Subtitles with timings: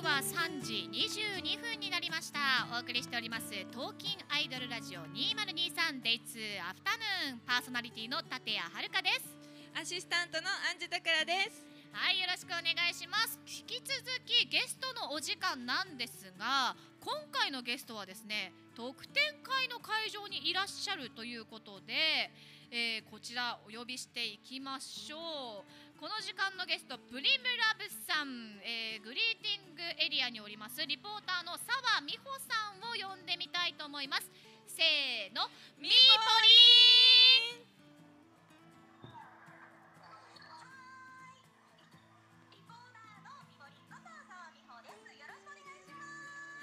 [0.00, 2.40] は3時22分になりました。
[2.72, 6.96] お送りしておりますトーキンアイドルラジオ 2023Day2 アフタ
[7.28, 9.28] ヌーンパーソナリティの立谷遥です。
[9.76, 11.68] アシスタントのアンジュタクラです。
[11.92, 13.36] はいよろしくお願いします。
[13.44, 16.74] 引き続きゲストのお時間なんですが
[17.04, 22.32] 今回のゲストはですね特典会の会場にいらっしゃるということで、
[22.72, 34.24] えー、こちらお呼びしていきましょうこの時間のゲストプリムラブさん、えー、グリーティングエリアにおりますリポーターの澤美穂さんを呼んでみたいと思います。
[34.64, 35.44] せーの
[35.76, 37.68] ミーポリン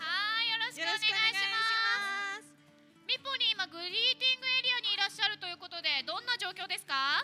[0.02, 2.50] はいよろしくお願いします。
[3.06, 7.22] ミポリン今グリーティングエリアにいらっしゃるということでどんな状況ですか？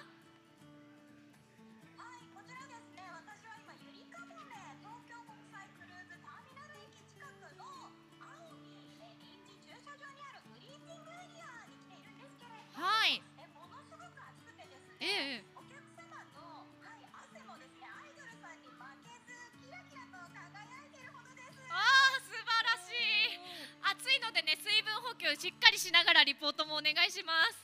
[25.32, 27.64] しっかりしながらリポートもお願いします。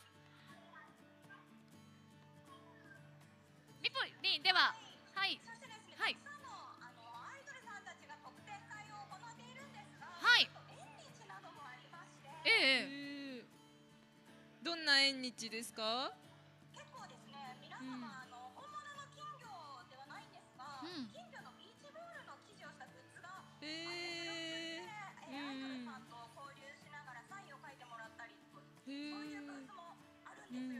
[3.83, 4.73] リポリンでは
[5.13, 5.39] はい、
[5.97, 6.17] はい。
[10.21, 10.49] はい。
[12.45, 13.43] ええ
[14.63, 16.13] どんな縁日ですか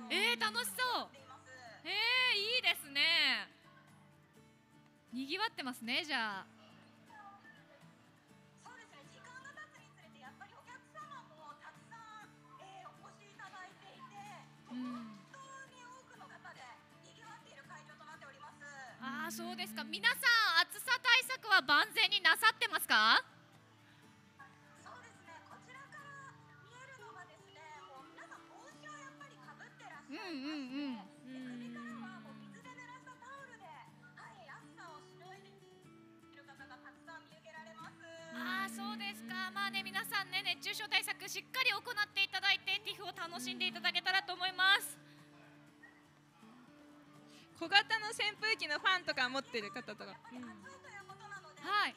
[0.09, 1.09] えー、楽しそう。
[1.83, 3.47] えー、いいですね。
[5.13, 6.45] 賑わってますね、じゃあ。
[8.63, 12.29] そうですね、時間が経つにつれて、やっぱりお客様もたくさん、
[12.61, 14.13] えー、お越しいただいていて。
[14.69, 15.41] うん、本当
[15.73, 16.61] に多くの方で
[17.05, 18.61] 賑わっている会場となっております。
[19.01, 19.83] ああ、そうですか。
[19.83, 20.15] 皆さ
[20.61, 23.23] ん、暑さ対策は万全になさってますか？
[30.09, 31.05] うんうんうん。
[31.29, 38.01] 首からはもう水で濡らしたタオルで、はい、暑さをしのいでいる方がたくさん見受けられます。
[38.33, 39.53] ああそうですか。
[39.53, 44.97] まあね皆さんね熱中症対策しっかり行っていただいてティフを楽しんでいただけたらと思います。
[47.59, 51.95] 小型の扇風機のファンとか持ってる方とか、うん、はい、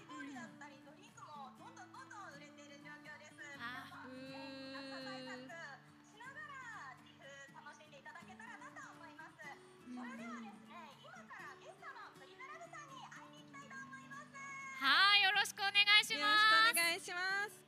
[16.92, 17.16] 願いしま
[17.48, 17.61] す。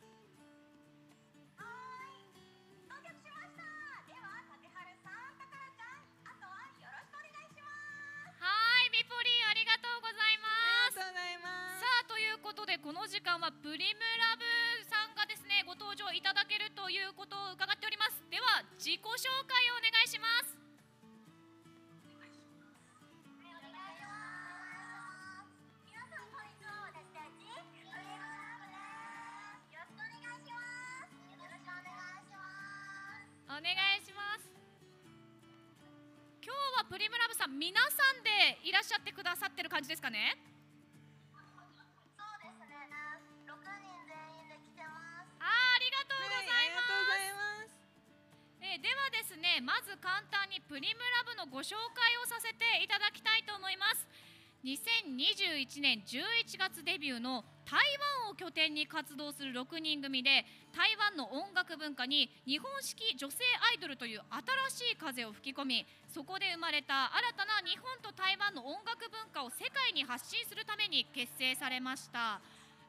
[36.85, 40.37] はプリムラブさん皆さんでいらっしゃってくださってる感じですかね？
[41.33, 42.77] そうですね。
[43.49, 44.13] 6人全
[44.45, 45.33] 員で来てます。
[45.41, 47.73] あありがとうございます、
[48.61, 54.05] はい、えー、ではですねまず簡単にプリムラブのご紹介をさせていただきたいと思います。
[54.65, 57.81] 2021年11月デビューの台
[58.25, 60.45] 湾を拠点に活動する6人組で
[60.77, 63.39] 台湾の音楽文化に日本式女性
[63.73, 64.21] アイドルという
[64.71, 72.41] 新しい風を吹き込みそこで生まれた新たな日本と台湾の音楽文化を世界に発信するために結成されました。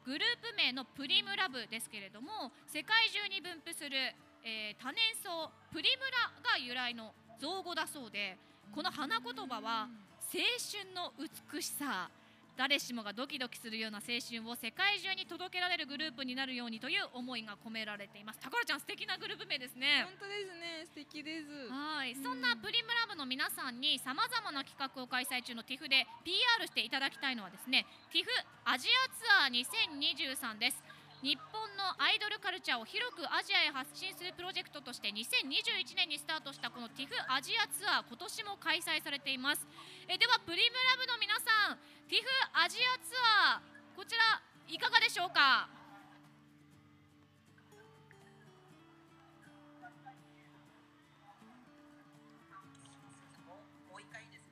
[0.05, 4.13] グループ名のプリムラブですけれども世界中に分布する、
[4.45, 7.11] えー、多年草プリムラが由来の
[7.41, 8.37] 造語だそうで
[8.71, 9.89] この花言葉は
[10.29, 12.09] 青春の美しさ。
[12.57, 18.39] 誰しもがドキドキするような青春を世界中に届けられるグループになるようにという思いが込められています。
[18.39, 20.07] 宝ちゃん素敵なグループ名ですね。
[20.07, 20.85] 本当ですね。
[20.85, 21.51] 素敵です。
[21.67, 28.23] はい、うん、そんなプリムラブの皆さんにさまざまな企画を開催中の TIFF で PR していただきたいのはですね、TIFF
[28.63, 30.83] アジアツアー2023です。
[31.25, 39.65] 日本のアイドルカルチャーを広くアジアへ発信するプロジェクトとして2021年にスタートしたこの TIFF アジアツアー今年も開催されています
[40.07, 42.21] えではプリムラブの皆さん TIFF
[42.53, 45.67] アジアツアーこちらいかがでしか？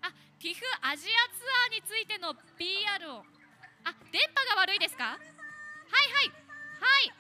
[0.02, 0.10] あ
[0.42, 3.24] ティフアジアツアーについての PR を。
[3.86, 5.04] あ電波が悪いですか？
[5.06, 6.32] はいはい。
[6.82, 7.14] はい。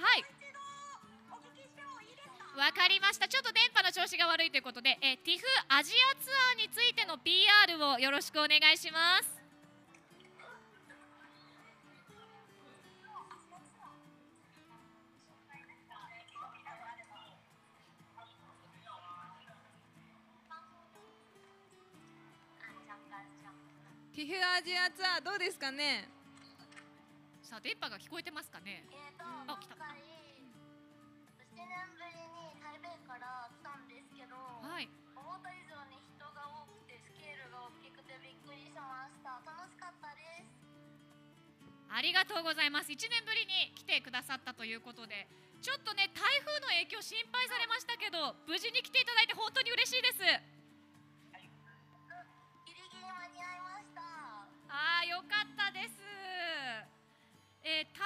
[0.00, 0.39] はい
[2.60, 3.26] わかりました。
[3.26, 7.48] ちょっと電波の調子が悪いということでえティフアジアツアーについての PR
[7.88, 9.40] をよろしくお願いします。
[24.14, 26.06] ティフアジアツアーどうですかね？
[27.42, 28.84] さあ電波が聞こえてますかね？
[28.92, 29.74] えーとあ来た
[41.92, 42.90] ありがとうございます。
[42.92, 45.26] 1年ぶりに来てくださったということで
[45.60, 50.18] ちょっとね台風の影響心配されましたけど無事に来ていただいて本当に嬉しいです。
[50.22, 50.24] ギ
[52.74, 54.00] リギリ間に合いました
[54.70, 55.94] あーよかったです、
[57.64, 58.00] えー台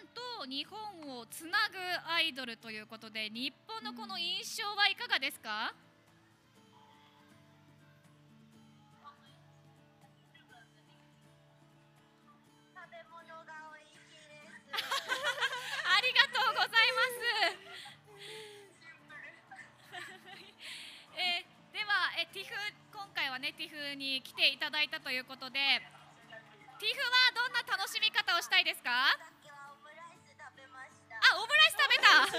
[0.00, 1.76] 湾と日本をつなぐ
[2.10, 5.85] アイドルということで日本のこの印象はいかがですか、食
[23.36, 25.60] 今回はねティフに来ていただいたということで
[26.80, 28.88] ティフはどんな楽しみ方をしたいですか？
[28.88, 29.12] あ
[31.36, 32.24] オムライス食べた。
[32.24, 32.32] あ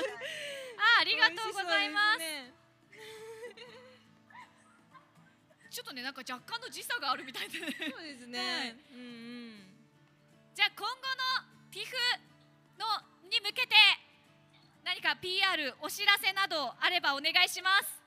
[1.01, 2.25] ありがとうございます。
[2.25, 2.49] ね。
[5.69, 7.77] ちょっとねなんか若干の時差があるみたいでね。
[7.93, 8.73] そうですね、はい。
[8.73, 9.69] うんうん。
[10.57, 11.93] じゃあ今後のティフ
[12.81, 12.89] の
[13.29, 13.77] に向けて
[14.81, 18.01] 何か PR お知らせなどあればお願いします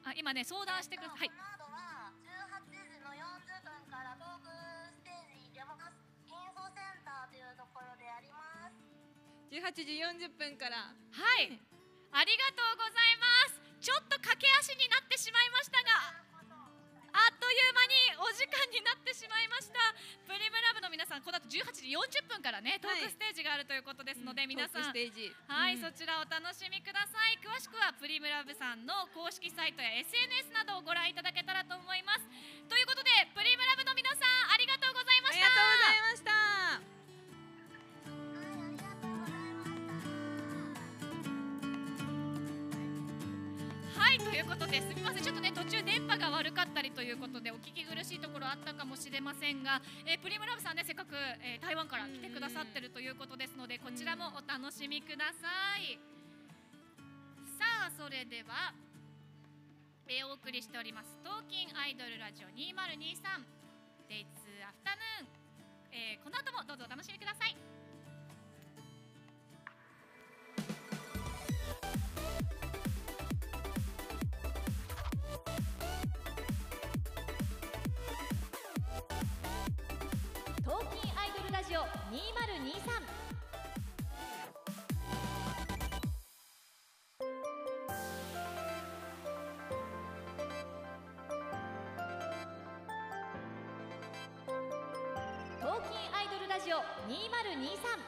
[0.04, 1.18] あ今ね相談してください。
[1.18, 1.28] はい。
[1.28, 4.48] この後は18時の40分からトーク
[4.96, 5.92] ステージに出ます。
[6.26, 8.74] インフォセンターというところでやります。
[9.52, 10.76] 18時40分から。
[10.88, 11.60] はい、
[12.12, 13.60] ありがとうございます。
[13.80, 16.27] ちょっと駆け足になってしまいましたが
[17.18, 19.78] あっという間にお時間になってしまいました。
[20.22, 24.94] プリムラブの皆さんこの後18時40分からねトークステージがあるということですので、皆さん。
[24.94, 25.34] トークステージ。
[25.50, 25.82] はい、うん。
[25.82, 27.38] そちらお楽しみください。
[27.42, 32.22] 詳しくはプリムラブさんの公式サイトや SNS などをご覧いただけたらと思います。
[32.70, 35.46] ということでプリムラブの皆さんありがとうございました。
[35.46, 36.27] ありがとうございました
[44.18, 45.22] ということですみません。
[45.22, 55.48] ちょっとね途中電波が悪かったりということでお聞き苦しいところあったかもしれませんが、えープリムラブさんねせっかく、えー台湾から来てくださってるということですのでこちらもお楽しみくださ
[55.78, 55.98] い。
[57.58, 58.72] さあそれでは、
[60.06, 63.44] えーお送りしております「トーキンアイドルラジオ2023
[64.08, 64.26] Days
[64.62, 65.26] Afternoon」
[65.92, 67.56] えーこの後もどうぞお楽しみください。
[81.78, 81.84] 2023
[95.60, 98.07] トーキンアイドルラジオ2023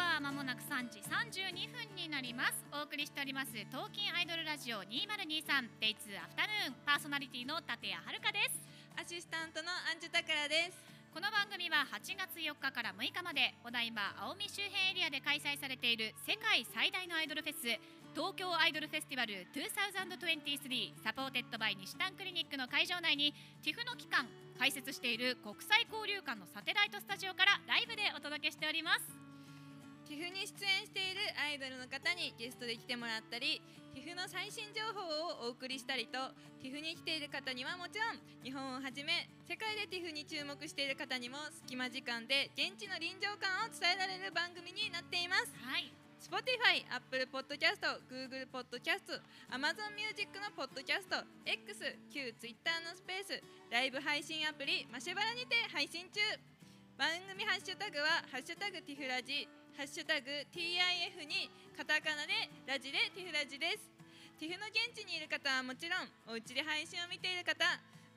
[0.00, 2.64] はまもなく3時32分になります。
[2.72, 8.56] お送りしております東京アイドルラジオ 2023Day2 アフタヌーンパーソナリティの立谷遥です。
[8.96, 10.90] アシスタントのアンジュタクラです。
[11.12, 17.66] この番組は8月4日から6日までお台場青海周辺エリアで開催されている世界最大のアイドルフェス
[18.14, 24.26] 東京アイドルフェスティバル2023 supported by にしたんクリニックの会場内に TIFF の期間
[24.58, 29.19] 開設している国際交流館のサテライトスタジオからライブでお届けしております
[30.10, 33.62] TIFF に出演しているアイドルの方にゲストで来てもらったり
[33.94, 35.06] TIFF の最新情報
[35.46, 36.18] をお送りしたりと
[36.58, 45.54] TIFF に来ている方にはもちろん日本をはじめ世界で TIFF に注目している方にも隙間時間で現地の臨場感を伝えられる番組になっています。
[45.62, 45.94] はい。
[46.18, 49.22] Spotify、Apple Podcast、Google Podcast、
[49.54, 51.06] Amazon Music の Podcast、
[51.46, 56.20] X、旧 Twitter のスペース、ライブ配信アプリマシュバラにて配信中。
[56.98, 63.90] 番組ハッシュタグは「ハッシュタグティフラジ」「ハッシュタグ TIF」にカタカナでラジでティフラジです。
[64.38, 67.64] ティフの現地にいる方はもちろんお家で配信を見ている方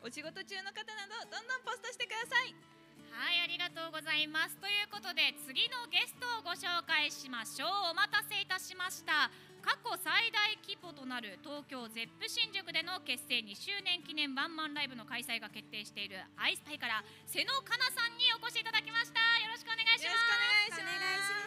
[0.01, 2.55] お仕事中の方などどんどんポストしてください。
[3.13, 4.57] はいありがとうございます。
[4.57, 7.69] ということで次のゲストをご紹介しましょう。
[7.91, 9.29] お待たせいたしました。
[9.61, 19.19] 過去最大規模となる東京ゼップ新宿での結成2周年記念ワンマンライブの開催が決定しているアイスパイから瀬野かなさんにお越しいただきました。
[19.39, 21.42] よろしくお願いしよろますしくお願いします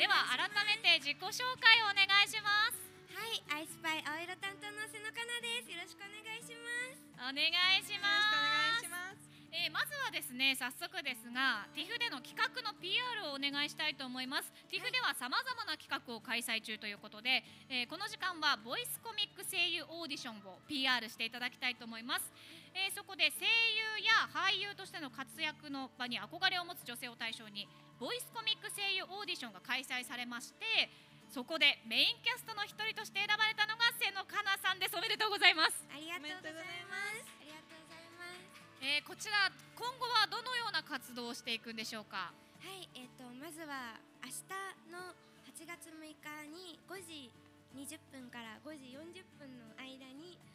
[0.00, 2.80] では改めて自己紹介をお願いします。
[3.12, 5.68] はい、アイスパイ青色担当の瀬野かなです。
[5.68, 7.04] よろしくお願いします。
[7.20, 9.28] お願いしよろますしくお願いします。
[9.52, 14.48] えーまずはですね早速ですが TIFF での企画の PR をお願いしたいと思います。
[14.72, 22.24] TIFF ではさまざまな企画を開催中ということで、えーこの時間はボイスコミック声優オーディションを PR していただきたいと思います、
[22.74, 27.66] えーそこで声優や俳優としての活躍の場に憧れを持つ女性を対象に
[27.98, 30.88] ボイスコミック声優オーディションが開催されまして
[31.30, 37.30] そこでメインキャストの一人として選ばれたのが瀬野かなさんですおめでとうございますありがとうございます。
[37.38, 38.82] ありがとうございます。
[38.82, 42.32] えーこちら今後はどのような活動をしていくんでしょうか？
[42.60, 45.14] はい、えっ、とまずは明日の
[45.46, 47.30] 8月6日に5時
[47.76, 50.49] 20分から5時40分の間に、えー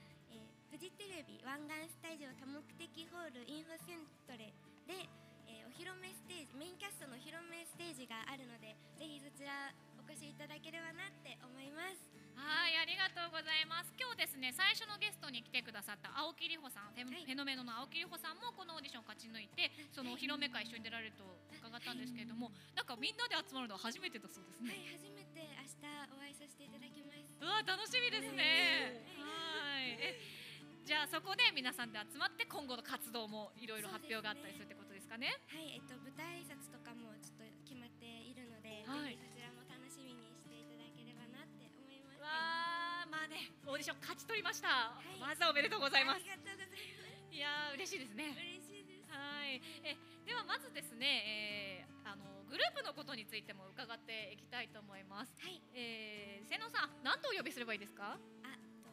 [0.75, 4.51] フジテレビ湾岸スタジオ多目的ホールインフォセントレ
[4.83, 5.07] で、
[5.47, 12.03] えーお披露目ステージメインキャストの披露目ステージがあるのでぜひそちらお越しいただければなって思います。
[12.35, 13.95] はい、ありがとうございます。
[13.95, 21.23] 今日ですね、最初のゲストに来てくださった青木里穂さん、フェ,、はいフェノメノの青木里穂さんもこのオーディション勝ち抜いて、そのお披露目会一緒に出られると
[21.55, 27.39] 伺ったんですけれども、なんかみんなで集まるのは初めてだそうですはいね。、初めて明日お会いさせていただきます。
[27.39, 28.54] うわ、楽しみですね。
[31.15, 35.31] そこで皆さんで集まって今後の活動もいろいろ発表があったりするってことですかね。
[35.47, 42.19] はい、えっと舞台挨拶とかもちょっと決まっているので、はいぜひそちらも楽しみにしていただければなって思います。
[42.19, 44.91] わあ、まあね、オーディション勝ち取りました。
[45.07, 46.35] いまずはおめでとうございますあり。
[46.35, 47.31] がとうございます。
[47.31, 48.35] いやー嬉しいですね。
[48.35, 49.07] 嬉しいです。
[49.07, 49.95] はい、え
[50.27, 55.31] ではまずですね、えーあのグループのことについても伺っていきたいと思います。
[55.39, 58.19] はい、えー、瀬野さん、何とお呼びすればいいですか？
[58.43, 58.91] あと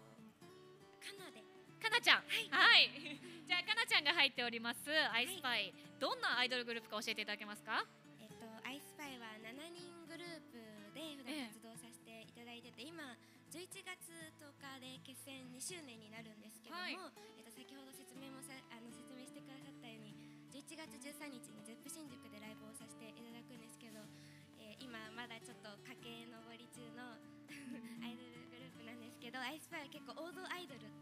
[1.03, 1.43] カナで、
[1.83, 2.25] かなちゃん。
[2.51, 2.91] はい。
[3.47, 7.85] じゃあかなちゃんが入っておりますアイスパイ、どんなアイドルグループか教えていただけますか？
[8.21, 10.57] えっとアイスパイは7人グループ
[10.95, 13.03] で普段活動させていただいてて、今
[13.51, 14.09] 11月
[14.41, 16.93] 10日で結成2周年になるんですけども、はい
[17.37, 20.15] えっと先ほど説明もさあの説明してくださったように
[20.51, 24.01] 11月13日にゼップ新宿でライブをさせていただくんですけど、
[24.59, 27.13] えー今まだちょっと駆け上り中の
[28.03, 31.02] アイドルグループなんですけどアイスパイは結構王道アイドルって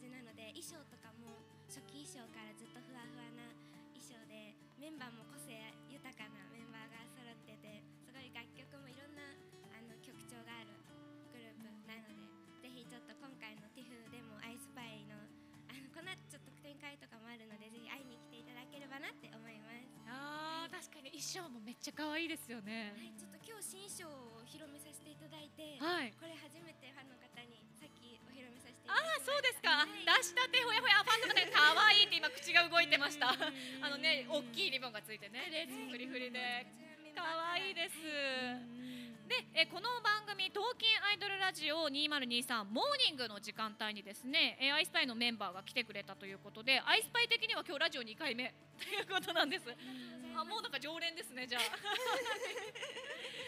[0.00, 3.52] じなので衣装とかも初期衣装からずっとふわふわな
[3.92, 5.60] 衣装でメンバーも個性
[5.92, 9.28] 豊かなメンバーが揃っててすごい楽曲もいろんな
[9.68, 10.72] あの曲調がある
[11.28, 12.16] グループなので
[12.64, 15.20] ぜひちょっと今回の TIFF でもアイスパイの
[15.68, 19.84] あのこの後ちょっと特典会とかもあるのでぜひ会いに来ていただければなって思います。
[20.08, 22.96] ああ、確かに衣装もめっちゃ可愛いですよね。
[22.96, 26.10] はい、ちょっと今日新衣装を披露目させていただいて、はい。
[26.16, 27.69] これ初めてファンの方に
[28.86, 28.92] あ
[29.24, 29.70] そうですか。
[29.70, 33.30] はい出したてほやほや、ファンの方に可愛いって今口が動いてました。
[33.30, 36.66] あのね、大きいリボンがついてね、レースフリフリで。
[37.14, 37.22] 可
[37.52, 37.96] 愛いです。
[39.30, 49.64] で、えこの番組「東京アイドルラジオ2023モーニング」の時間帯にですねえアイスパイのメンバーが来てくれたということでアイスパイ的には今日ラジオ2回目ということなんです。
[50.34, 51.62] あもうなんか常連ですねじゃあ。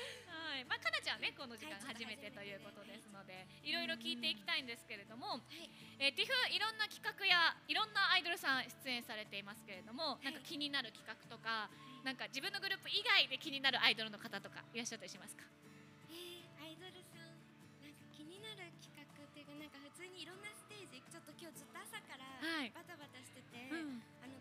[0.62, 5.66] はい、まあかなちゃんねこの時間はい初めてということですので、いろいろ聞いていきたいんですけれども、はい。
[5.98, 11.66] えー、ティフいろんな企画やいろんなアイドルさん出演されていますけれども、なんか気になる企画とか、
[12.06, 15.42] なんか自分のグループ以外で気になるアイドルの方とかいらっしゃったりしますか？
[16.10, 17.34] えー、アイドルさん
[17.82, 22.70] なんか気になる企画っていうかなんか普通にいろんなステージちょっと今日ずっと朝からはい。
[22.70, 24.38] バタバタしてて、うん、あの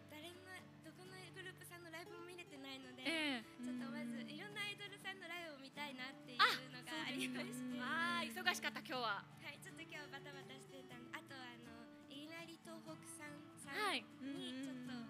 [2.02, 3.62] ライブも見れてないので、ええ。
[3.62, 6.42] ちょっとまずいろんなアイドルさんのライブを見たいなっていう
[6.74, 7.78] のがありまして。
[7.78, 9.22] あー忙忙しかった今日は。
[9.22, 11.70] はいちょっと今日バタバタしてたんあとあの
[12.10, 14.02] いなり東北さんさはい。
[14.02, 15.06] んにちょっと、あの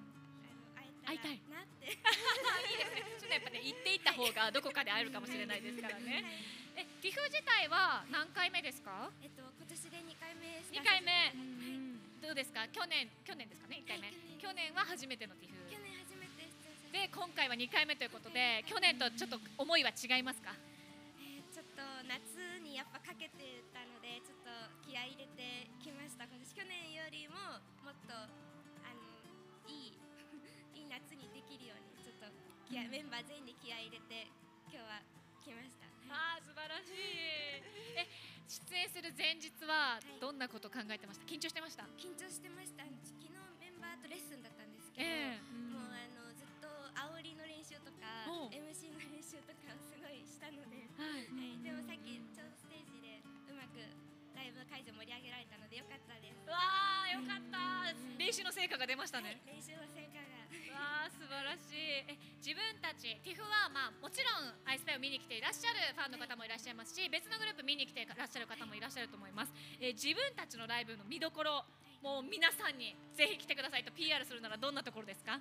[0.76, 1.88] 会えた会いたいらなって。
[1.88, 6.28] いいですねちょっとやっぱね行っていった方がどこかで会えるかもしれないですからね。
[6.76, 9.08] えティフ自体は何回目ですか？
[9.24, 11.12] えっと今年で2回目二回目。
[11.12, 11.40] はい。
[12.20, 12.68] どうですか？
[12.68, 14.12] 去年去年ですかね？1回目。
[14.12, 15.54] はい去年は初めてのティ
[16.92, 20.52] で今回は2回目ということで去年とちょっと思いは違いますか？
[21.20, 24.52] えーちょっと夏にやっぱかけてたのでちょっと
[24.84, 26.28] 気合い入れてきました。
[26.28, 28.28] 今年去年よりももっとあ
[28.92, 29.00] の
[29.72, 30.00] いい
[30.76, 32.28] いい夏にできるようにちょっと
[32.68, 34.28] 気合いメンバー全員で気合い入れて
[34.72, 35.00] 今日は
[35.44, 37.64] 来ました、はいあー素晴らしい。
[37.96, 38.04] え
[38.52, 40.20] 出演する前日はい。
[40.20, 41.28] どんなこと考えてました？
[41.28, 41.84] 緊張してました？
[41.96, 42.84] 緊張してました。
[42.84, 42.92] 昨
[43.28, 45.51] 日メンバーとレッスンだったんですけど、えも
[48.52, 51.26] MC の練習とかをすごいしたので、えはい。
[51.32, 53.80] はい、でもさっきちょうどステージでうまく
[54.36, 56.44] ライブ会場盛り上げられたのでよかったです。
[56.50, 56.58] わ
[57.08, 57.96] あよかった。
[58.20, 59.40] 練習の成果が出ましたね。
[59.48, 60.32] はい、練習の成果が。
[60.76, 62.04] わあ素晴らしい。
[62.12, 71.64] え自分たちティフはまあもちろんアイスパイを見に来ていらっしゃるファンの方もいらっしゃいますし別のグループ見に来ていらっしゃる方もいらっしゃると思います、えー自分たちのライブの見どころ
[72.02, 75.40] もう皆さんにぜひ来てくださいと PR するならどんなところですか？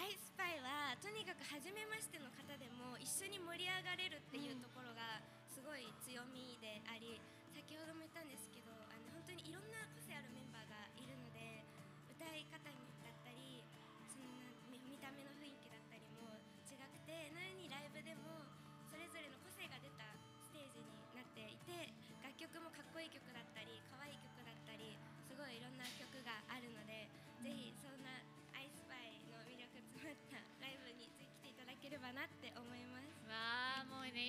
[0.00, 7.20] アイスパイはとにかく初めましての方でも一緒に盛り上がれるっていうところがすごい強みであり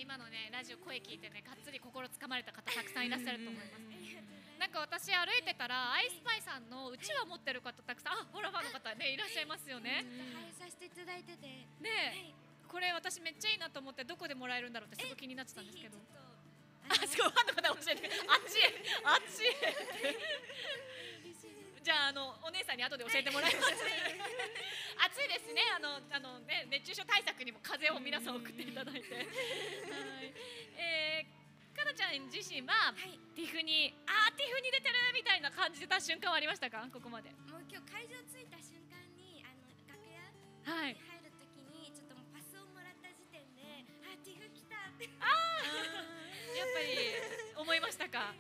[0.02, 3.78] 今のねラジオ声聞いてねがっつり心つかまれた方たくさんいらっしゃると思います。
[4.58, 10.02] なんか私歩いてたらアイスパイさんのうちわ持ってる方たくさんあホラファンの方ねいらっしゃいますよね。
[10.58, 11.46] 配させていただいてて、
[11.86, 12.34] ね
[12.66, 15.98] これ私めっちゃいいなと思ってどこでもらえるんだろうってすごい気になってたんですけど。
[16.90, 18.74] あすごいファンの方教えてあっちへ
[19.06, 19.54] あっちへ
[21.82, 25.62] じゃああのお姉さんに後で教えてもらいます、 暑いですね。
[25.76, 29.16] あのあのね熱中症対策にも風を皆さん送っていただいて。
[29.16, 29.26] はい。
[30.78, 36.88] えー、かなちゃん自身ははい、ティフにあーティフに出てるみたいな感じてた瞬間はありましたか？
[36.94, 37.32] ここまで。
[37.50, 40.22] もう今日会場着いた瞬間にあの楽屋
[40.78, 40.94] はい。
[40.94, 43.62] に入るときにちょっともうパスをもらった時点で
[44.06, 45.06] あティフ来たって。
[45.10, 45.10] や
[46.66, 48.36] っぱり思いましたか？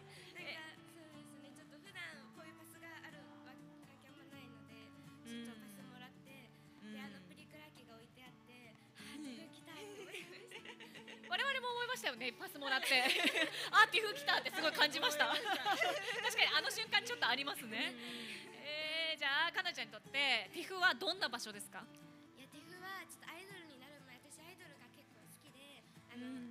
[12.11, 12.99] よねパスもらって。
[13.71, 15.27] あティフ来たってすごい感じました。
[15.31, 17.93] 確かにあの瞬間ちょっとありますね。
[18.63, 21.83] えー、じゃあかなちゃんにとってティフはどんな場所ですか？
[22.37, 26.50] いやティフはちょっとアイドルになる前私アイドルが結構好きであの、うん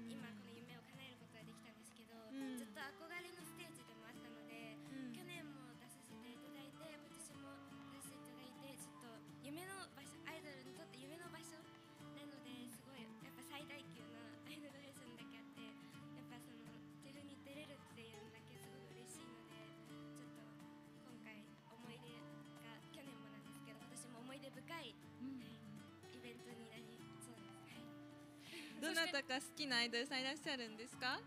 [28.90, 31.22] どなたか好きなアイドルさんいらっしゃるんですか？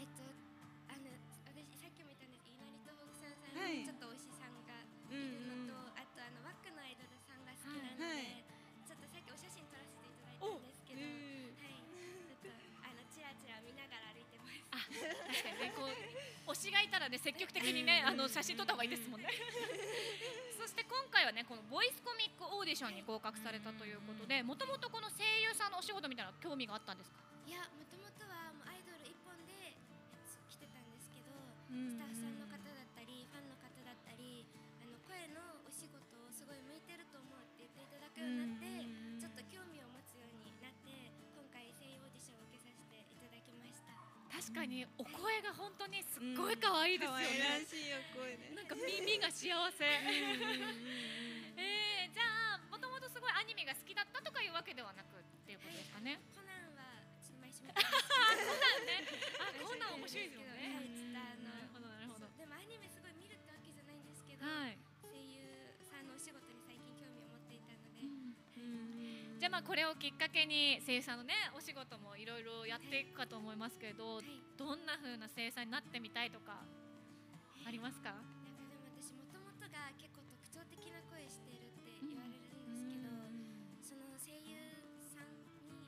[0.00, 0.24] えっと
[0.88, 1.12] あの
[1.44, 8.40] 私さっきも言ったんですけど、稲荷東北さんさんはいにちょっと推しさんがいるのと、あとあのワックのアイドルさんが好きなので、はい
[8.88, 11.84] ちょっとさっきお写真撮らせていただいたんですけど、はい。
[12.00, 14.56] えちょっとあのチラチラ見ながら歩いてます。
[14.72, 19.28] あ確かにねこう推しがいたらね積極的にねあの写真撮った方がいいですもんね
[21.22, 27.22] 回はねこのボイスコミックオーディションに合格されたということでもともとこの声優さんのお仕事みたいな興味があったんですか？
[27.46, 29.78] いやもともとはもうアイドル一本で
[30.50, 31.30] 来てたんですけど、
[31.70, 34.50] うんスタッフさんの方だったりファンの方だったり
[34.82, 38.81] あの声のお仕事をすごい向いてると思うって言っていただくようになって、
[44.42, 49.86] 確かにお声が本当にすっごい可愛いですよ可愛らね、しいお声でなんか耳が幸せ。
[49.86, 56.18] えー、じゃあもともとすごいアニメが好きだったとかいうわけではなくっていうことですかね。
[56.34, 56.82] コナンは
[57.22, 58.02] ちょっと毎週見てます
[59.38, 60.90] あ コナン面白いですよね。
[61.14, 61.22] な
[61.62, 62.26] るほどなるほど。
[62.34, 64.81] でもアニメすごい見るってわけじゃないんですけど、はい
[69.52, 74.40] まあこれをきっかけに声優さんのねお仕事もいろいろやっていくかと思いますけれど、はい。
[74.56, 78.16] どんな風な声優さんになってみたいとかありますか？
[78.16, 83.12] なんかでも私もともとが結構特徴的な声してるって言われるんですけど、
[83.84, 84.56] その声優
[85.12, 85.36] さん
[85.68, 85.84] に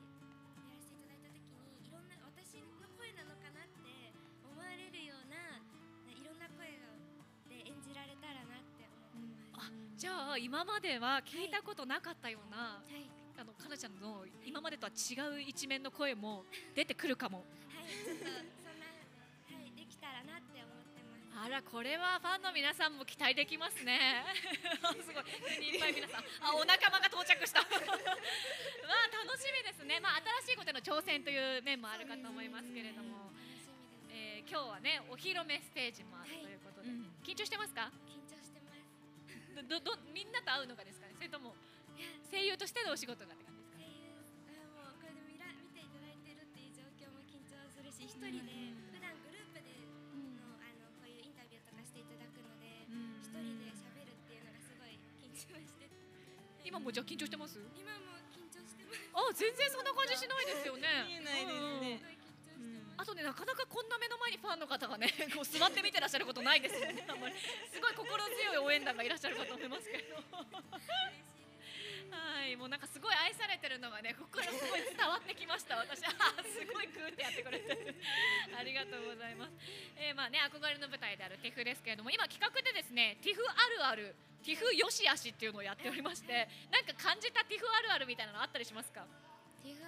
[0.61, 4.13] やらせていただいた時にいろんな私の声なのかなって
[4.45, 5.57] 思われるような
[6.13, 6.93] いろんな声が
[7.49, 9.73] で演じられたらなって思ってます。
[9.73, 17.43] あじゃあ今までは聞いたことなかったような、はい、あのかなちゃんの今までとは違う一面の声も出てくるかも。
[17.67, 21.45] はい、ちょっとそんな、はい、できたらなって思ってます。
[21.45, 24.23] あらこれはファンの皆さんも期待できますね。
[25.03, 26.23] すごい手にいっぱい皆さん。
[26.41, 27.59] あお仲間が到着した。
[27.67, 27.75] まあ
[29.25, 29.99] 楽しみですね。
[29.99, 33.31] まあ新しいことへの挑戦という面もあるかと思いますけれども。
[34.09, 37.11] えー今日はねお披露目ステージもあるということで、うん。
[37.25, 37.91] 緊張してますか？
[38.07, 39.67] 緊張してます。
[39.67, 41.13] どどみんなと会うのがですかね？
[41.15, 41.55] それとも
[42.31, 43.79] 声優としてのお仕事がって感じですか？
[43.79, 44.11] 声優、
[44.49, 48.51] あ、もうこれで見ら見ていただいてるっていう状況も緊張するし、一人で
[48.91, 49.71] 普段グループで
[50.41, 52.85] のあのこういうインタビューとかしていただくので、
[53.23, 55.87] 一人で喋るっていうのがすごい緊張して。
[56.65, 57.61] 今もじゃあ緊張してます？
[57.77, 58.99] 今も緊張してます。
[59.15, 61.55] あ全然そんな感じしないですよね見えないです
[62.59, 62.99] うんうん。
[62.99, 67.35] あとねなかなかこんな目の前にファンの方がねこう座って見てらっしゃることないですよねあんまり
[67.71, 70.19] すごい心強い応援団がいらっしゃるかと思いますけど
[72.15, 76.03] はいもうなんかすごい愛されてるのがねここからすごい伝わってきました私。
[76.07, 76.09] あ
[76.43, 77.95] すごいグーってやってくれて
[78.57, 79.51] ありがとうございます。
[79.97, 89.05] えーまあね憧れの舞台であるティフですけれども今企画でですねティフあるあるティフよしあしっていうのをやっておりましてなんか感じたティフあるあるみたいなのあったりしますか？
[89.63, 89.83] ティフ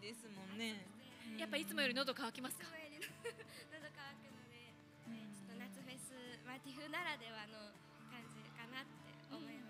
[0.00, 0.26] です。
[0.26, 0.86] うん暑いですもんね。
[1.38, 2.64] やっぱいつもより喉乾きますか？
[2.64, 2.98] いつもより
[3.70, 4.74] 喉乾くので、
[5.06, 6.14] はいちょっと夏フェス、
[6.46, 7.72] まあ、ティフならではの
[9.36, 9.68] 思います。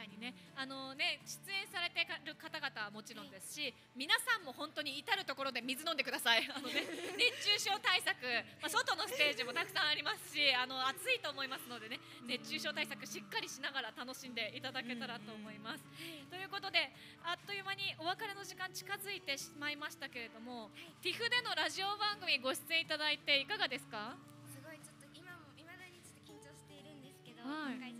[0.00, 6.48] 確かにね、あのね出演されてる方々はもちろんですし、皆さんも本当に至る所で水飲んでください。
[6.48, 6.84] あのね
[7.20, 8.16] 熱中症対策、
[8.60, 15.84] まあ、外のステージもたくさんありますし、あの暑いと思いますのでね、熱中症対策しっかりしながら楽しんでいただけたらと思います。
[16.30, 16.90] ということで、
[17.24, 20.70] あっという間にお別れの時間近づいてしまいましたけれども、
[21.02, 24.16] ティフでのラジオ番組ご出演いただいていかがですか？
[24.48, 27.99] すごいちょっと今も未だにちょっと緊張しているんですけど、はい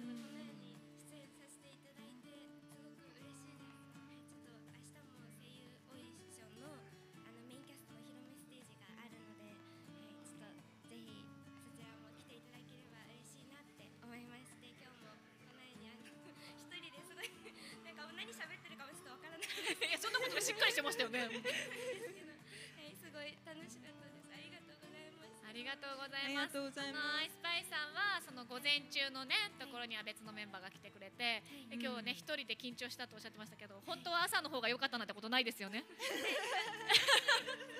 [28.91, 35.85] 中のねところには別のメンバーが来てくれて、で今日はね一人で緊張したとおっしゃってましたけど、本当は朝の方が良かったなんてことないですよね。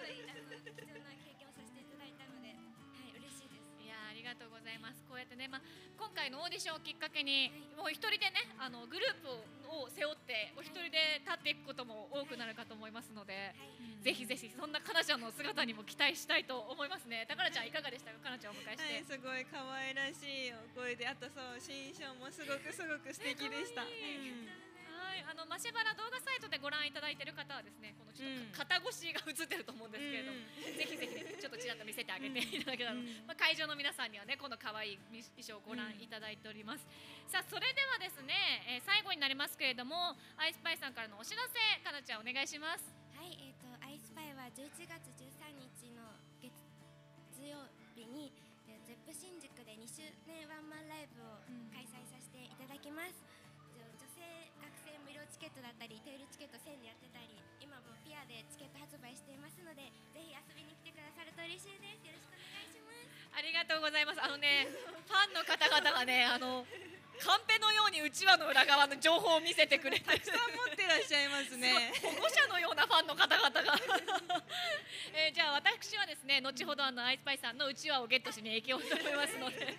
[4.71, 5.03] ざいます。
[5.11, 5.63] こうやってね、まあ
[5.99, 9.29] 今回のオーディションをきっかけに、もう一人でねあのグループ
[9.67, 13.67] を背負ってお一人で立っていくことも多くなるかと思いますので、は
[14.01, 17.27] い、ぜひぜひそんなかなちゃんの姿にも期待したいと思いますね。
[17.27, 18.15] たからちゃんいかがでした？
[18.15, 18.31] か？
[18.31, 18.95] かなちゃんをお迎えして。
[18.95, 23.83] はい、すごい可愛らしいお声で、あとそう新衣装もすごくすごく素敵でした。
[23.83, 24.70] 可愛いうんはい、
[25.27, 30.39] あのマシェバラ動画サイトでご覧いただいている方はですね、このちょっと肩越しが映ってると思うんですけれども、
[30.77, 33.07] ぜひぜひね、ちょっとちらっと見せてあげていただけたら、うん。
[33.27, 36.87] まあ、会場の皆さんにはね、この可愛い衣装をご覧いただいております。
[37.29, 38.35] さあ、それではですね、
[38.69, 42.85] えー最後になりますけれども、アイスパイさんからのお知らせ、かなちゃんお願いします。
[43.15, 46.51] はい、えっ、とアイスパイは11月13日の月
[47.45, 48.33] 曜日に
[48.67, 51.39] えーゼップ新宿で2周年ワンマンライブを
[51.73, 53.30] 開催させていただきます。
[55.31, 64.19] チケットだったりテールチケット1000でやってたり今もピアでチケット発売していますのでぜひ遊びに来てくださると嬉しいですよろしくお願いしますありがとうございます。
[64.19, 64.67] あのね、
[65.07, 66.67] ファンの方々がね、あの。
[67.21, 71.93] カンペのようにうちわの裏側の情報を見せてくれてたくさん持ってらっしゃいますね。
[72.03, 73.77] 保護者のようなファンの方々が、
[75.13, 79.77] えーじゃあ私はですね後ほどあのアイスパイさんのうちわをゲットしに行きようと思いますので。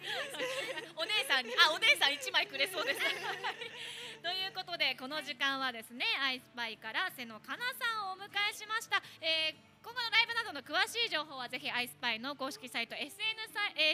[0.96, 3.00] お姉さんにあお姉さん1枚くれそうです
[4.22, 13.18] ということでこの時間はですねアイスパイから瀬野かなさんをお迎えしました、えー今後のライブなどの詳しい情報はぜひアイスパイの公式サイト SNS,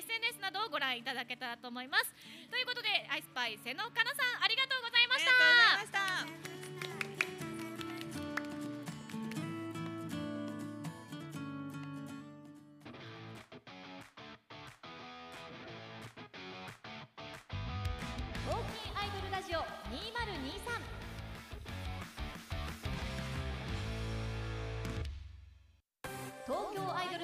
[0.03, 2.13] SNS などをご覧いただけたらと思います。
[2.51, 5.31] ということでアイスパイ瀬野かなさんありがとうございました。
[5.31, 5.33] あ
[5.79, 6.57] りがとうございました。
[18.47, 18.59] トーキン
[18.99, 21.06] アイドルラジオ2023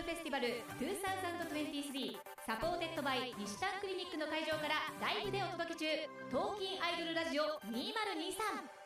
[0.03, 0.49] フェスティバル
[0.83, 8.82] 2023 supported by にしたんクリニックの会場からライブでお届け中トーキンアイドルラジオ2023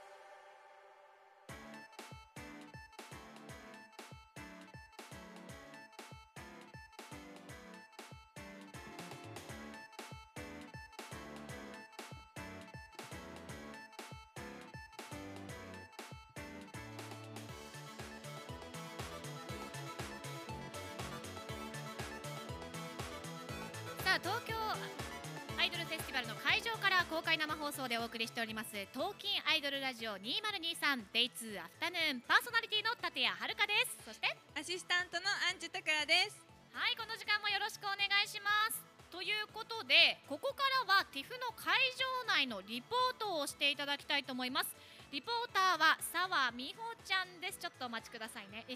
[28.17, 33.93] りしております東京アイドルラジオ 2023Day2 アフタヌーンパーソナリティの立谷遥です。
[34.01, 34.25] そして
[34.57, 36.33] アシスタントのアンジュタクラです。
[36.73, 38.81] はいこの時間もよろしくお願いします。
[39.13, 44.73] ということでここからは TIFF の会場内のリポートをしていただきたいと思います。
[45.13, 47.61] リポーターは澤美穂ちゃんです。
[47.61, 48.65] ちょっとお待ちくださいね。
[48.65, 48.73] え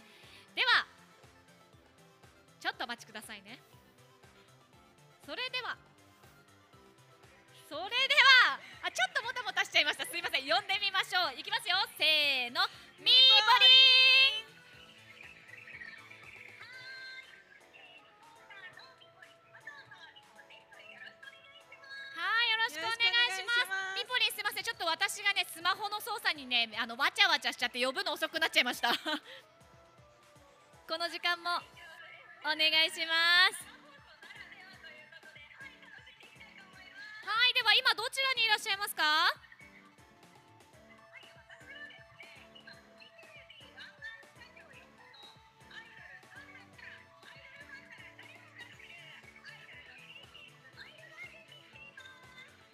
[0.53, 0.85] では
[2.61, 3.57] ちょっとお待ちくださいね。
[5.25, 5.77] それでは
[7.71, 8.19] それで
[8.51, 10.03] はあちょっともたもたしちゃいました。
[10.03, 10.43] すいません。
[10.43, 11.39] 呼んでみましょう。
[11.39, 11.79] いきますよ。
[11.95, 12.59] せーの。
[12.99, 14.51] みーぽりん
[22.19, 23.71] はい、よろしくお願いします。
[23.95, 28.91] みぽりんすみません、ちょっと私がね、スマホの操作にね、あのわちゃわちゃしちゃって呼ぶの遅くなっちゃいました。
[30.91, 31.55] この時間も
[32.43, 33.80] お願いします。
[37.23, 39.03] はい、では今どちらにいらっしゃいますか？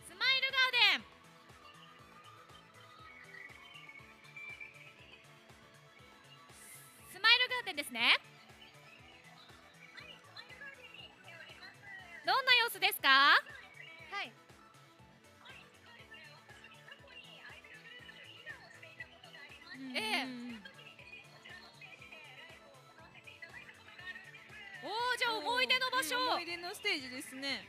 [0.08, 1.17] スマイルガーデン。
[26.16, 26.76] 思い出の場所。
[26.76, 27.68] 思い出のステージですね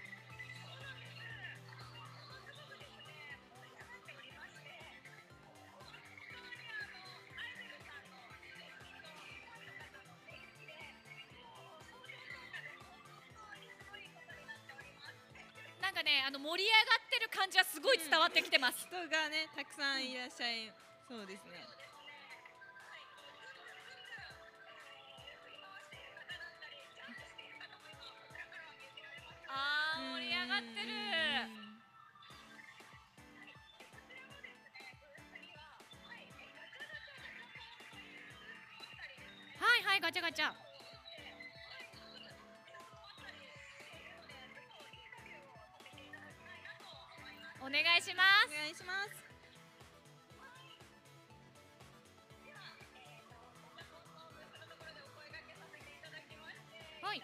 [15.81, 18.87] なんかね、あの盛り上がってる感じはすごい伝わってきてます。
[18.87, 20.71] 人がねたくさんいらっしゃい
[21.09, 21.68] そうですね
[39.99, 40.53] いはい、ガチャガチャ。
[47.61, 48.49] お願いします。
[48.49, 49.29] お願いします
[57.03, 57.23] はい。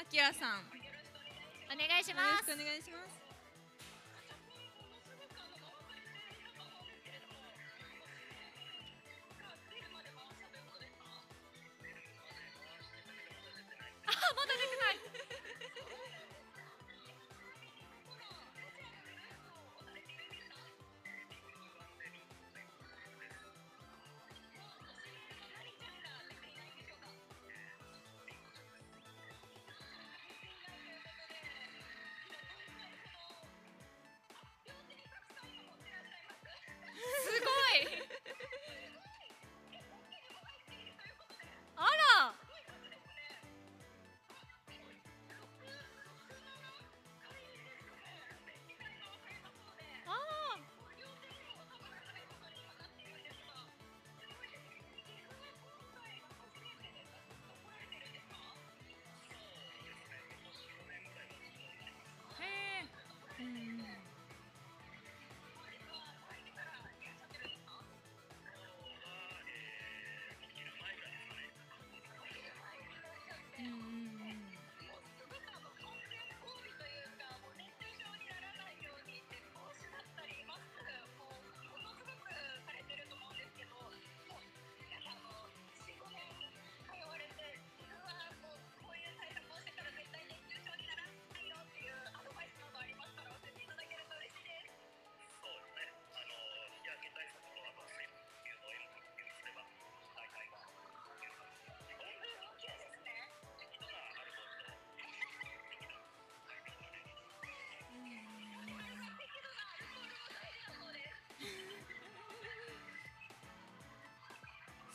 [0.00, 0.78] あきらさん
[1.70, 2.64] お願いしよますろしくお。
[2.64, 3.07] 願いします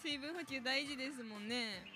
[0.03, 1.92] 水分補給大事ですもんね。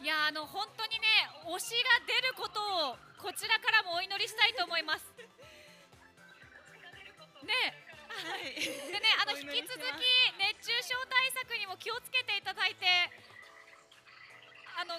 [0.00, 1.04] いやあの本当にね
[1.44, 2.56] 推しが出ること
[2.88, 5.04] をこちらからもお祈りしたいと思います。
[7.44, 7.52] ね。
[8.08, 8.56] はい。
[8.56, 9.84] でねあのお引き続き
[10.40, 12.88] 熱中症対策にも気をつけていただいて
[14.80, 14.96] あの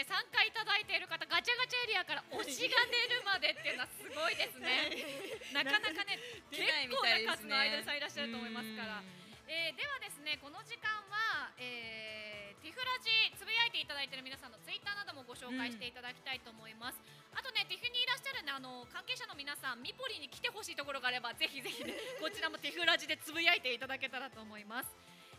[0.00, 4.96] ね参加いただいている方ガチャガチャエリアから推しが出るまでっていうのはすごいですね。
[5.52, 6.16] なかなかね
[6.48, 8.98] 結構な数のアイドルさんいらっしゃると思いますから。
[8.98, 9.20] うん。
[9.48, 13.08] えーではですねこの時間は、えーティフラジ
[13.40, 17.00] つぶやいていただいている皆さんのツイッターなどもご紹介していただきたいと思います、
[17.32, 24.92] あとねティフにいらっしゃるねあの関係者の皆さんミポリに来てほしいところがあればぜひぜひねこちらもティフラジでつぶやいていただけたらと思います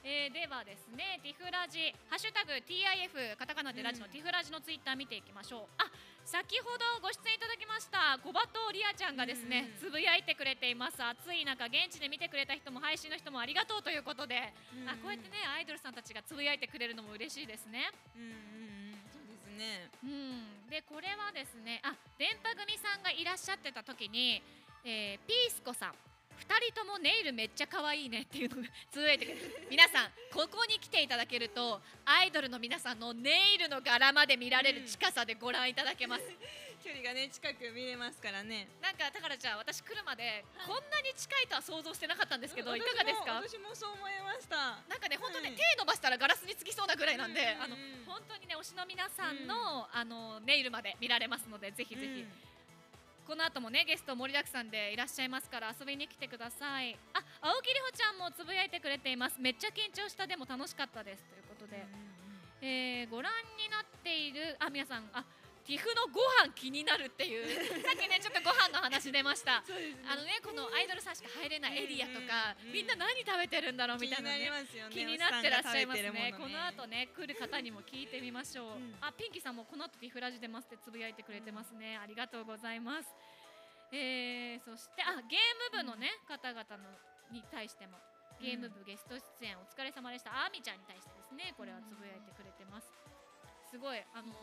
[0.04, 4.12] えーではですねティフラジハッシュタグ TIF カタカナでラジのうん。
[4.12, 5.82] ティフラジのツイッター見ていきましょう。
[5.82, 5.86] あ
[6.26, 9.90] 先ほどご出演いただきましたゴバとリアちゃんがですね、うん。
[9.90, 10.98] つぶやいてくれています。
[11.02, 14.54] 暑い中現地で見てくれた人も配信の人もありがとうということで、
[14.86, 17.90] あこうやってねアイドルさんたちがつぶやいてくれるのも嬉しいですね。
[18.16, 18.34] うんうんう
[18.98, 18.98] ん。
[19.14, 19.90] そうですね。
[20.04, 20.70] うん。
[20.70, 24.42] でこれはですねあ電波組さんがいらっしゃってた時に、
[24.86, 25.94] えーピースコさん
[26.40, 36.24] 2人ともネイルめっちゃ可愛いねっていうのがつぶやいてくれて皆さんここに来ていただけるとアイドルの皆さんのネイルの柄まで見られる近さでご覧いただけます、
[36.84, 38.68] 距離がね近く見れますからね。
[38.82, 43.40] なんかだからじゃあ私来るまでこんなに近いとは想像してなかったんですけど、いかがですか？
[43.40, 44.82] 私もそう思いました。
[44.90, 47.76] なんかね本当ね、はい手伸ばしたらガラスにつきそうなぐらいなんで、うんあの
[48.08, 52.26] 本当にね推しの皆さんの、あのネイルまで見られますのでぜひぜひ、
[53.32, 57.00] この後もねゲスト盛りだくさんでいらっしゃいますから遊びに来てください。
[57.16, 59.40] あ青木里穂ちゃんもつぶやいてくれています。
[59.40, 61.24] めっちゃ緊張したでも楽しかったです。
[61.24, 61.80] ということで、
[62.60, 65.24] えーご覧になっているあ皆さんあ
[65.62, 67.46] ティフのご飯気になるっていう。
[67.86, 69.62] さっきねちょっとご飯の話出ました。
[69.62, 69.96] ね。
[70.08, 74.96] あのねこのアイドルさんしか入れないエリアとか、うんうんみんな何食べてるんだろうみたいなねますよね。
[74.96, 76.10] 気になってらっしゃいますね。
[76.10, 83.10] おっさんが食べてるもこの後ね来る方にも聞いてみましょう、うんあピンキーさんもこの後ティフラジ出ますってつぶやいてくれてますね、ありがとうございます。
[83.92, 86.90] えー、そしてあゲーム部のね、方々の
[87.32, 87.98] に対しても
[88.40, 90.32] ゲーム部ゲスト出演お疲れ様でした。
[90.32, 92.92] あみちゃんに対してですねこれはつぶやいてくれてます。
[93.70, 94.34] すごいあの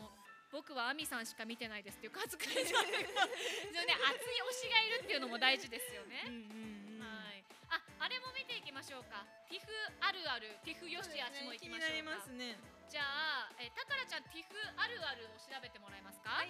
[0.50, 7.44] 僕はあみさんしか見てないですっていう数々 でもね熱い推しがいるっていうのも大事ですよね、うんうんうんはい。
[7.70, 9.24] あ、あれも見ていきましょうか。
[9.48, 9.66] ティフ
[10.00, 11.92] あるある、ティフよしあしもいきましょうか。
[11.92, 12.56] 気になりますね
[12.88, 16.44] じゃあ、えー、たからちゃんティフあるあるを調べてもらえますか？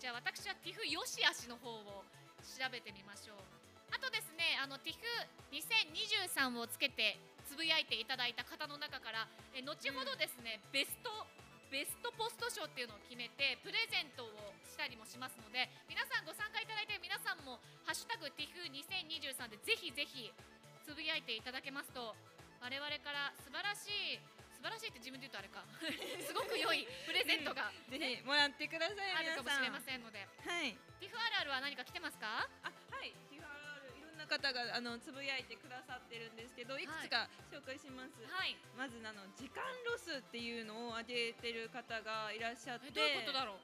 [0.00, 2.04] じゃあ私はティフよしあしの方を
[2.42, 3.38] 調べてみましょう。
[3.92, 5.00] あとですね、あのティフ
[5.52, 11.26] 2023をつけてつぶやいていただいた方の中から、えー後ほどですね、ベスト
[11.70, 14.30] ベストポスト賞っていうのを決めてプレゼントを
[14.64, 20.30] したりもしますので皆さんご参加いただいて皆さんも「ハッシュタグティフ2023」でぜひぜひ
[20.84, 22.14] つぶやいていただけますと
[22.60, 24.20] 我々から素晴らしい
[24.56, 25.62] 素晴らしいって自分で言うとあれか。
[26.26, 30.26] すごく良いプレゼントがぜひもらってくださいあるかもしれませんので。
[30.46, 30.72] はい。
[30.98, 32.48] ティフあるあるは何か来てますか？
[32.62, 33.12] あはい
[34.26, 36.86] 方があのつぶやいてくださってるんですけどい。
[36.86, 38.56] くつか紹介します、はい。
[38.76, 43.58] まずあの時間ロスっていうのを挙げてる方がいらっしゃってえどういうことだろう？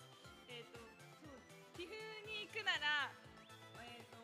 [0.49, 1.35] えっ、とそう
[1.77, 1.95] ティフ
[2.27, 3.11] に行くなら
[3.83, 4.17] えっ、と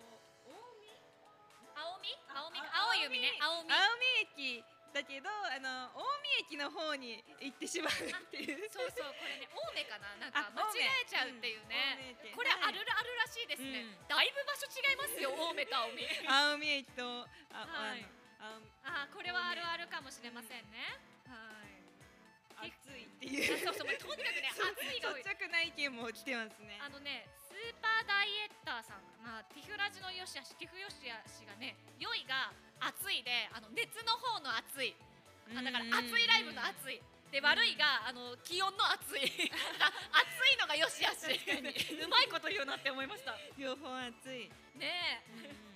[1.75, 3.21] 青み青み青みあ青い海？
[3.21, 5.93] ね青み青海駅だけどあの
[6.49, 8.69] 近江駅の方に行ってしまうっていう。
[8.73, 14.09] そうそうこれね青梅かななんかあ間違えちゃうっていうね、青梅駅これあるあるらしいですね、うん。
[14.09, 18.07] だいぶ場所違いますよ青梅と青海 青海駅とあ、はい。
[18.41, 21.35] あのあーこれはあるあるかもしれませんね、は
[21.67, 21.79] い。
[22.57, 23.69] あの暑いっていう。
[23.69, 26.79] あそうそうとにかくね暑いが多い率直な意見も来てますね。
[26.81, 34.95] あのねスーパーダイエッターさんかなティフラジのよしあしティフよしあしがね良いが暑いであの熱の方の暑い。
[35.57, 37.01] あだから暑いライブの暑い。
[37.29, 39.29] で悪いがあの気温の暑い。
[39.29, 41.29] 暑いのがよしあし。
[41.29, 43.37] うまいこと言うなって思いました。
[43.57, 45.69] 両方暑い、ねえ。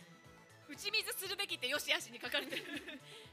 [0.68, 2.64] 打ち水するべきってよしあしに書かれてる。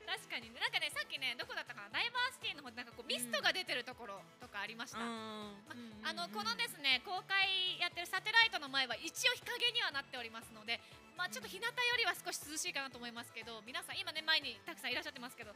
[0.05, 0.49] 確かに。
[0.51, 1.89] ねなんかねさっきねどこだったかな？
[1.89, 10.81] ダイバーシティの方でなんかこうミストが出てるところとかありました、あのこのですね公開やってるサテライトの前は一応日陰にはなっておりますので、
[11.19, 15.51] まあ、ちょっと日向よりは少し涼しいかなと思いますけど皆さん今ね前にたくさんいらっしゃってますけど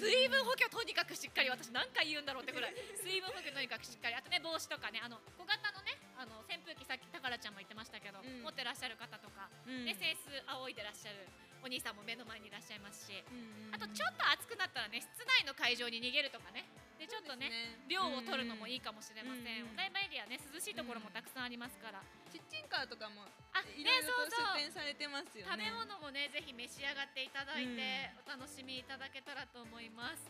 [0.00, 2.74] 水分補給とにかくしっかり私何回言うんだろうってぐらい。
[3.04, 4.16] 水分補給とにかくしっかり。
[4.16, 8.48] あとね帽子とかねあの小型のねあの扇風機さっき宝ちゃんも言ってましたけど、うん。
[8.48, 9.84] 持ってらっしゃる方とか、うん。
[9.84, 11.28] で扇子仰いでらっしゃる
[11.64, 16.62] お兄さんも目の前にいらっしゃいますし、うんあとちょっと暑くなったらね室内の会場に逃げるとかね。
[16.94, 17.50] でちょっとね
[17.90, 21.98] 量を取るのもいいかもしれません、うんお台場エリアね涼しいところもたくさんありますから、
[22.30, 25.50] キッチンカーとかもあいねそうそう出店されてますよね。
[25.50, 30.22] 食べ物もねぜひ召し上がっていただいて、お楽しみいただけたらと思います。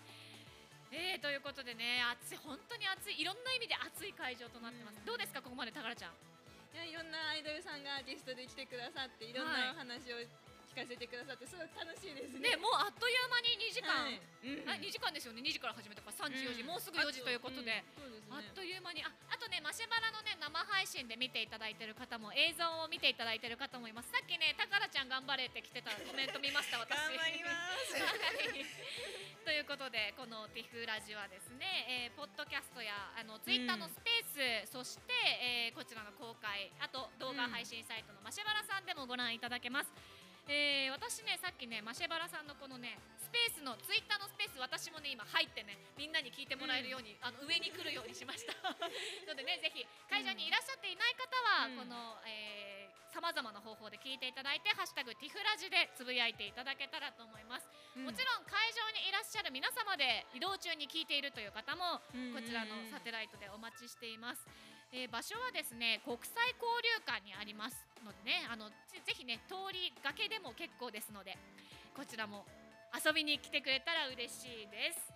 [0.95, 5.05] えー、ということでね暑い本当に暑いいろんな意味で暑い会場となってます、うん。
[5.05, 6.17] どうですかここまで宝ちゃん。
[6.73, 9.63] いやいろんなアイドルさんがゲストで来てくださっていろんはい。
[9.75, 10.19] なお話を
[10.75, 12.51] 聞かせてくださってすごく楽しいですね。
[12.51, 14.19] ねもうあっという間に2時間、はい。
[14.19, 15.39] うんあ2時間ですよね。
[15.39, 16.75] 2時から始めたから3時4時、うん。
[16.75, 18.35] もうすぐ4時ということで、うんですね。
[18.35, 19.07] あっという間に。
[19.07, 24.11] ああとねマシェバラのね生配信で見ていただいてる方も映像を見ていただいてる方もいます。
[24.11, 26.91] さっきね宝ちゃん頑張れって来てたコメント見ました私。
[26.99, 27.51] 頑張りま
[27.87, 27.95] す。
[27.95, 28.11] は
[28.51, 28.67] い。
[29.47, 39.93] ということでこのティフラジはですね、えーポッドキャストやあのツイッターのスペース、そして、えーこちらの公開あと動画配信サイトのマシェバラさんでもご覧いただけます。
[40.49, 48.55] えー私ねさっきねマシェバラさんのこのねスペースのツイッターのスペース私もね今入ってねみんなに聞いてもらえるように、あの上に来るようにしました。
[49.27, 51.77] のでねぜひ会場にいらっしゃっていない方は、うん。
[51.77, 52.21] この
[53.15, 62.35] さまざまな方法で聞いていただいて「ハッシュタグティフラジ」でつぶやいていただけたらと思います、もちろん会場にいらっしゃる皆様で移動中に聞いているという方もうん。
[62.35, 64.45] こちらのサテライトでお待ちしています、
[64.95, 67.75] えー場所はですね国際交流館にあります
[68.07, 71.37] のでねあのぜぜひね通りがけでも結構ですので
[71.99, 72.47] こちらも
[72.95, 75.11] 遊びに来てくれたら嬉しいです。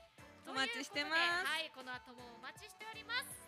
[0.49, 1.47] お待ちしてます。
[1.47, 3.47] はいこの後もお待ちしております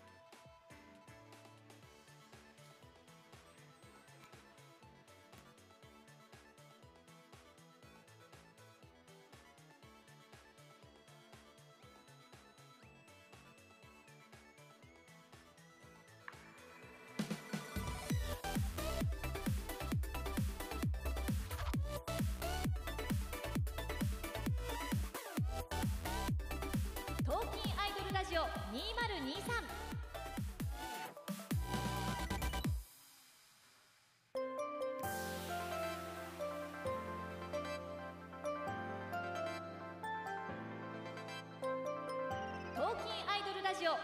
[43.50, 43.96] ドルラジオ2023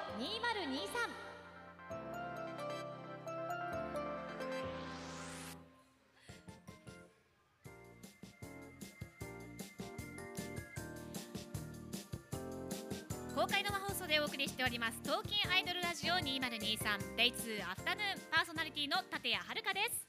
[13.36, 14.98] 公開生放送でお送りしております。
[15.04, 20.08] 東京アイドルラジオ2023 Day 2アフタヌーンパーソナリティの立谷遥です。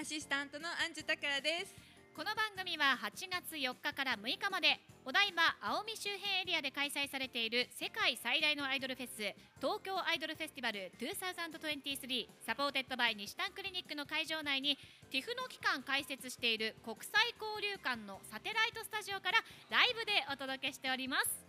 [0.00, 1.74] アシスタントのアンジュタカラです。
[2.14, 4.78] この番組は8月4日から6日まで
[5.08, 9.16] お台場青海周辺エリアで開催されている世界最大のアイドルフェス
[9.56, 14.76] 東京アイドルフェスティバル2023 supported by にしたんクリニックの会場内に
[15.10, 19.38] TIFF の期間開設している国際交流館のサテライトスタジオから
[19.70, 21.47] ライブでお届けしております。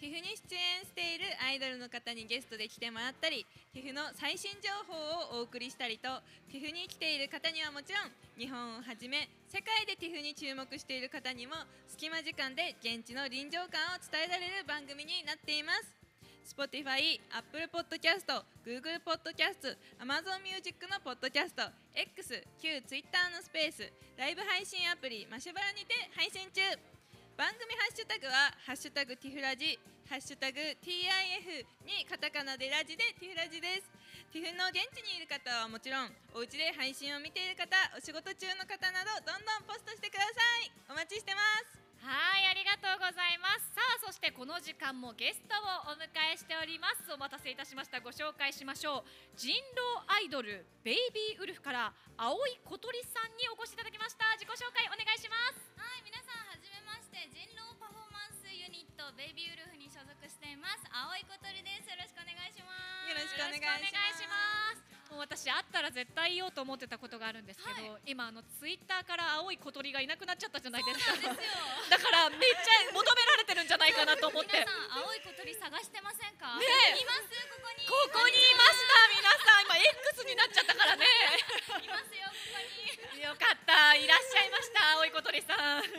[0.00, 3.44] TIFF に出演しているアイドルの方にゲストで来てもらったり
[3.76, 6.08] TIFF の最新情報をお送りしたりと
[6.48, 8.08] TIFF に来ている方にはもちろん
[8.40, 11.52] 日本をはじめ世界でティフに注目している方にも
[11.84, 15.92] 隙間時間で現地の臨場感を伝えられる番組になっています。
[16.48, 18.24] Spotify、Apple Podcast、
[18.64, 26.99] Google Podcast、Amazon Music のポッドキャスト X、旧 Twitter のスペースライブ配信アプリマシュバラにて配信中。
[27.40, 29.72] 番組ハッシュタグは「ハッシュタグティフラジ」
[30.12, 33.88] 「ハッシュタグ TIF」にカタカナでラジでティフラジです。
[34.28, 40.70] ティフの現地にいる方はもちろんお家で配信を見ている方お仕事中の方などどんどんポストしてください。
[40.90, 41.80] お待ちしてます。
[42.04, 43.72] はいありがとうございます。
[43.72, 43.80] さ
[44.50, 45.54] の時間もゲスト
[45.88, 47.12] をお迎えしております。
[47.12, 48.00] お待たせいたしました。
[48.00, 49.36] ご紹介しましょう。
[49.36, 54.32] 人狼アイドルベイビーウルフから青井小鳥さんにお越しいただきました。
[54.36, 55.60] 自己紹介お願いします。
[55.76, 56.49] はい、皆さん
[63.40, 64.36] くお願いしま
[64.76, 64.82] す。
[65.10, 71.12] もう私会ったら絶対言おうと思ってたことがあるんですけど、今あのツイッターから青い小鳥がいなくなっちゃったじゃないですか。
[71.18, 74.54] だからめっちゃ求められてるんじゃないかなと思って。
[74.54, 76.54] 皆さん青い小鳥探してませんか？
[76.58, 77.02] ねえ。
[77.02, 81.06] いますここにここにいました皆さん今 X になっちゃったからね。
[81.82, 82.62] いますよここ
[83.18, 83.22] に。
[83.22, 83.94] よかった。
[83.98, 85.82] いらっしゃいました青い小鳥さん。
[85.82, 85.90] さ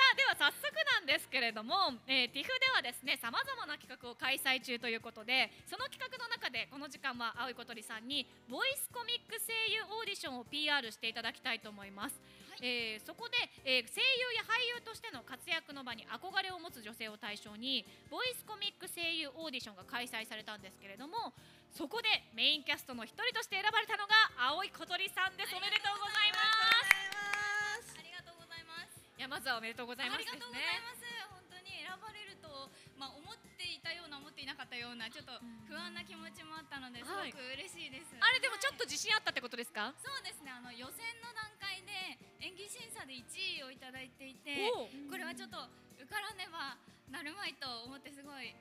[0.00, 1.74] あでは早速なんですけれども、
[2.06, 12.16] えー、TIFF ではですねさまざまな企画を開催中ということでその企画の中でこの時間は青い小鳥さんにボイスコミック声優オーディションを PR していただきたいと思います、
[12.62, 21.32] えーそこで、えー声優や俳優としての活躍の場に憧れを持つ女性を対象にボイスコミック声優オーディションが開催されたんですけれども
[21.72, 24.14] そこでメインキャストの一人として選ばれたのが
[24.50, 25.54] 青い小鳥さんです。
[25.54, 26.38] おめでとうございま
[26.86, 26.89] す
[29.20, 31.04] いやまずはおめでとうございますですありがとうございねます。
[31.28, 32.48] 本当に選ばれると
[32.96, 35.36] まあ思っていたような思っていなかったようなちょっと
[35.68, 37.36] 不安な気持ちもあったのですごはい。
[37.36, 39.92] く嬉しいです、あれでもちょっとはい自信あったってことですか？
[40.00, 40.48] そうですね。
[40.48, 44.88] あの予選の段階で演技審査で1位をいただいていてこ
[45.20, 45.68] れはちょっと
[46.00, 46.80] 受からねば
[47.12, 48.56] なるまいと思ってすごい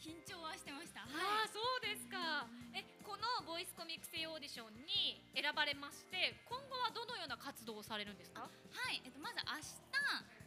[0.00, 1.02] 緊張はしてました。
[1.02, 1.48] あはい。
[1.48, 2.46] あそうですか。
[2.74, 8.42] えこのボイスコミック声オーディションに選ばれまして今後はどのような活動をされるんですか？
[8.44, 8.48] は
[8.92, 9.40] い、えっと、まず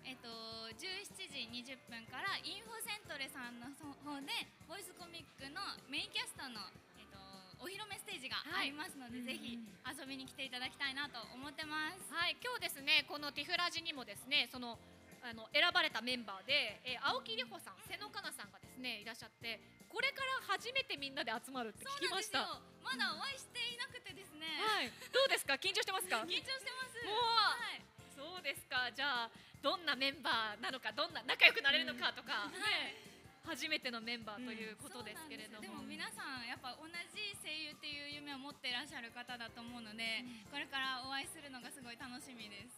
[0.05, 0.29] 明日、えっと、
[0.77, 3.67] 17時20分からインフォセントレさんの
[4.05, 4.29] 方で
[4.69, 5.57] ボイスコミックの
[5.89, 6.61] メインキャストの、
[7.01, 7.17] えっと、
[7.65, 9.57] お披露目ステージがありますので、ぜひ
[9.89, 12.13] 遊びに来ていただきたいなと思ってます。
[12.13, 12.37] はい。
[12.43, 14.77] 今日ですねこのティフラジにもですねその
[15.21, 22.61] あの選ばれたメンバーで、えー青木里穂さん瀬野香奈さんがねいらっしゃってこれから初めてみんなで集まるって聞きました。
[22.83, 24.89] まだお会いしていなくてですね、はい。
[25.11, 25.53] どうですか？
[25.55, 26.21] 緊張してますか？
[26.29, 27.05] 緊張してます。
[27.05, 27.81] もうはい
[28.15, 28.91] そうですか。
[28.91, 29.29] じゃあ
[29.61, 33.09] どんなメンバーなのかどんな仲良くなれるのかとか、ね
[33.45, 36.05] 初めてのメンバーということですけれども、そうなんです。
[36.05, 42.77] でも皆さんやっぱ同じ声優っていう夢を持っていらっしゃる方だと思うので、これからお会いするのがすごい楽しみです。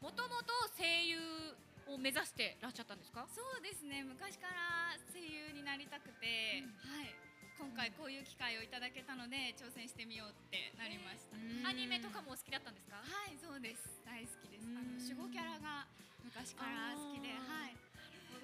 [0.00, 1.54] もともと声優
[1.88, 3.26] を目指してらっしゃったんですか？
[3.28, 4.02] そうですね。
[4.04, 7.14] 昔から声優になりたくて、はい。
[7.58, 12.96] 今回こういう機会をいただけたので挑戦してみようってなりました、アニメとかもお好きだったんですか？
[12.98, 14.02] はいそうです。
[14.04, 14.66] 大好きです。
[14.66, 14.76] うん。
[14.76, 15.86] あの守護キャラが
[16.24, 17.76] 昔から好きではい。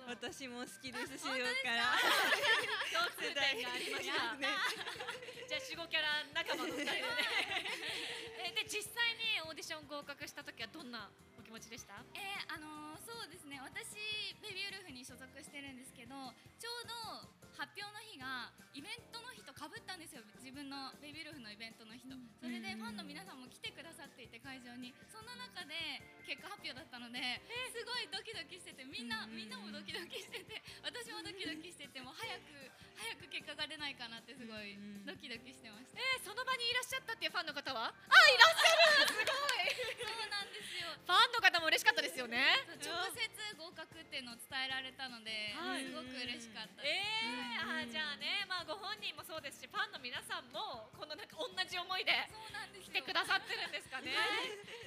[0.07, 1.95] 私も好きですしよから。
[2.91, 4.35] 共通点がありました。
[4.39, 4.49] ね。
[5.47, 7.03] じゃあ守護キャラ仲間の二人でね。
[8.47, 11.99] えで実際にオーディション合格した時はどんなお気持ちでした？
[12.15, 13.59] えー、あのーそうですね。
[13.59, 13.99] 私
[14.39, 16.15] ベビーウルフに所属してるんですけど
[16.63, 16.95] ちょうど
[17.59, 20.23] 発表の日がイベントの日とかぶったんですよ。
[20.39, 22.15] 自分のベビーウルフのイベントの日と。
[22.39, 25.75] それでファンの皆さんも来てくださっていて会場にそんな中で
[26.23, 27.19] 結果発表だったので
[27.75, 32.55] すごいドキドキしててみんなみんなもドキドキしてて私もドキドキしててもう早く
[32.95, 35.99] 早く結果が出ないかなってすごいうんドキドキしてました。
[35.99, 37.91] えーその場にいらっしゃったっていうファンの方は？
[37.91, 39.50] あいらっしゃるすごい
[41.11, 42.39] ファンの方も嬉しかったですよね。
[42.79, 42.87] 直
[43.19, 43.27] 接
[43.59, 45.91] 合格っていうのを伝えられたので、はい。
[45.91, 46.87] すごく嬉しかった。
[46.87, 52.15] えー、あじゃあね、まあ、ご本人もそうですしファンの皆さんもこのなんか同じ思いで
[52.79, 54.15] 来てくださってるんですかね。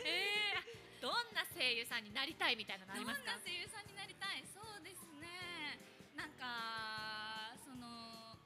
[0.08, 3.36] えー、どんな声優さんになりたいみたいなのありますか？
[3.36, 3.44] どんな。
[3.44, 4.48] 声優さんになりたい？
[4.48, 5.28] そうですね。
[6.16, 8.40] なんかその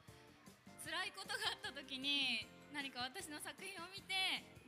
[0.82, 2.42] 辛いことがあった時に
[2.72, 4.14] 何か私の作品を見て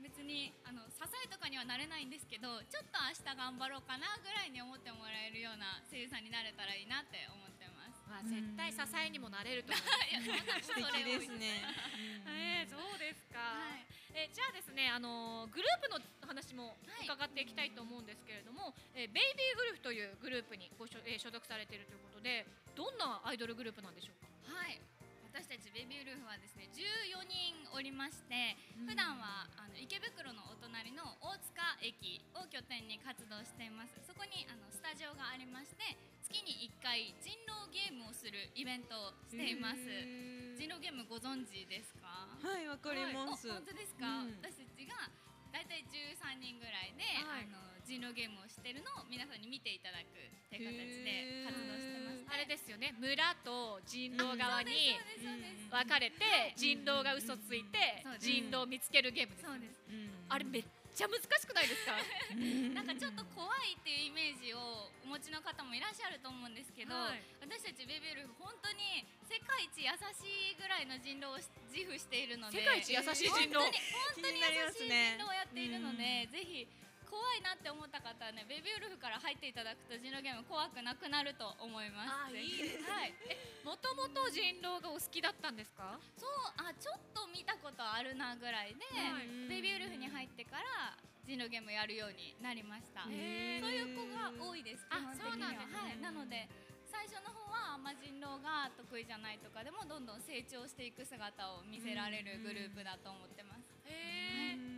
[0.03, 10.11] 別にあの支えとかにはなれないんですけどちょっと明日頑張ろうかなぐらいに思ってもらえるような声優さんになれたらいいなって思ってますまあ、絶対支えにもなれると思います。
[10.11, 10.19] いや
[10.67, 11.63] そんな素敵ですね
[12.27, 13.39] えー、そうですか。
[13.39, 22.45] はいえーじゃあですね、あのーグループの話もはい伺っていきたいと思うんですけれども、えーベイビーウルフというグループにごしょ、えー所属されているということで、
[22.75, 24.57] どんなアイドルグループなんでしょうか？
[24.59, 24.81] はい
[25.41, 33.97] 私たちベビーウルフはですね14人おりまして、普段はあの池袋のお隣の大塚駅を拠点に活動しています。
[34.05, 35.97] そこにあのスタジオがありまして
[36.29, 39.81] 月に1回人狼ゲームをするイベントをしています。
[40.61, 42.29] 人狼ゲームご存知ですか？
[42.37, 43.49] はいわかります。
[43.49, 44.37] お本当ですか、うん。
[44.45, 45.09] 私たちが
[45.53, 47.47] だいたい13人ぐらいで、はい。
[47.47, 47.59] あの
[47.91, 54.95] 人狼ゲームをしてるのを皆さんに見ていただくっていう形で活動してます、あれですよね、村と人狼側に
[55.71, 59.47] 分かれて、人狼が嘘ついて人狼を見つけるゲームです。
[59.49, 59.75] そうです。
[59.91, 60.11] うん。
[60.29, 61.97] あれめっちゃ難しくないですか？
[62.75, 67.25] なんかちょっと怖いっていうイメージをお持ちの方もいらっしゃると思うんですけど、はい。
[67.41, 71.41] 私たちベビーウルフ本当に世界一優しいぐらいの人狼を
[71.73, 73.65] 自負しているので世界一優しい人狼。
[73.65, 73.73] 本
[74.21, 76.33] 当に本当に優しい人狼をやっているので、うん。
[76.35, 76.69] ぜひ
[77.11, 82.39] 怖いなって思った方はねベビーウルフから入っていただくと人狼ゲーム怖くなくなると思います。
[82.39, 83.13] いいですはい。
[83.67, 85.99] もともと人狼がお好きだったんですか？
[86.17, 86.31] そう
[86.63, 89.27] あちょっと見たことあるなぐらいで、はい。
[89.51, 90.97] ベビーウルフに入ってから
[91.27, 95.31] 人狼ゲームやるようになりました、そういう子が多いです基あ本的には。
[95.31, 95.79] そうなんですね。
[95.79, 96.49] はい、なので
[96.91, 103.70] 最初の方はあんま人狼が得意じゃないとかでもどんどん成長していく姿を見せられるグループだと思ってます、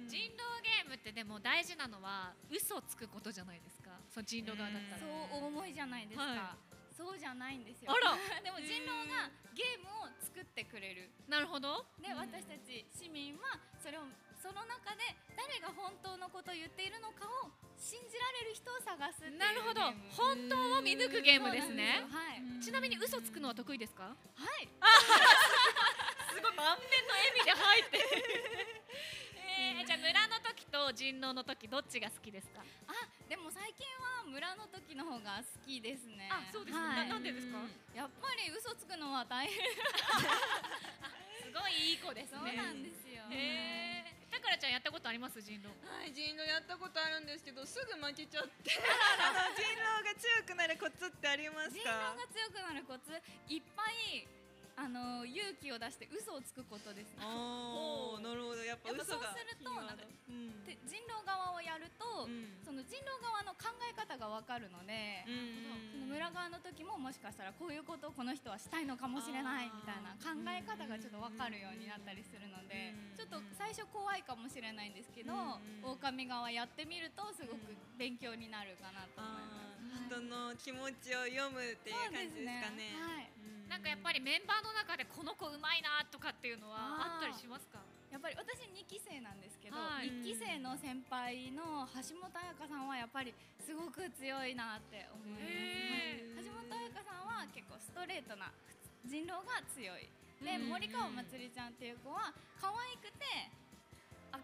[0.09, 3.91] 人狼ゲームってでも大事なのは嘘つくことじゃないですか。
[4.13, 5.01] その人狼側だったら。
[5.01, 6.57] そうお思いじゃないですか、は
[6.97, 7.93] そうじゃないんですよ。
[7.93, 8.17] あら。
[8.45, 11.11] でも人狼がゲームを作ってくれる。
[11.29, 11.87] なるほど。
[12.01, 14.05] で私たち市民はそれを
[14.43, 19.81] その中で誰が本当のことを言っているのかを信じられる人を探すっていうなるほど。
[20.17, 22.05] 本当を見抜くゲームですね。
[22.11, 22.43] はい。
[22.61, 24.05] ちなみに嘘つくのは得意ですか？
[24.05, 24.15] は
[24.59, 24.69] い。
[26.35, 28.82] すごい満面の笑みで入って
[29.83, 32.63] えー、じゃあ村の時と人狼の時どっちが好きですか？
[32.87, 32.95] あ
[33.29, 36.31] でも最近は村の時の方が好きですね。
[36.31, 36.87] あそうですね。
[36.87, 37.09] はい。
[37.09, 37.59] ななんでですか？
[37.95, 39.59] やっぱり嘘つくのは大変。
[41.43, 43.25] すごいいい子ですそうなんですよ。
[43.31, 45.43] へえさくらちゃんやったことあります？
[45.43, 45.69] 人狼。
[45.85, 48.73] はい、人狼やったことあるんですけどすぐ負けちゃって。
[49.21, 53.13] あ の人狼が強くなるコツってあります人か狼が強くなるコツ？
[53.49, 54.29] いっぱい
[54.77, 57.25] あの勇気を出して嘘をつくことですね。
[57.25, 58.65] おーなるほど。
[58.65, 60.65] やっぱやっぱそう嘘がするとなんかうん。
[60.65, 62.57] で人狼側をやると、うん。
[62.65, 65.25] その人狼側の考え方がわかるので、
[65.93, 73.17] その村側の時ももしかしたらこういうことをこの人はしたいのかもしれないみたいな考え方がちょっとわかるようになったりするので、うん。
[73.17, 76.01] ちょっと最初怖いかもしれないんですけど、うん。
[76.01, 79.72] 狼側やってみるとすごく勉強になるかなと思います。
[79.93, 82.97] 人の気持ちを読むっていう感じですかね。
[82.97, 83.31] はい。
[83.37, 83.69] うん。
[83.69, 87.81] なんかやっぱりメンバーの中でこの子うまいなとかっていうのはあったりしますか？
[88.13, 90.13] やっぱり私2期生なんですけど、はい。
[90.21, 98.53] 1期生の先輩の橋本彩香さんはやっぱりすごく強いなって思います、へはい橋本彩香さんは結構ストレートな
[99.09, 100.09] 人狼が強い。
[100.45, 100.69] でうん。
[100.69, 103.25] 森川まつりちゃんっていう子は可愛くて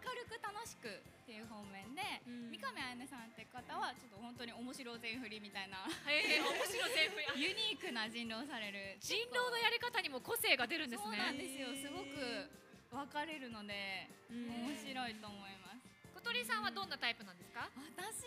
[0.03, 2.51] 明るく楽しくっていう方面で、うん。
[2.51, 5.83] 三上彩音さんって方はちょっと本当に面白全振りみたいな。
[6.07, 8.97] へえ面白い全部 ユニークな人狼をされる。
[8.99, 11.67] 人狼のやり方にも個性が出るんですそうなんねですよ。
[11.75, 12.49] すごく
[12.91, 14.49] 分かれるのでうん。
[14.71, 15.79] 面白いと思います。
[16.15, 17.69] 小鳥さんはどんなタイプなんですか？
[17.75, 18.23] 私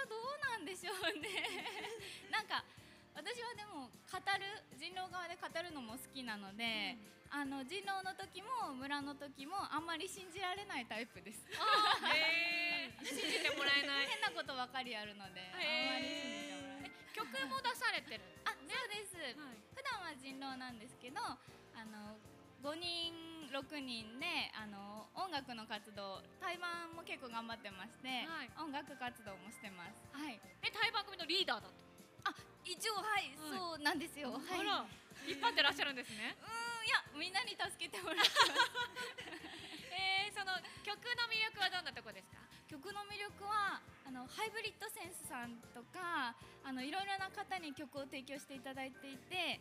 [0.00, 1.28] はどうなんでしょうね。
[2.30, 2.64] なんか
[3.14, 6.96] 私はでも語る人狼側で語るのも好きなので、
[7.30, 11.44] あの人狼の時も村の時もあんまり信じられないタイプです。
[11.46, 16.92] へえ信じてもらえない変なことばかりあるので、あんまり信じてもらえない。
[17.12, 19.16] 曲も出されてるあ、そうです、
[19.74, 21.36] 普段は人狼なんですけどあ
[21.88, 22.16] の
[22.60, 28.50] 5人6人であの音楽の活動対バンも結構頑張ってまして、はい。
[28.58, 29.94] 音楽活動もしてます。
[30.12, 30.40] はい。
[30.62, 31.72] えタイ番組のリーダーだと？
[32.26, 33.56] あ一応はい、はい。
[33.56, 34.32] そうなんですよ。
[34.32, 34.60] はい。
[34.60, 34.86] あら。
[35.26, 36.36] 引っ張ってらっしゃるんですね。
[36.42, 38.30] うーんいやみんなに助けてもらって
[39.90, 42.38] えー、その曲の魅力はどんなとこですか？
[42.68, 49.60] 曲の魅力はあのハイブリッドセンスさんとかあのいろいろな方に曲を提供していただいていて、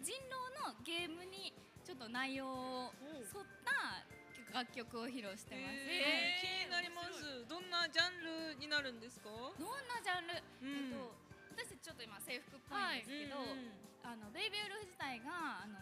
[0.00, 1.52] 人狼のゲームに
[1.84, 4.04] ちょっと内容を沿った
[4.52, 7.46] 楽曲を披露してます、えー気になります。
[7.46, 8.20] どんなジャン
[8.50, 9.28] ルになるんですか？
[9.30, 10.76] どんなジャンル、うん。
[10.76, 11.14] えっと
[11.56, 13.36] 私たちちょっと今制服っぽいんですけど、
[14.04, 15.78] あのベイビーウルフ自体があの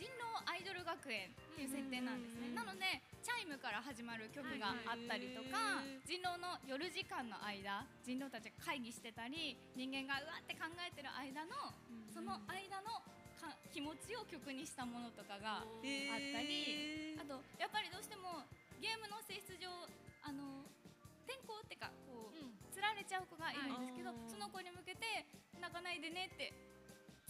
[0.00, 11.76] 人狼アイドル学園っていう設定なんですね、うんなのでチャイムから始まる曲があったりとか、はい人狼の夜時間の間人狼たちが会議してたり人間がうわって考えてる間の
[12.08, 13.04] その間の
[13.36, 18.48] か気持ちを曲にしたものとかがあったりあとやっぱりどうしても
[18.80, 19.68] ゲームの性質上
[20.24, 20.64] あの
[21.28, 25.28] 転校ってかこう、釣られちゃう子がいるんですけど、はいその子に向けて
[25.60, 26.50] 泣かないでねって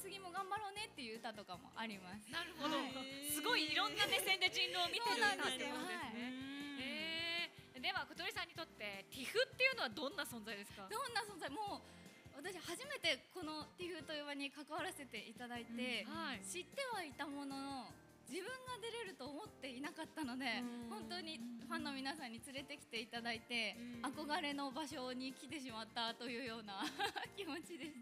[0.01, 2.25] 次も頑張ろうねっていう歌とかもあります。
[2.33, 3.29] なるほど、はい。
[3.29, 5.77] すごいいろんな目線で人狼を見てるそうなんですよ。
[5.77, 10.89] ってことですね、えー、では小鳥さんにとってティフっていうのはどんな存在ですか？
[10.89, 11.51] どんな存在？
[11.53, 16.41] もう私初めてこのティフという場に関わらせていただいて、はい。
[16.41, 17.93] 知ってはいたものの
[18.31, 20.89] 自分が出れると思っていなかったので、うん。
[20.89, 21.37] 本当に
[21.69, 24.09] ファンの皆さんに連れてきていただいて、うん。
[24.09, 26.81] 憧れの場所に来てしまったというような
[27.37, 28.01] 気持ちです。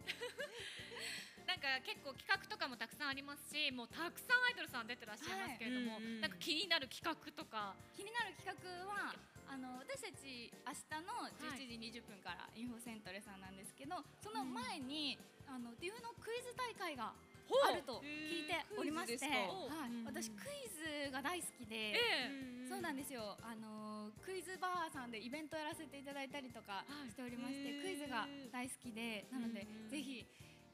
[1.49, 7.72] なんか結構企画とかもたくさんありますしもうたくさんアイドルさん出てらっしゃいますけれども、なんか気になる企画とか。
[7.96, 9.16] 気になる企画は
[9.49, 11.24] あの私たち明日の
[11.57, 15.16] 11時20分からインフォセントレさんなんですけど、その前に、
[15.49, 19.88] あのディフのクイズ大会があると聞いておりまして、はい。
[19.88, 21.96] うん私クイズが大好きで。
[21.96, 22.68] ええ。
[22.68, 23.40] そうなんですよ。
[23.40, 27.09] あのクイズバーさんでイベントやらせていただいたりとかはい。
[27.09, 30.28] しておりまして、クイズが大好きで、なので、ぜひ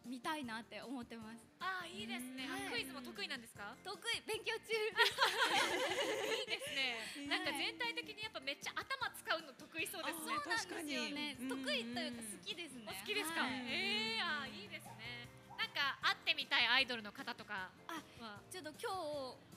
[0.04, 1.40] 見たいなって思ってます。
[1.60, 2.70] ああいいですね、あはい。
[2.72, 3.74] クイズも得意なんですか？
[3.82, 4.72] 得意勉強中。
[4.74, 10.34] いいですね、 なんか全体的にやっぱめっちゃ頭使うの得意そうですね。
[10.36, 11.36] あそうなんですよね。
[11.48, 12.84] 得意というか好きですね。
[12.88, 13.52] お好きですか、はい。
[13.66, 15.23] ええあーいいですね
[15.64, 18.84] なんか会ってみたいアイドルの方とかあはちょっと今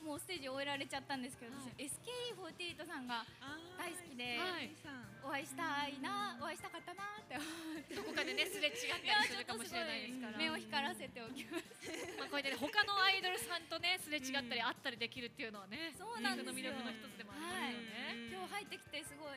[0.00, 3.28] もうステージ終えられちゃったんですけど、は私 SKE48 さんが
[3.76, 4.72] 大好きではい。
[5.20, 7.36] お会いしたいな、お会いしたかったなって。
[7.36, 7.92] 思って。
[7.92, 10.40] どこかでねすれ違ったりするかもしれないですから。
[10.40, 11.68] 目を光らせておきます。
[12.16, 19.36] まあこうやってね他のアイドルさんとねすれ違ったり会ったりできるっていうのはね、そうなんですの魅力の一つでもありますよね、今日入ってきてすごい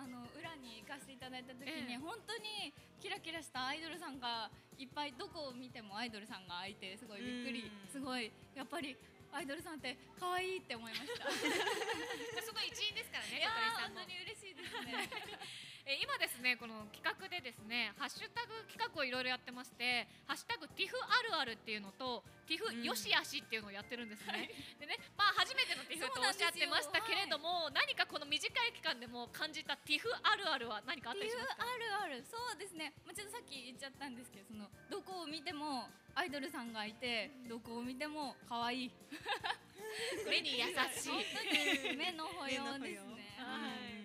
[0.00, 4.48] あの裏に行かせていただいた時に、ええ本当にキラキラしたアイドルさんが
[4.80, 8.96] いっぱいどこを見てもアイドルさんがいてすごいびっくり、うんすごいやっぱり
[9.32, 11.28] アイドルさんって可愛いって思いました。
[12.40, 15.04] その一員ですからねいや本当に嬉しいですね。
[15.90, 22.86] え今ですねこの企画でですねハッシュタグ企画をいろいろやってましてハッシュタグティフあるあるっていうのとティフうん。
[22.86, 31.62] よしあしっていうのをやってるんですね、でねまあ初めてのティフとおっしゃってましたけれども、何かこの短い期間でも感じたティフあるあるは何かあったりしますか？
[31.62, 38.92] あるあるそうですね、まあ、ちょっとさっき言っちゃったんですけどそのどこを見てもアイドルさんがいてどこを見ても可愛い。
[40.26, 41.96] 目に優しい。
[41.96, 43.34] 目の保養ですね。
[43.38, 43.99] はい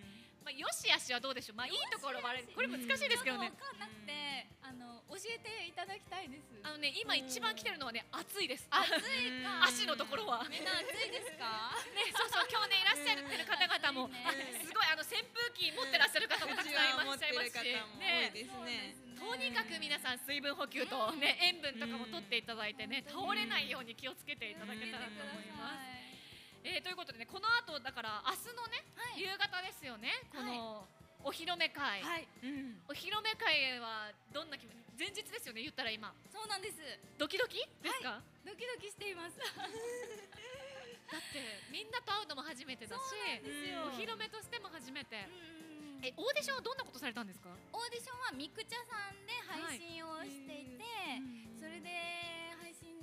[0.46, 4.14] まあ、よしあしはどうでしょうまあいいところはあれこれ難しいですけどね分かんなくて
[4.62, 6.46] あの教えていただきたいです。
[6.66, 9.66] あのね今一番来てるのはね暑いです暑いか。
[9.70, 11.70] 足のところはみんな暑いですか？
[11.94, 14.10] ね、そうそう、今日ね、いらっしゃってる方々も、
[14.66, 17.64] すごい、あの扇風機持ってらっしゃる方もたくさんいらっしゃいますし。
[18.00, 18.96] ね、ですね。
[19.20, 25.95] とにかく皆さん水分補給とね、塩分とかも取っていただいてね、倒れないように気をつけていただけたらと思います。
[26.66, 29.22] えー、ということでね、この後、だから、明日のね、はい。
[29.22, 30.88] 夕方ですよね、この。
[31.26, 32.82] お披露目会、はい、うん。
[32.90, 36.14] お披露目会はどんな気分前日ですよね言ったら今。
[36.32, 36.78] そうなんです。
[37.18, 37.58] ドキドキ？
[37.82, 39.38] ですか、ドキドキしています。
[39.42, 39.46] だ
[41.18, 43.00] ってみんなと会うのも初めてだし
[43.86, 47.50] お披露目としても初めて、うんえオーディションはどんなことされたんですか？
[47.74, 50.84] オーディションはミクチャさんで配信をしていて、
[51.58, 51.90] それで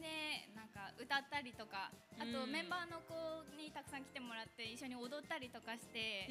[0.03, 2.53] でなんか歌ったりとかあとうん。
[2.53, 3.15] メンバーの子
[3.57, 6.27] にたくさん来てもらって一緒に踊ったりとかして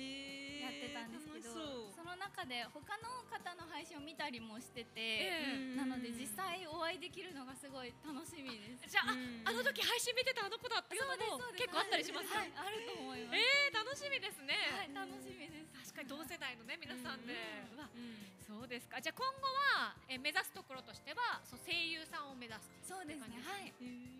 [0.59, 3.80] やってたんですけど、その中で他の方の配
[4.21, 5.81] たりもしてえて、うん。
[5.81, 8.85] なので実際お会いできるのがすごい楽しみです。
[8.85, 9.41] じゃあ、うん。
[9.41, 13.41] ああの時配信見てたあの子だっていうのも結構あったりしますか、はい、あると思います。
[13.41, 15.97] えー、楽しみですね、はい、楽しみです。
[15.97, 17.33] 確かに同世代のね皆さんで、
[17.73, 17.81] うん。
[17.81, 18.29] うわうん。
[18.45, 19.01] そうですか。
[19.01, 19.49] じゃあ今後
[19.81, 23.41] は、え目指すところとしてはそう声優さんを目指すそうですね。
[23.41, 23.73] はい。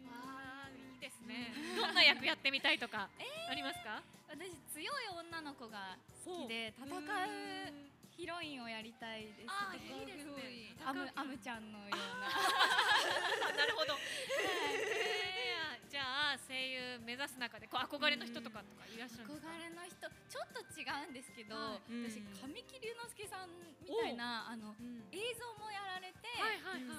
[0.10, 1.54] あーいいですね。
[1.78, 3.10] どんな役やってみたいとか
[3.50, 7.91] ありますか、私強い女の子が好きで戦う
[8.22, 9.50] ヒロインをやりたいです。
[9.50, 10.78] あーいいですね。
[10.86, 11.98] アムアムちゃんのような。
[12.30, 19.48] あ なるほど、えーじゃあ声優目指す中でこう憧れの人とかとかいらっしゃるんですか？
[19.50, 23.50] 憧れの人ちょっと違うんですけど、私神木隆之介さん
[23.82, 25.04] みたいなあのうん。
[25.12, 26.30] 映像もやられて、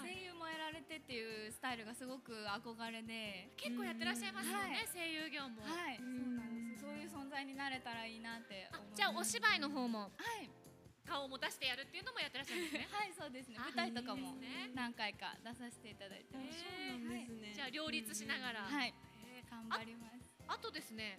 [0.03, 6.83] 声優もやられてっていうスタイルがすごく憧れで、結構やってらっしゃいますよね、はい声優業も、はい、うそうんなんです。
[6.83, 8.69] そういう存在になれたらいいなって。
[8.95, 10.13] じゃあお芝居の方も。
[10.19, 10.51] はい、
[11.07, 12.89] 顔を持たせてやるっていうのもやってらっしゃるんですね。
[12.93, 13.57] はい、そうですね。
[13.59, 14.35] あ舞台とかも
[14.75, 16.33] 何回か出させていただいて。
[16.33, 17.53] そうなんですね。
[17.55, 18.95] じゃあ両立しながら、はい、
[19.27, 19.43] え。
[19.47, 20.17] ー頑張ります。
[20.49, 21.19] あとですね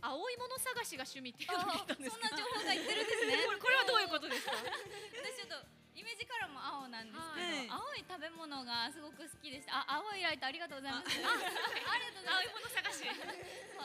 [0.00, 3.36] 青いもの探しが趣味っていうのを聞いたんですそんな情報が言ってるんですね。
[3.60, 4.52] これはどういうことですか？
[4.52, 7.70] 私ちょっとイメージカラーも青なんですけど、はい。
[7.70, 9.78] 青い食べ物がすごく好きでした。
[9.78, 11.06] あ、青いライトありがとうございます。
[11.24, 13.04] あ、ありがとうござ青いいもの探し。
[13.06, 13.20] ます。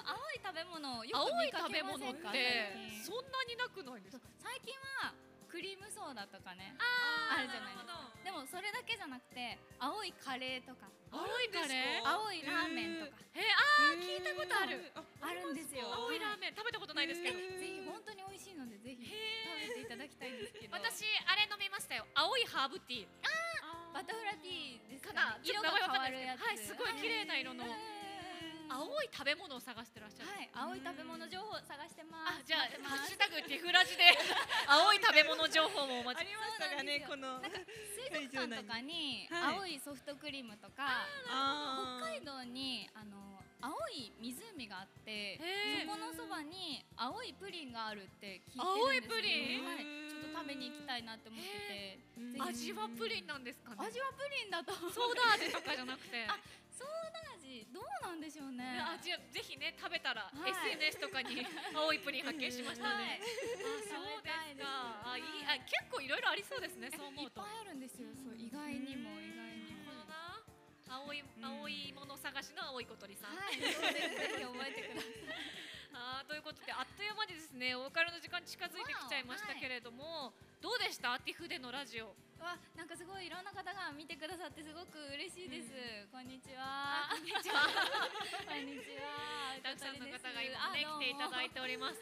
[0.09, 2.31] 青い食べ物をよく青い見か食べ物っけませんか？
[2.31, 3.03] て最近。
[3.05, 4.27] そんなになくないですか？
[4.41, 5.13] 最近は
[5.49, 6.77] クリームソーダとかね。
[6.77, 8.13] ああるじゃないですか。
[8.23, 10.85] でもそれだけじゃなくて青いカレーとか。
[11.09, 13.17] 青いカレー青いラーメンとか。
[13.33, 14.93] えー、あー聞いたことある。
[15.21, 15.89] あるんですよ。
[15.89, 16.55] 青いラーメン。
[16.55, 17.37] 食べたことないですけど。
[17.37, 20.77] ぜひ本当に美味しいのでぜひ食へべていただきたいんですけど。
[20.77, 22.05] 私あれ飲みましたよ。
[22.13, 23.09] 青いハーブティー。
[23.89, 25.49] バタフラティーですかかね。
[25.49, 26.45] 色が変わるやつ。
[26.45, 27.65] はいすごい綺麗な色の。
[27.65, 27.98] うん
[28.69, 30.29] 青い食べ物を探してらっしゃる。
[30.29, 32.37] はい、青い食べ物情報を探してます。
[32.37, 34.05] あ、じゃあハッシュタグティフラジで。
[34.69, 36.21] 青い食べ物情報もお待ち。
[36.21, 39.55] ありましたがねこの水族館とかにはい。
[39.57, 45.41] 青いソフトクリームとか、あ北海道にあの青い湖があって、
[45.85, 48.63] そこのそばに青いプリンがあるって聞いてるんですよ。
[48.63, 49.65] 青いプリン？
[49.65, 49.77] はい、
[50.09, 51.99] ちょっと食べに行きたいなって思ってて、
[52.39, 53.87] 味はプリンなんですかね？
[53.87, 54.73] 味はプリンだと。
[54.73, 56.27] ソーダ味とかじゃなくて。
[56.79, 58.79] あソーダ味どうなんでしょうね。
[58.79, 61.43] あ、じゃあぜひね食べたら、はい SNS とかに
[61.75, 62.95] 青いプリン発見しましたね。
[62.95, 63.25] はいあ、
[63.83, 65.11] そうですか。
[65.11, 66.89] あ、いい、あ、結構いろいろありそうですね。
[66.91, 67.41] そう思というっぱ。
[67.43, 68.09] いあるんですよ。
[68.15, 69.89] そう意外にも意外にも。
[70.89, 73.35] 青い青いもの探しの青い小鳥さん。
[73.35, 74.09] はい、そうです。
[74.09, 75.68] ぜひ覚えてください。
[75.99, 80.31] あーということであっという間にですねお別れの時間近づいてきちゃいましたけれども、
[80.63, 81.19] どうでした？
[81.19, 82.15] ティフでのラジオ。
[82.39, 86.07] わ、なんかすごいいろんな方が見てくださってすごく嬉しいです。
[86.07, 87.11] こんにちは。
[87.11, 87.67] こんにちは。
[88.47, 89.59] こんにちは。
[89.59, 91.99] たくさんの方が今ね来ていただいております。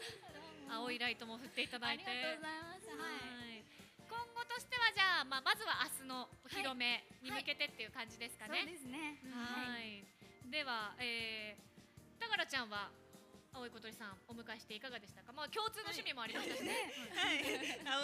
[0.70, 2.06] 青いライトも振っていただあいて。
[2.06, 2.86] りがとうございます。
[2.86, 2.98] はい。
[2.98, 3.64] はい。
[4.08, 9.18] 今後としてはじゃあ、まあ、まずは明日のお披露目に向けてっていう感じですかそうね、ですね。
[9.34, 10.04] はい。
[10.50, 12.90] では、えー、たがらちゃんは
[13.52, 15.32] 青い小鳥さんお迎えしていかがでしたか？
[15.32, 16.72] まあ共通の趣味もありましたしね、
[17.16, 17.42] はい、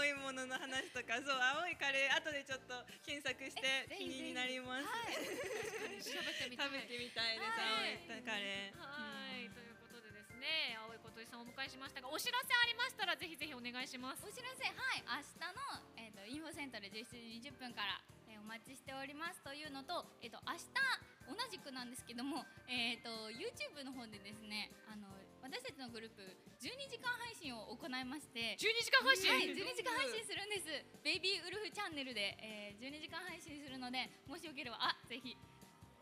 [0.02, 2.74] 青いものの話とかそう青いカレー後でちょっと
[3.06, 6.10] 検索して気になります。
[6.10, 8.20] 調べてみたい食べてみたいです、はい。
[8.20, 8.76] 青いカレー。
[8.76, 14.26] はい、ということでですね、青い小鳥さんをお迎えしましたが、お知らせありましたらぜひぜひお願いします。
[14.26, 20.68] お知らせ、はい、明日の、えっ、と、インフォセンターで17時20分から、えーお待ちしておりますというのと、えっ、と、明日、
[21.24, 25.08] 同じくなんですけども、えっ、と、YouTube の方でですね、あの、
[25.44, 26.24] 私たちのグループ、
[26.56, 29.28] 12時間配信を行いまして、12時間配信？
[29.28, 30.64] はい、12時間配信するんです。
[31.04, 35.36] ベイビーウルフチャンネルで、えー、12時間配信するので、もしよければ、あ、ぜひ、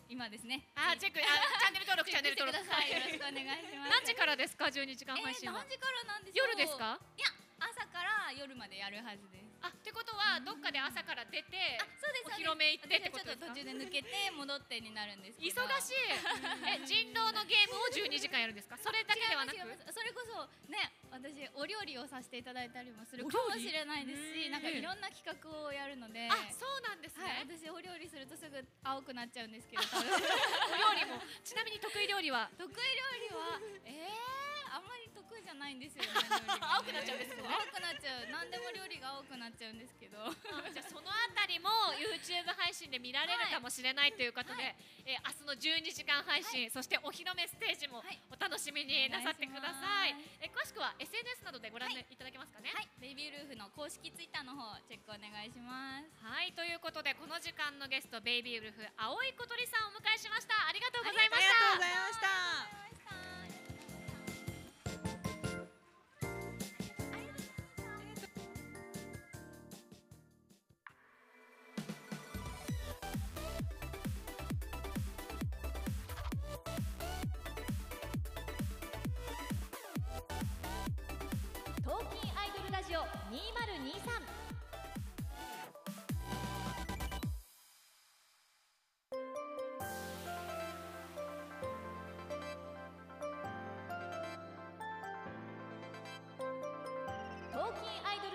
[0.07, 0.71] 今ですね。
[0.79, 2.63] あ、チェック、あ、チャンネル登録、チャンネル登録。
[2.63, 2.95] ください。
[2.95, 3.91] よろしくお願いします。
[3.91, 5.75] 何時からですか、12時間配信えー、は何。
[5.75, 7.03] 時からなんでしょう夜ですか？
[7.19, 7.27] いや
[7.59, 11.79] 朝から夜までやるはずですあ、ってことは、どっかで朝から出て
[12.27, 15.63] お披露目行ってってこと私はちょっと途中で抜けて戻ってになるんですけど。
[15.63, 15.95] 忙しい。
[16.67, 18.77] え、人狼のゲームを12時間やるんですか？
[18.79, 19.59] それだけではなく？
[19.93, 24.53] それこそね私お料理をさせていただいたりもするおかもしれないですしうん。
[24.53, 26.27] なんかいろんな企画をやるので。
[26.31, 27.59] あ、そうなんですはい、ね。
[27.59, 32.51] 私お料理するとすぐ青くなっちゃうんですけどお料理も、ちなみに得意料理は？
[32.59, 32.81] 得意料
[33.29, 36.11] 理はえー、あんまり得意じゃないんですよね
[36.65, 37.45] 青くなっちゃうんですよ。
[37.45, 38.27] 青くなっちゃう。
[38.33, 40.25] 何でも料理が青くなっちゃうんですけど。
[40.25, 40.33] あ
[40.73, 41.69] じゃあそのあたりも
[42.01, 48.19] YouTube 配信で見られるかもしれないということで、えー明日の12時間配信、そしてお披露目ステージもはい。
[48.31, 50.13] お楽しみになさってください。
[50.13, 52.05] お願いえー詳しくは SNS などでご覧い。
[52.17, 52.73] ただけますかね？
[52.75, 56.25] はい、ベイビールーフの公式ツイッターの方チェックお願いします。
[56.25, 56.53] はい。
[56.53, 60.67] ということでこの時間のゲストベイビーウルフ青い小鳥さんをお迎えしました。
[60.67, 62.21] ありがとうございましありがとうたございまし
[62.89, 62.92] た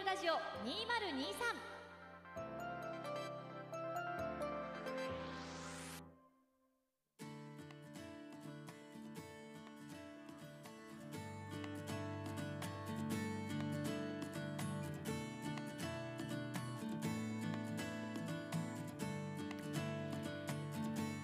[0.08, 0.38] ラジオ2023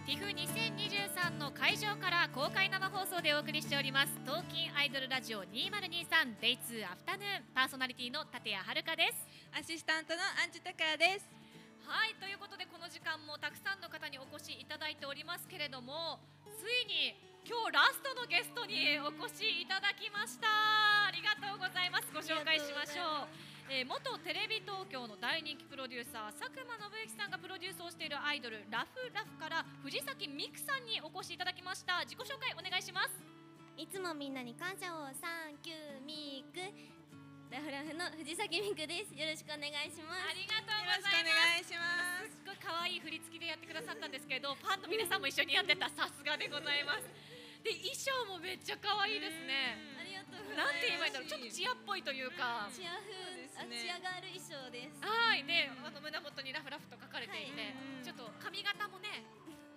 [0.05, 4.17] ティフ2023の会場から公開生放送でお送りしております。
[4.25, 7.53] 東京アイドルラジオ 2023Day2 アフタヌーン。
[7.53, 9.21] パーソナリティの立谷遥です。
[9.53, 11.29] アシスタントのアンジュタカヤです。
[11.85, 16.17] はいということでこの時間もたくさんの方にお越しいただいておりますけれども
[16.57, 17.13] ついに
[17.45, 20.49] 今日ラストのゲストにお越しいただきました。
[21.05, 22.09] ありがとうございます。
[22.09, 32.03] ご紹介しましょうえー元テレビ東京の大人気プロデューサー佐久間信之さんがプロデュースをしているアイドルラフラフから藤崎美久さんにお越しいただきました。
[32.05, 33.23] 自己紹介お願いします。
[33.75, 36.59] いつもみんなに感謝をサンキューミーク
[37.49, 39.15] ラフラフの藤崎美久です。
[39.15, 40.29] よろしくお願いします。
[40.29, 41.33] ありがとうよろしくおございます。
[41.33, 42.35] 願いします。
[42.35, 47.09] すっごい可愛い振り付きでやってくださったんですけどファンの皆さんも一緒にやってたさすがでございます。
[47.63, 49.79] で衣装もめっちゃ可愛いですね。
[49.97, 51.27] ありがとうござなんて言えばいいんだろう。
[51.27, 52.67] いちょっとチアっぽいというか。
[52.69, 53.85] チア風、ですね。
[53.85, 54.97] チアガール衣装です。
[55.03, 55.45] はい。
[55.45, 58.05] であの胸元にラフラフと書かれていて、はい。
[58.05, 59.27] ちょっと髪型もね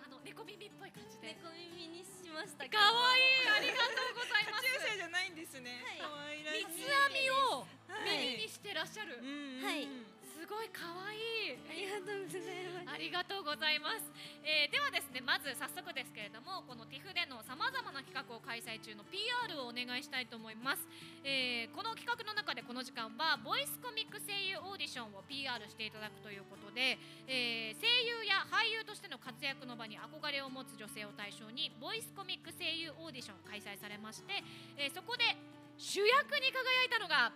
[0.01, 1.33] あの猫猫耳っぽい感じで。
[1.33, 3.49] 猫耳にしましたけかどわいい。
[3.49, 4.69] ありがとうございます。
[4.69, 5.81] 中世じゃないんですね。
[5.81, 5.97] はい。
[5.97, 6.69] 可愛らしい。
[6.69, 8.37] 三つ編みをはい。
[8.37, 9.89] 耳にしてらっしゃる、はい
[10.37, 11.17] すごいかわい。
[11.17, 12.93] いありがとうございます。
[12.93, 14.05] ありがとうございます、
[14.43, 20.83] えーではですねまず早速ですけれどもこの TIFF でのさまざまな企画を開催中の PR をお願いしたいと思います、
[21.23, 34.41] えーこの企画の中でこの時間はボイスコミック声優オーディションを PR していただくということで、えー声優や俳優としての活躍の場に憧れを持つ女性を対象にボイスコミック声優オーディション開催されまして、
[34.77, 35.23] えーそこで
[35.77, 37.31] 主役に輝いたのが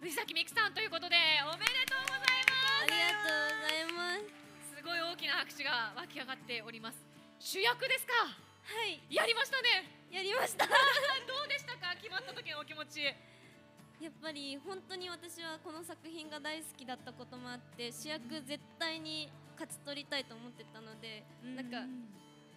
[0.00, 2.43] 藤崎美久さんということでおめでとうございます
[2.84, 4.76] ありがとうございます。
[4.76, 7.00] すごい大きな拍手が湧き上がっております。
[7.40, 8.12] 主役ですか？
[8.12, 9.00] はい。
[9.08, 9.88] やりましたね。
[10.12, 10.68] やりました。
[10.68, 11.96] どうでしたか？
[11.96, 13.04] 決まった時のお気持ち。
[13.04, 21.86] やっぱり本当に私はこの作品が大好きだったこともあって主役絶対に勝ち取りたいと思ってたので、なんか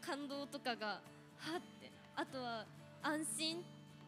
[0.02, 1.00] 感動とかが
[1.40, 1.90] はって。
[2.18, 2.66] あとは
[3.02, 3.64] 安心。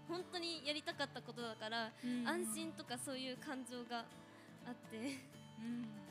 [0.09, 1.93] 本当にやりたかったことだから、
[2.26, 4.03] 安心とかそういう感情が
[4.67, 4.97] あって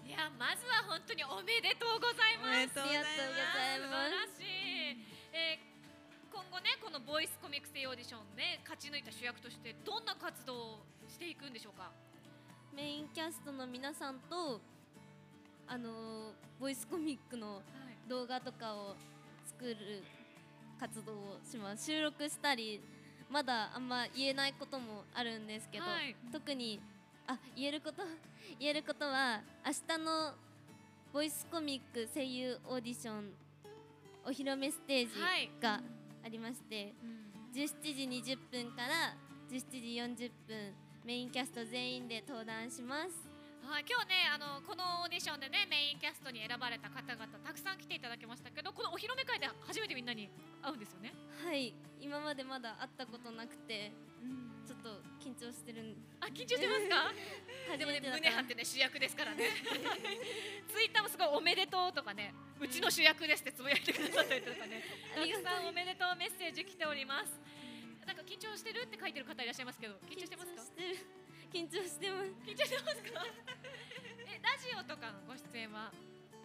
[0.08, 2.80] いやまずは本当におめでとうございおます。
[2.80, 4.40] ありがとうございます。
[4.40, 5.04] 素晴らしい、
[5.36, 5.68] えー
[6.32, 11.90] 今後ねこのボイスコミックスオーディションで勝ち抜いた主役としてどんな活動をしていくんでしょうか？
[12.74, 14.60] メインキャストの皆さんと
[15.66, 17.60] あのボイスコミックの
[18.08, 18.94] 動画とかを
[19.44, 19.76] 作る
[20.80, 21.84] 活動をします。
[21.84, 22.80] 収録したり
[23.28, 26.16] まだあんま言えないこともあるんですけど、はい。
[26.32, 26.80] 特に
[27.28, 28.02] あ言えること
[28.58, 30.32] 言えることは明日の
[31.12, 33.30] ボイスコミック声優オーディション
[34.24, 35.50] お披露目ステージはい。
[35.60, 35.80] が
[36.24, 36.92] ありまして、
[37.54, 39.16] 17時20分から
[39.50, 40.74] 17時40分
[41.04, 43.28] メインキャスト全員で登壇します。
[43.64, 50.28] はい、今日ねあのこのオーディションでねメインキャストに選ばれた方々たくさん来ていただきましたけどこのお披露目会で初めてみんなに
[50.62, 51.12] 会うんですよね？
[51.44, 53.92] はい今までまだ会ったことなくて
[54.66, 55.96] ちょっと緊張してるん。
[56.20, 57.12] あ緊張してますか？
[57.76, 59.44] でもね胸張ってね主役ですからね。
[60.72, 62.32] ツイッターもすごいおめでとうとかね。
[62.60, 64.82] うちの主役ですってつぶやいてくださったりとかね。
[65.14, 67.32] たくさんおめでとうメッセージ来ております。
[68.06, 70.62] なんか緊張してるって書いてる方いらっしゃいますけど緊張してますか？
[70.62, 70.96] 緊張してる。
[71.52, 72.30] 緊張してます。
[72.46, 73.26] 緊張してますか？
[74.28, 75.92] えラジオとかのご出演は？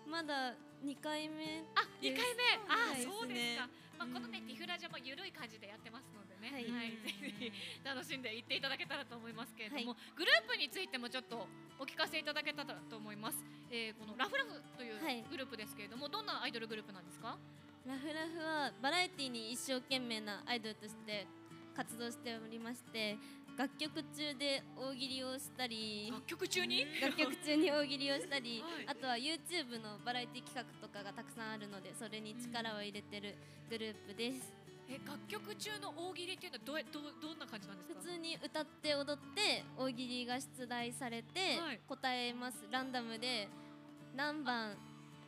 [0.05, 2.43] まだ2回目あ、二回目。
[2.67, 3.69] あ、はいそうですか。
[3.97, 6.51] まあ、うんこのね、ティフラジャもゆるい感じでやってますのでね。
[6.51, 7.07] は、はいいぜ
[7.39, 7.51] ひ
[7.85, 11.47] 楽しんでいっていただけたらと思いますけれども、グループについてもちょっと
[11.79, 13.37] お聞かせいただけたらと思います。
[13.71, 17.37] えー、このラフラフというはいグループですけれども、どんなアイドルグループなんですか？
[17.87, 21.27] ラフラフはバラエティに一生懸命なアイドルとして
[21.75, 23.17] 活動しておりまして
[23.57, 26.09] 楽曲中で大喜利をしたり。
[26.11, 26.85] 楽曲中に？
[27.01, 28.85] 楽曲中に大喜利をしたり、はい。
[28.87, 33.35] あとは YouTube のバラエティ企画とかがたくさんあるのでそれに力を入れてる
[33.69, 34.53] グループです、
[34.89, 37.99] え、楽曲中の大喜利っていうのはどどうどんな感じなんですか？
[38.01, 41.79] 普通に歌って踊って大喜利が出題されてはい。
[41.87, 42.57] 答えます。
[42.71, 43.47] ランダムで
[44.15, 44.75] 何番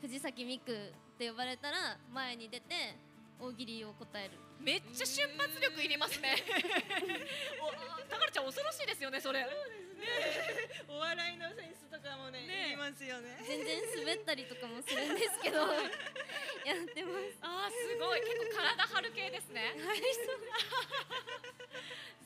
[0.01, 2.97] 藤崎美久って呼ばれたら前に出て
[3.39, 6.35] 大喜利を答えるめっちゃ瞬発力いりますね。
[7.61, 7.71] お、
[8.09, 9.45] たかるちゃん恐ろしいですよね、それ。
[10.89, 13.37] お笑いのセンスとかもねねいりますよね。
[13.47, 15.57] 全然滑ったりとかもするんですけど
[16.65, 19.73] やってますあーすごい結構体張る系ですね。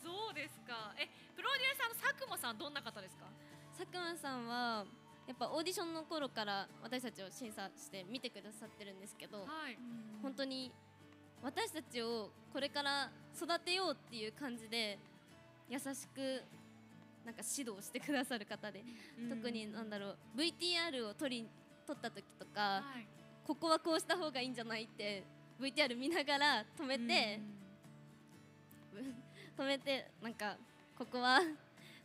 [0.04, 0.94] そうですか。
[0.98, 3.26] えプロデューサーの佐久間さんどんな方ですか？
[3.78, 4.86] 佐久間さんは
[5.28, 9.78] やっぱオーディションの頃から私たちを審査して見てくださってるんですけどはい。
[10.22, 10.72] 本当に
[11.44, 14.98] 私たちをこれから育てようっていう感じで
[15.70, 16.44] 優しく
[17.26, 18.84] なんか指導してくださる方で、
[19.30, 21.48] 特になんだろう VTR を撮り
[21.86, 23.08] 撮った時とか、はい。
[23.46, 25.24] ここはこうした方がいいんじゃないって
[25.60, 27.40] VTR 見ながら止めて、
[29.58, 30.58] 止めてなんか
[30.98, 31.42] ここは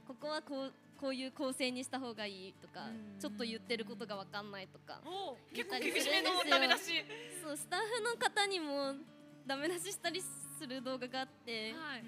[0.07, 5.01] ここはこうこういう構成にした方がいいとか、うんちょっと言ってることが分かんないとか、
[5.55, 7.05] 結構厳しめのダメ出し。
[7.43, 8.95] そうスタッフの方にも
[9.47, 12.05] ダメ出ししたりする動画があって、はい。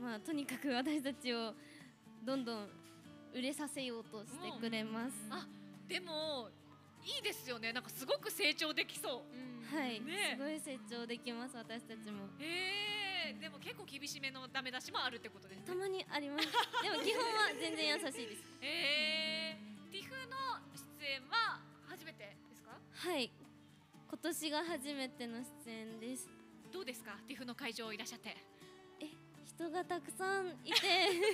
[0.00, 1.52] まあとにかく私たちを
[2.24, 2.68] どんどん
[3.34, 5.14] 売れさせようとしてくれます。
[5.30, 5.46] あ
[5.88, 6.48] でも
[7.04, 7.72] いいですよね。
[7.72, 9.74] なんかすごく成長できそう。
[9.74, 12.26] はい、ねすごい成長できます私たちも。
[12.40, 15.64] ええでも結構厳しめのダメ出しもあるってことですね。
[15.66, 16.48] たまにあります。
[16.82, 18.42] でも基本は全然優しいです。
[18.62, 19.58] ええ
[19.92, 20.36] ティフの
[20.98, 22.78] 出演は初めてですか？
[22.94, 23.30] はい、
[24.08, 26.28] 今年が初めての出演です。
[26.72, 27.12] どうですか？
[27.26, 28.36] ティフの会場いらっしゃって。
[29.44, 30.78] 人がたくさんいて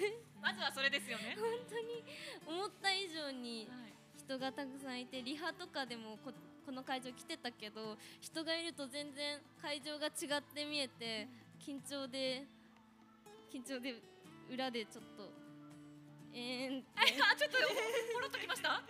[0.41, 1.37] まずはそれですよね。
[1.39, 2.03] 本当に
[2.47, 3.93] 思った以上にはい。
[4.19, 6.33] 人がたくさんいてリハとかでもこ
[6.65, 11.29] この会場来てたけど人がいると全然会場が違って見えて
[11.61, 12.47] 緊張で
[13.53, 14.01] 緊張で
[14.51, 15.31] 裏でちょっと
[16.35, 17.07] えー あ
[17.37, 17.59] ちょっと
[18.13, 18.75] ポロっときました？
[18.75, 18.83] あ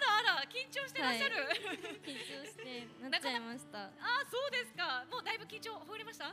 [0.00, 1.34] らあら緊張してらっしゃる、
[2.06, 3.90] 緊張してなっちゃいました。
[3.98, 5.04] あそうですか。
[5.10, 6.32] もうだいぶ緊張ほぐれました？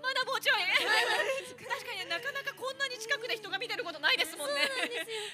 [0.00, 0.58] まだもうちょい。
[0.64, 4.62] 確かになかなかこんなに近くで人が見てることないですもんね。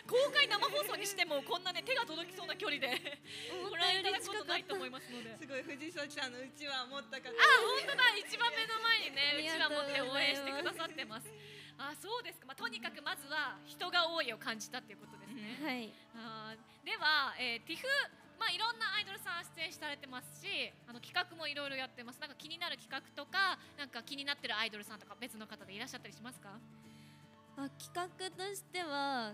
[0.06, 2.90] 公開生放送にしてもこんなね手が届きそうな距離で。
[3.70, 5.38] ご覧いただくことないと思いますので。
[5.38, 11.28] すごい藤崎さんのうちわ持った方あ、本当だ、一番目の前にね、うちわ持って応援してくださってます。
[11.80, 12.46] あ、そうですか。
[12.46, 15.56] まあ、とにかくまずは人が多いを感じたっていうことですね。
[15.64, 17.86] はいあーでは、えー、ティフ
[18.38, 22.20] まあいろんなアイドルさん出演されてますし、あの企画もいろいろやってます。
[22.20, 26.56] なんか気になる企画とか、なんか気になってるアイドルさんとか別の方でいらっしゃったりしますか？
[27.56, 29.32] あ企画としては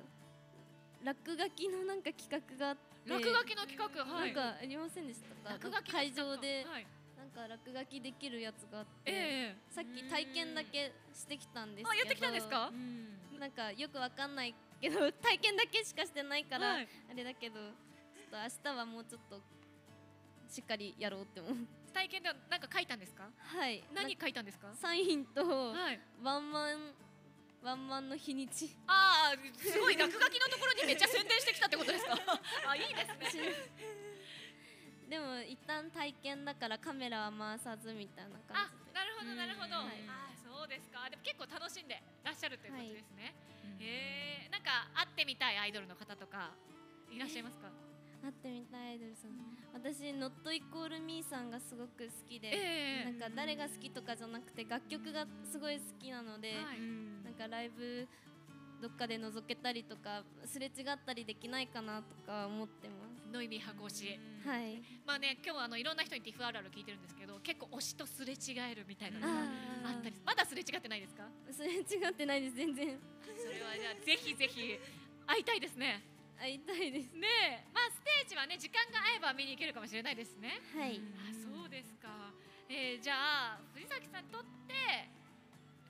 [1.04, 4.34] 落書きのなんか企画があって落書きの企画、はい。
[4.34, 5.54] なんかありませんでしたか？
[5.54, 6.86] 落書きの会場ではい、
[7.36, 9.12] か落書きできるやつがあって、え
[9.52, 12.72] えさっき体験だけしてきたんですけどあ、やってきたんですか？
[13.38, 19.40] なんかよくわかんないけど 体験だけしかしてないから、はいあれだけどちょっと明日はもうちょっと
[20.48, 21.56] しっかりやろうって思う
[21.92, 23.28] 体験ではなんか書いたんですか？
[23.36, 24.72] はい何な書いたんですか？
[24.74, 26.00] サインとはい。
[26.22, 26.94] ワンマン
[27.62, 32.14] ワンマンの日にちああ、すごい落書きのところにめっちゃ宣伝してきたってことですか？
[32.68, 33.42] あ、いいですね。
[35.08, 39.86] でも一旦体験だからカメラは回さずみたいなあ感じで、なるほどなるほど。
[39.86, 41.06] はいあー、そうですか。
[41.08, 43.34] でも結構楽しんでらっしゃるということですね。
[43.78, 46.50] へえ、なんか会ってみたいアイドルの方とか
[47.10, 47.70] いらっしゃいますか？
[48.22, 49.36] 会ってみたいアイドルさん
[49.72, 56.80] 私 Not Equal Me さんがすごく好きで、ええなんか誰が好きとかじゃなくて楽曲がすごい好きなので、はい。
[57.22, 58.08] なんかライブ
[58.80, 64.20] どっかで覗けたりとかすれ違ったりできないかなとか思ってまノイミー箱推し。
[64.42, 64.48] す。
[64.48, 64.80] はい。
[65.04, 69.32] まあね、今日はあのいろんな人にティフあるある聞いてるんですけど、結構推しとすれ違えるみたいなのが
[69.88, 71.24] ああったり、まだすれ違ってないですか？
[71.24, 72.98] あ、すれ違ってないです全然。
[73.36, 74.78] それはじゃあぜひぜひ
[75.26, 76.02] 会いたいですね。
[76.38, 77.12] 会いたいです。
[77.16, 77.26] ね
[77.64, 80.60] え、まあステージはね時間が合えば見に行けるかもしれないですね。
[80.76, 81.00] はい。
[81.16, 82.08] あそうですか、
[82.68, 85.08] えー、じゃあ藤崎さんにとって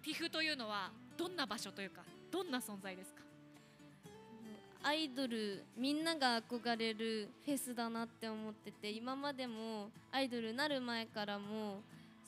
[0.03, 2.03] ティフというのはどんな場所というか
[2.37, 3.22] どんな存在ですか？
[4.82, 11.80] アイドルみんなが憧れるフェスだなって思ってて今までもアイドルなる前からも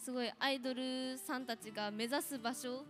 [0.03, 2.85] すごいアイドルさんたちが目指す場所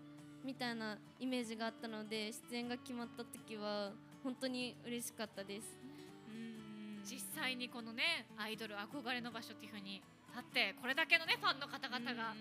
[0.44, 3.90] みたいなイメージがあったので出演が決まった時は
[4.22, 5.66] 本当に嬉しかったです。
[7.02, 10.00] 実際にこのねアイドル憧れの場所っていうふうに
[10.30, 12.34] 立ってこれだけのねファンの方々が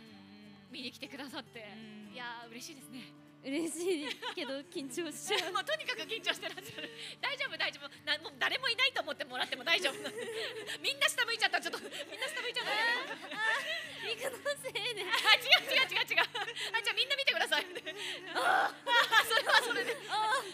[0.72, 1.66] 見に来てくださって
[2.14, 5.54] いやー嬉しいですね嬉しいけど緊張しちゃう。
[5.56, 6.90] もうとにかく緊張してらっしゃる。
[7.22, 7.90] 大丈夫大丈夫。
[8.06, 9.94] なもう誰もいないと思ってもらっても大丈夫。
[10.82, 11.62] みんな下向いちゃった。
[11.62, 13.78] ちょっとみんな下向いちゃった。
[14.08, 17.66] リクのせいであ違う違う違う違うあじゃあみんな見てください
[18.36, 19.92] ああそれはそれで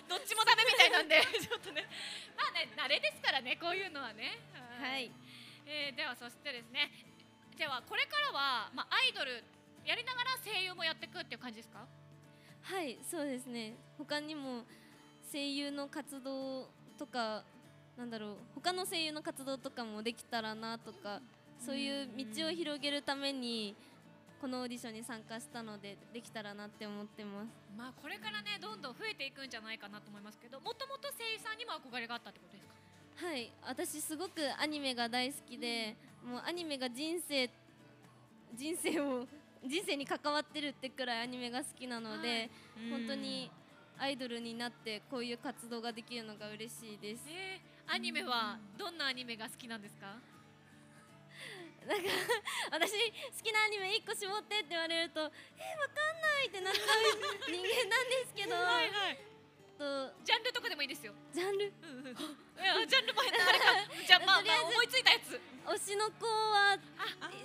[0.09, 1.85] どっちもダメみたいなんでちょっとね
[2.33, 4.41] まあね慣れですからねこういうのはね
[4.81, 5.11] はい
[5.67, 6.89] えーではそしてですね
[7.57, 9.43] ではこれからは、まあ、アイドル
[9.85, 11.85] やりながら声優もやっていくっていう感じですか
[12.63, 13.75] はいそうですね。
[13.97, 14.63] 他にも
[15.31, 17.43] 声優の活動とか
[17.97, 21.21] なんだろう他の声優の活動とかもできたらなとか
[21.59, 23.75] そういう道を広げるために
[24.41, 27.47] このオーディションに参加したのでできたらなって思ってます。
[27.77, 33.27] まあこれからねどんどん増えていくんじゃないかなと思いますけどもともと声優さんにも憧れがあったってことですか？
[33.27, 37.49] はい私すごくアニメが大好きで、もうアニメが人生
[38.55, 39.27] 人生を
[39.65, 42.49] 人生に関わってるってくらいアニメが好きなので、
[42.89, 43.49] 本当に
[43.97, 47.23] アイドルになってこういう活動ができるのが嬉しいです。
[47.29, 50.07] えー、アニメはどんなアニメが好きなんですか？
[51.87, 52.09] なんか
[52.71, 52.97] 私好
[53.43, 56.87] きなアニメ1個絞ってって言われるとえわかんないってなっちゃう
[57.51, 58.55] 人間なんですけど。
[58.55, 59.17] はいはい。
[59.77, 61.13] とジャンルとかでもいいですよ。
[61.33, 61.65] ジャンル？
[61.65, 61.71] い
[62.65, 63.65] やジャンルもあれか
[64.07, 66.75] じゃあまああまあ思いついたやつ推しの子は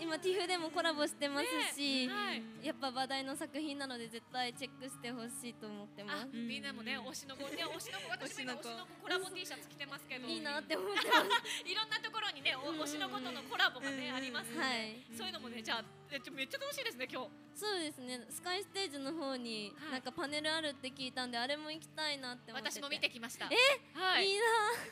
[0.02, 6.62] 今 TIFF でもコラボしてますし、ねはいやっぱ話題の作品なので絶対チェックしてほしいと思ってますみん。
[6.62, 11.88] なもね推しの子ね推しの子私も推しの子コラボ T シャツ着てますけどいいなって思ってますいろん。
[11.88, 20.02] なところにね推しの子とのコラボがねあります、はいそういうのもねじゃあえちょめっちゃ楽しいですね今日そうですねスカイステージの方になん。
[20.02, 21.30] かパネルあるって聞いたん。
[21.30, 23.54] であれも行きたいなって思ってて私も見てきましたえ
[23.98, 24.42] はいいいな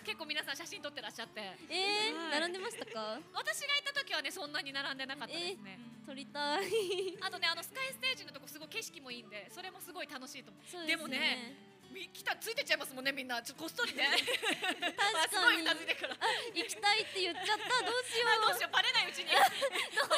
[0.05, 1.40] 結構皆さん写真撮ってらっしゃって。
[1.70, 2.40] えーはい。
[2.40, 3.20] 並んでましたか？
[3.34, 7.16] 私がいた時はねそんなに並んでなかったですね、撮りたい。
[7.20, 10.64] あとねあのスカイステージのとこすごい景色もいいんでそれもすごい楽しいと思う。
[10.70, 11.56] そうでもね
[11.93, 13.40] み来たついてっちゃいますもんねみんな。
[13.43, 14.05] ちょっとこっそりね。
[14.10, 15.64] 確かに。
[16.60, 17.84] 行きたいって言っちゃった？
[17.84, 18.72] どうしよ あどうしよう。
[18.72, 19.30] バレないうちに。
[19.32, 19.40] バ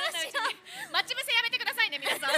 [0.01, 0.33] レないう
[0.91, 2.31] 待ち伏せやめてくださいね皆さん。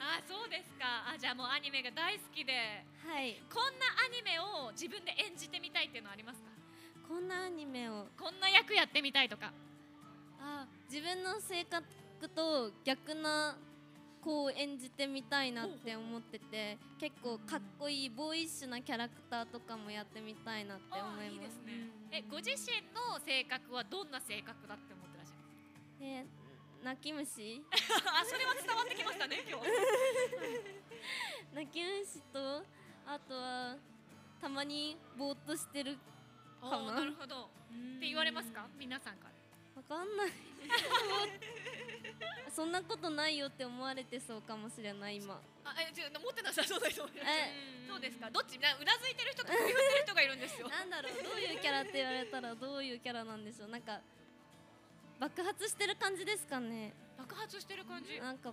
[0.00, 1.10] あそうですか。
[1.10, 2.84] あじゃあもうアニメが大好きで。
[2.97, 3.40] うはい。
[3.52, 6.50] こんなアニメを自分で演じてみたいっていうのはありますか？
[7.08, 8.06] こんなアニメを。
[8.20, 9.52] こんな役やってみたいとか。
[10.40, 11.84] あ自分の性格
[12.28, 13.56] と逆な
[14.22, 21.58] 子を演じてみたいなって思ってて結構かっこいいボーイッシュなキャラクターとかもやってみたいなって思います。
[22.12, 25.40] えご自身の性格はどんな性格だって思ってらっしゃる
[26.02, 26.26] え
[26.84, 27.62] 泣き虫？
[27.72, 29.66] あそれは伝わってきましたね今日。
[31.54, 32.64] 泣き虫と
[33.08, 33.76] あとは
[34.40, 35.96] たまにぼーっとしてる
[36.60, 36.92] あかな。
[36.92, 37.44] ーなるほど。
[37.44, 38.66] って言われますか？
[38.78, 39.32] 皆さんから。
[39.76, 40.32] わかんない。
[42.52, 45.40] そんなことないよって思われてそうかもしれない今。
[45.64, 47.86] あえちょ持ってなさそうな人もいるえ。
[47.88, 48.30] どうですか？
[48.30, 48.58] どっち？
[48.58, 50.68] なうなずいてる人と首振ってる人がいるんですよ。
[50.70, 51.22] なんだろう。
[51.22, 53.68] どういうキャラって言われたらどういうキャラなんでしょう。
[53.68, 54.00] なんか
[55.18, 56.92] 爆発してる感じですかね。
[57.16, 58.20] 爆発してる感じ？
[58.20, 58.52] なんか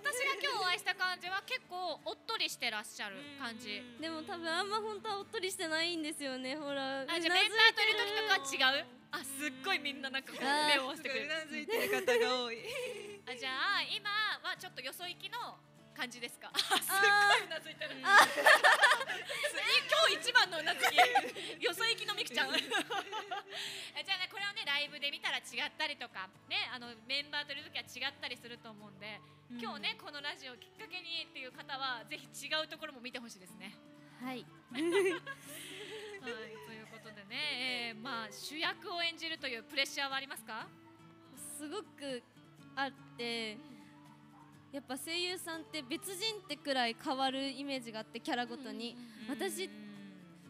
[0.00, 3.84] 私が今日お会いした感じは結構おっとりしてらっしゃる感じ。
[4.00, 6.56] でも多分あんま本当はおっとりしてないんですよね。
[6.56, 8.86] ほらあじゃあメンバーといる時とかは違う？
[9.12, 11.26] あすっごいみんななんかこう目を合わせてくれる。
[11.26, 12.58] うなずいてる方が多い。
[13.28, 14.08] あじゃあ今
[14.48, 15.36] はちょっとよそ行きの
[16.00, 16.48] 感じですか？
[16.48, 17.92] あすっあごいうなずいてる。
[18.00, 18.16] 今日
[20.16, 20.96] 一番のうなずき。
[21.60, 22.56] よそ行きのみくちゃん。
[22.56, 29.20] えじゃあねこれをねライブで見たら違ったりとかねあのメンバーといる時は違ったりすると思うんで、
[29.60, 33.76] 今日ねこのラジオをきっかけにっていう方はぜひ違うところも見てほしいですね。
[34.24, 34.40] はい。
[34.72, 35.12] はい、とい
[36.80, 40.64] うことでね、えーまあ主役を演じるというプレッシャーはありますか？
[41.60, 42.24] すごく
[42.72, 43.60] あって
[44.72, 48.96] やっぱ声優さんって別人ってくらい変わるイメージがあってキャラごとに。
[49.28, 49.68] 私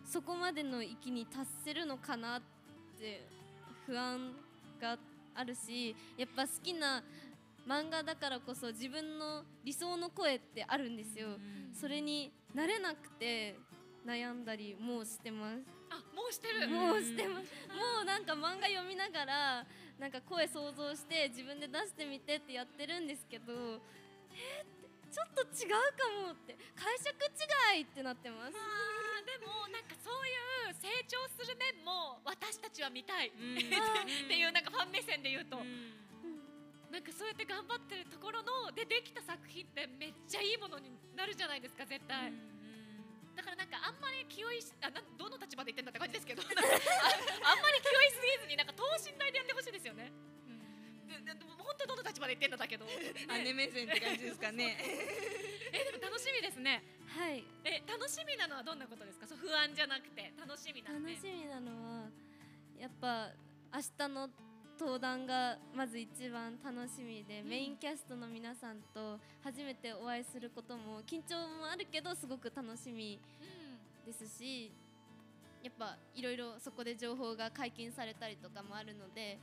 [0.05, 2.43] そこまでの域に達せるのかなっ
[2.99, 3.25] て
[3.87, 4.33] 不安
[4.81, 4.99] が
[5.35, 7.03] あるしやっぱ好きな
[7.69, 11.39] 漫画だからこそ自分の理想の声ってあるんですよ。
[11.73, 13.57] それになれなくて
[14.05, 15.63] 悩んだりもうしてます。
[15.91, 16.69] あ、もうしてる。
[16.69, 17.47] もうしてます。
[17.69, 19.67] もうなんか漫画読みながら
[19.99, 23.81] なんか声想像して自分で出してみてってやってるんですけど
[24.35, 27.15] えーってちょっと違うかもって解釈
[27.75, 28.55] 違いってなってます。
[28.55, 33.59] でもなんかそういう成長する面も私たちは見たい、うん。
[33.59, 33.63] っ
[34.29, 35.59] ていうなんかファン目線で言うと、
[36.91, 42.33] なんかそうやって頑張ってるところのでできた作品ってめっちゃいいものになるじゃないですか絶対。
[43.37, 50.13] だからなんかあんまり気負いしあなんどの立場で言ってんだって感じですけどあんまり気負いすぎずになんか等身大でやってほしいですよね。
[51.87, 54.77] 当どの立場で言ってんだだけど、姉目線って感じですかね。
[55.73, 56.83] えでも楽しみですね。
[57.07, 57.45] はい。
[57.65, 59.27] え楽しみなのはどんなことですか？
[59.27, 60.33] そう不安じゃなくて。
[60.39, 61.09] 楽しみな楽。
[61.15, 62.11] しみなのは
[62.79, 63.31] やっぱ
[63.73, 64.31] 明日の
[64.79, 73.21] 登壇がまず一番楽しみで、メインキャストの皆さんと初めてお会いすることも緊張もあるけどすごく楽しみ
[74.07, 74.73] ですし
[75.63, 79.39] やっぱいろいろそこで情報が解禁されたりとかもあるので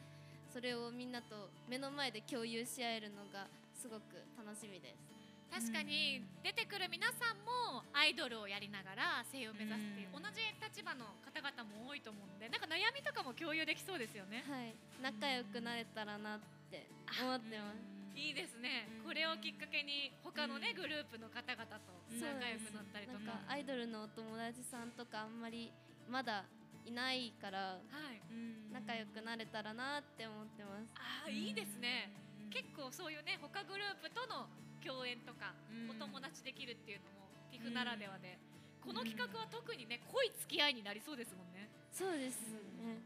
[0.57, 3.45] それをみんなと目の前で共有し合えるのが
[3.77, 5.05] すごく楽しみです。
[5.53, 14.41] 確かに出てくる皆さんもアイドルをやりながら声優を目指すっていうう同じ立場の方々も多いと思うんでなんか悩みとかも共有できそうですよね。
[14.49, 16.89] はい、仲良くなれたらなって
[17.21, 18.17] 思ってます。
[18.17, 18.89] いいですね。
[19.05, 23.45] これをきっかけに他のねグループの方々とうん仲良くなったりとか。
[23.45, 25.69] かアイドルのお友達さんとかあんまり
[26.09, 26.49] まだ
[26.88, 28.23] いないからはい。
[28.72, 30.88] 仲良くなれたらなって思ってます。
[30.95, 32.11] ああいいですね。
[32.49, 34.47] 結構そういうね他グループとの
[34.80, 35.91] 共演とかうん。
[35.91, 38.39] お友達できるっていうのも TIFF ならではで。
[38.80, 41.68] この企画は特にね濃い付き合いになりそうですもんね。
[41.91, 42.39] そうです
[42.80, 43.03] ね。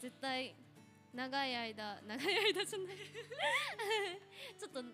[0.00, 0.54] 絶対
[1.12, 2.96] 長い間 長い間じゃない。
[4.58, 4.84] ちょっと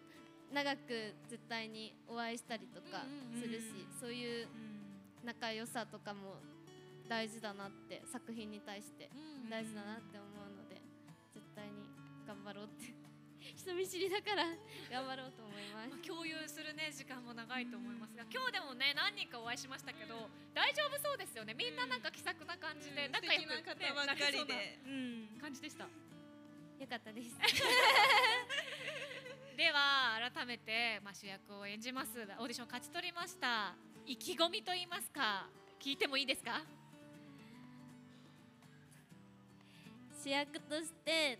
[0.53, 3.05] 長く絶対にお会いしたりとか
[3.41, 4.49] するし、うんそういう
[5.25, 6.37] 仲良さとかも
[7.09, 9.09] 大事だなって作品に対して。
[9.51, 10.81] 大事だなって思うので
[11.33, 11.87] 絶対に
[12.27, 12.95] 頑張ろうって。
[13.55, 14.45] 人見知りだから
[14.91, 15.91] 頑張ろうと思います。
[15.91, 21.55] まあ、共有するね時間も長いと思いますが今日でもね何人かお会いしましたけど大丈夫そうですよね。
[21.55, 24.81] みんななんか気さくな感じで仲良く、ね、素敵な方ばっかりで。
[24.85, 25.39] うん。
[25.41, 25.85] 感じでした。
[25.85, 25.91] よ
[26.89, 27.31] かったです。
[29.57, 33.75] では改めて、まあ、主役を演じますオーディション勝ち取りました
[34.05, 35.49] 意気込みと言いますか
[35.81, 36.63] 聞いてもいいですか？
[40.27, 41.39] 主役として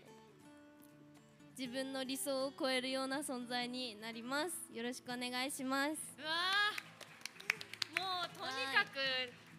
[1.59, 4.71] 自分の理想を超えるような存在になります。
[4.73, 5.91] よろしくお願いします。
[6.17, 6.87] うわー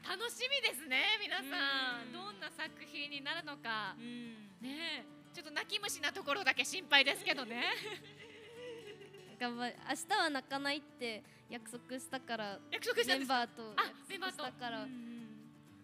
[0.08, 2.06] 楽しみですね皆さん。
[2.06, 2.12] うん。
[2.14, 3.94] どんな作品になるのか。
[3.98, 4.48] うん。
[4.62, 5.34] ねえ。
[5.34, 7.64] ちょっと泣き虫なところだけ心配ですけどね。
[9.38, 15.18] 頑張り明日は泣かないって約束したから約束したメンバーとあ約束したからうん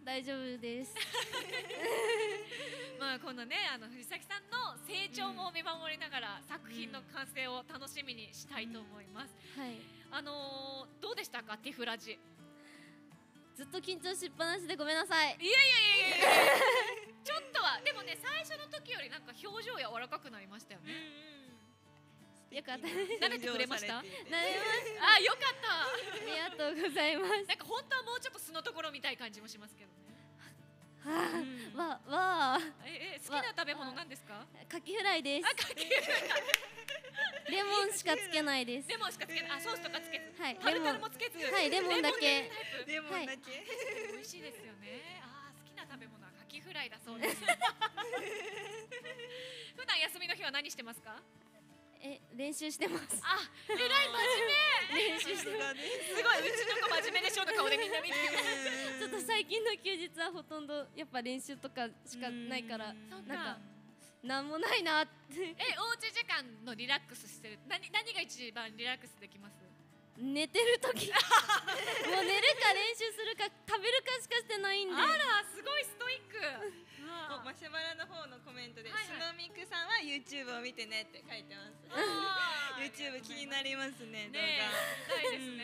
[0.03, 0.95] 大丈夫です
[2.99, 9.79] まあこのねあの藤崎さんの成長も見守りながら作品の完成を楽しみにしたいと思います、はい。
[10.11, 11.59] あのーどうでしたか？
[11.59, 12.19] ティフラジ。
[13.55, 15.37] ずっと緊張しっぱなしでごめんなさい。
[15.39, 16.27] いやいやいやいや
[17.23, 20.93] ちょっとはでもね最初の時よりなんか表情柔らかくなりましたよね、
[22.51, 24.53] よかった慣れてくれました表情されていてなれ
[25.01, 30.04] まあよかったありがとうございますなんか本当はもうちょっと素のところ見たい感じもしますけどね
[31.77, 34.47] わわあええ好きな食べ物なんですか？
[34.69, 35.47] カキフライです。
[35.47, 35.91] あかける
[37.51, 38.89] レモンしかつけないです。
[38.89, 39.51] レモンしかつけない。
[39.59, 40.33] あソースとかつけず。
[40.43, 40.55] はい。
[40.57, 41.39] レモンルもつけず。
[41.53, 42.51] はいレモンだけ。
[42.87, 43.65] レモンだけ。
[44.13, 45.21] 美味しいですよね。
[45.23, 47.37] あー好きな食べ物はカキフライだそうです。
[49.77, 51.21] 普段休みの日は何してますか？
[52.05, 55.17] え練習してますあ、えらい真面目。
[55.17, 58.29] 練習してますすごい、うちの子真面目でしょの顔でみんな見てる。
[59.01, 63.59] ちょっと最近の休日はほとんどやっぱ練習とかしかないからなんか。
[64.25, 67.59] なんもないなってえ、おうち時間のリラックスしてる。
[67.69, 69.57] 何何が一番リラックスできます？
[70.17, 71.19] 寝てる時も
[72.21, 76.39] う寝るか練習するか食べるかしかしてないんであら、すごいストイック。
[77.35, 81.85] おマシュマロの方のコメントで、はいはいスノミクさんは YouTube を見てねって書いてます。
[82.81, 85.23] YouTube 気になりますね、動ね画。
[85.23, 85.63] え、ないですね。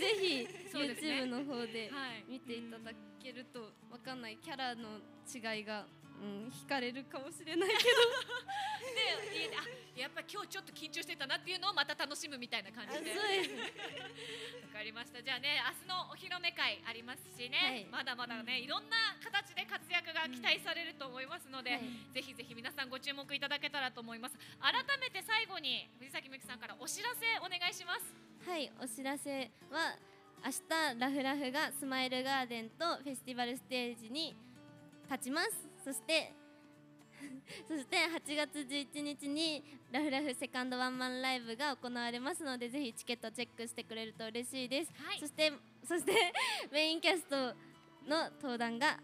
[0.00, 2.24] ぜひそうですね YouTube の方ではい。
[2.28, 2.92] 見ていただ
[3.22, 4.98] けるとわかんないキャラの
[5.28, 5.86] 違いが、
[6.18, 7.80] うん、惹かれるかもしれないけど
[9.30, 9.62] で、家であ、
[9.94, 13.10] やっぱ今日ちょっと緊張してたなっていうのをまた楽しむみたいな感じで。
[13.14, 15.22] わかりました。
[15.22, 24.34] じゃあね、明日のお披露目会ありますしね、はいまだまだね、いろんな形で活躍が期待されると思いますので、はいぜひぜひ皆さんご注目いただけたらと思います。
[24.58, 28.14] 改めて最後に藤崎美希さんからお知らせお願いします。
[28.48, 29.94] はいお知らせは
[30.44, 34.36] 明日ラフラフがスマイルガーデンとフェスティバルステージに
[35.10, 36.34] 立ちますそして
[37.66, 45.18] そして8月11日にラフラフセカンドワンマンライブが行われますのでぜひチケットチェックしてくれると嬉しいです、はい。
[45.18, 45.52] そして
[45.84, 46.12] そして
[46.70, 47.54] メインキャスト
[48.08, 49.00] の登壇が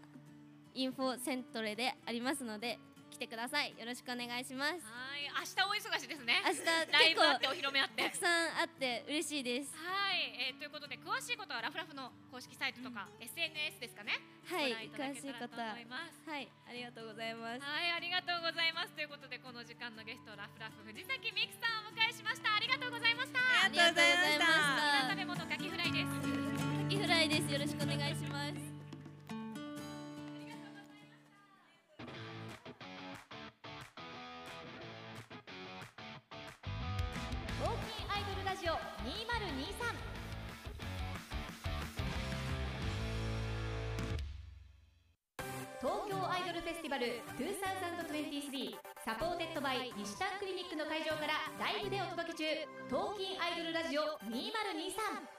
[0.73, 2.79] インフォセントレでありますので
[3.15, 6.43] 来てくださいよろしくお願いしますはい、明日お忙しですね。
[6.43, 8.03] 明日ライブあってお披露目あって。
[8.03, 14.19] たくさんあって嬉しいですはい、えー、ということで詳しいことはラフラフの公式サイトとか、SNS ですかね。
[14.51, 16.27] はい詳しいことは思います。
[16.27, 18.91] はいありがとうございますはい、ありがとうございます。
[18.91, 22.51] ということでこの時間のゲストラフラフ藤崎美希さんをお迎えしました。
[22.51, 23.39] ありがとうございました。
[23.39, 26.11] ありがとうございました食べ物カキフライです。
[26.19, 28.74] カキフライですよろしくお願いします
[38.55, 38.79] ラジオ2023
[45.81, 52.45] 東京アイドルフェスティバル2023 supported by にしたんクリニックの会場からライブでお届け中。
[52.87, 55.34] 東金アイドルラジオ2023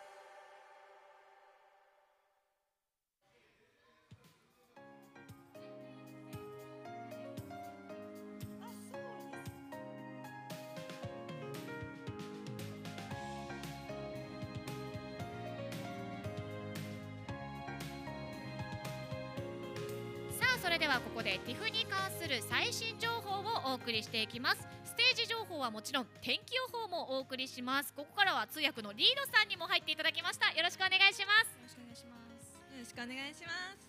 [23.86, 24.58] 送りしていきます。
[24.84, 27.94] ステージ情報はもちろん天気予報もお送りします。
[27.94, 30.50] ここからは通訳のリードさんにも入っていただきました。
[30.50, 31.54] よろしくお願いします。
[31.54, 32.58] よろしくお願いします。
[32.74, 33.86] よろしくお願いします。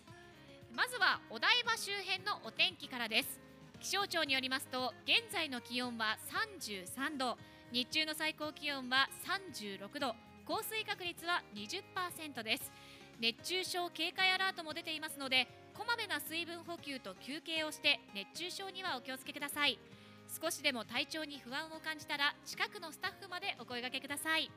[0.76, 3.40] まずはお台場周辺のお天気からです。
[3.80, 7.36] 気象庁によりますと現在の気温は33度
[7.72, 10.14] 日中の最高気温は36度
[10.45, 12.72] 降水確率は20%です。
[13.19, 15.48] 熱中症警戒アラートも出ていますので
[15.78, 19.78] こまめな水分補給と休憩をして熱中症にはお気をつけください
[20.26, 24.49] 少しでも体調に不安を感じたら近くのスタッフまでお声掛けください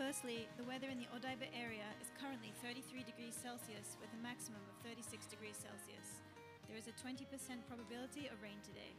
[0.00, 4.58] Firstly, the weather in the Odaiba area is currently 33 degrees Celsius with a maximum
[4.66, 6.24] of 36 degrees Celsius.
[6.66, 7.22] There is a 20%
[7.70, 8.90] probability of rain today.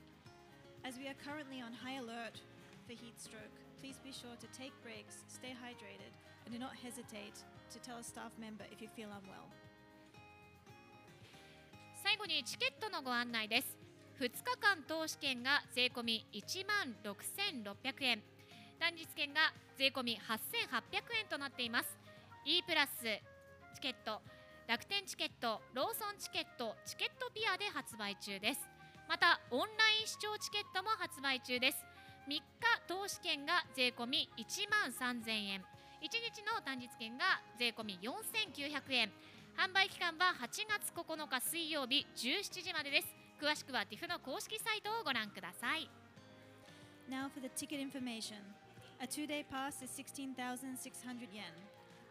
[0.88, 2.40] As we are currently on high alert
[2.88, 6.16] for heat stroke, please be sure to take breaks, stay hydrated,
[6.48, 7.44] and do not hesitate
[7.76, 9.52] to tell a staff member if you feel unwell.
[12.16, 13.68] 最後にチケットのご案内です。
[14.22, 18.24] 2日間投資券が税込み1万6600円。
[18.80, 20.24] 単日券が税込み8800
[21.20, 21.90] 円となっています。
[22.46, 24.22] E プラスチケット
[24.66, 28.62] 楽天チケットローソンチケットチケットピアで発売中です。
[29.10, 31.84] またオンライン視聴チケットも発売中です。
[32.30, 32.42] 3日
[32.88, 35.66] 投資券が税込み1万3000円。
[36.00, 39.12] 1日の単日券が税込み4900円。
[39.56, 43.08] 販売期間は8月9日水曜日17時までです
[43.40, 45.90] 詳しくは TIFF の公式サイトをご覧ください
[47.08, 48.42] Now for the ticket information.
[49.00, 51.54] A two day pass is 16,600 yen.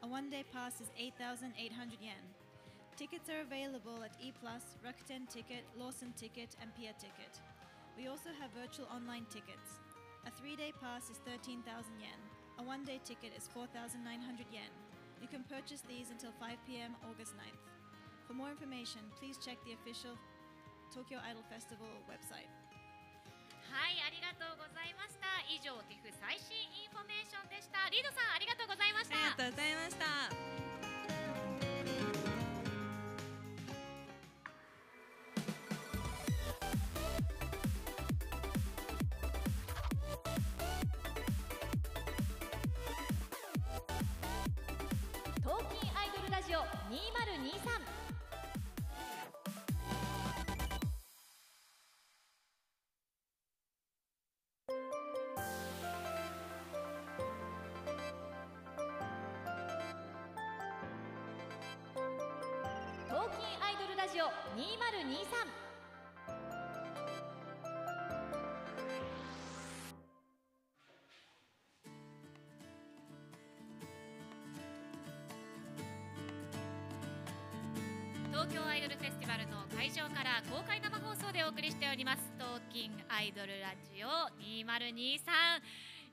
[0.02, 2.22] A one day pass is 8,800 yen.
[2.96, 7.42] Tickets are available at E, Rakuten Ticket, Lawson Ticket, and Pia Ticket.
[7.98, 9.82] We also have virtual online tickets.
[10.26, 11.66] A three day pass is 13,000
[11.98, 12.20] yen.
[12.58, 14.70] A one day ticket is 4,900 yen.
[15.24, 17.64] You can purchase these until 5 pm August 9th.
[18.28, 20.20] For more information, please check the official
[20.92, 22.52] Tokyo Idol Festival website.
[23.72, 30.73] はいありがとうございました以上 TIFF 最新インフォメーションでしたリードさんありがとうございましたありがとうございました
[46.94, 47.00] 2023
[63.08, 65.63] 東金アイドルラジオ2023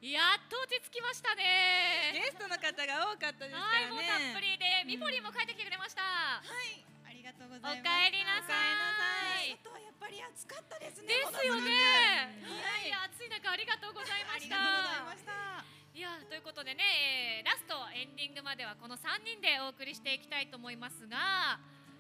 [0.02, 2.14] やっと落ち着きましたね。
[2.14, 7.84] ゲストの方が多かったですかはいもうらねたっぷりでミポリンも帰ってきてくれました、はい、ありがとうごおざいます。
[7.86, 8.54] かえりなさ
[9.46, 9.58] い。
[9.58, 11.10] 外はやっぱり暑かったですね。
[11.10, 11.70] ですよね。
[12.38, 15.34] いやいや暑い中ありがとうございまありしたがとうございました。
[15.94, 21.60] いやということでね、えーラストエンディングまではこの3人でお送りしていきたいと思いますが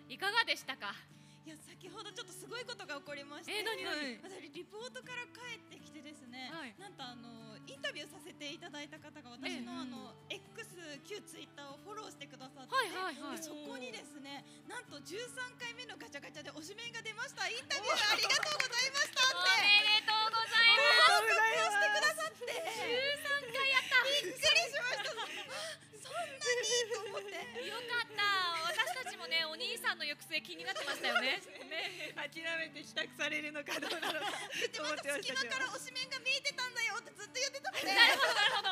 [0.09, 0.93] いかがでしたか？
[1.41, 4.21] いや先ほどちょっとすごいことが起こりまして、えー何何？
[4.21, 6.77] 私リポートから帰ってきてですね、はい。
[6.77, 13.41] なんとあのインタビューさせていただいた方が私のあの X 旧ツイッターをフォローしてくださって、はいはいはい。
[13.41, 17.49] でそこにですねなんと13回目のガチャガチャで推しメンが出ました。
[17.49, 19.57] インタビューありがとうございましたおって。
[19.65, 21.41] めでとうございます。
[21.73, 22.53] してくださって。
[22.53, 23.97] 13回やった。
[24.05, 25.17] びっくりしました。
[25.89, 27.35] そんなにと思って。
[27.67, 28.75] よかった。
[28.75, 31.39] 私たちもねお兄さんの行く末気になってましたよね。
[31.71, 32.13] ね。
[32.15, 34.31] 諦めて帰宅されるのかどうなのか。
[34.71, 35.15] でまた。
[35.19, 38.69] 隙間から推しメンが見えてたんだよってずっと言ってたので なるほどなるほど。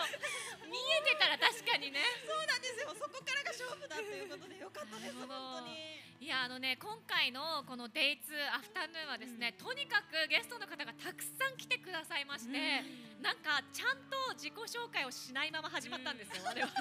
[0.67, 2.03] 見えてたら確かにね。
[2.27, 2.95] そうなんですよ。
[2.95, 5.99] そこからが勝負だということでよかったです本当に。
[6.19, 12.83] いやあのね今回のこのデイツアフタヌーンはですね、とにかくゲストの方がたくさん来てくださいまして、
[13.21, 16.71] なんかちゃんと自己紹介をしないまま始まったんですよ、我々。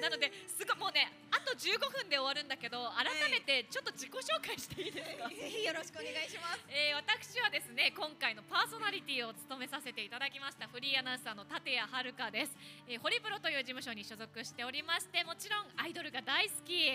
[0.00, 6.64] なのですごいもうねあと15分で終わるんだけど改めてちょっと自己紹介していいですか、ぜひよろしくお願いします。
[6.68, 12.52] えー私はですね今回のパーソナリティを務めさせていただきましたフリーアナウンサーの立谷遥です、
[12.86, 16.92] えーホリプロという事務所に所属しておりましてもちろんアイドルが大好き。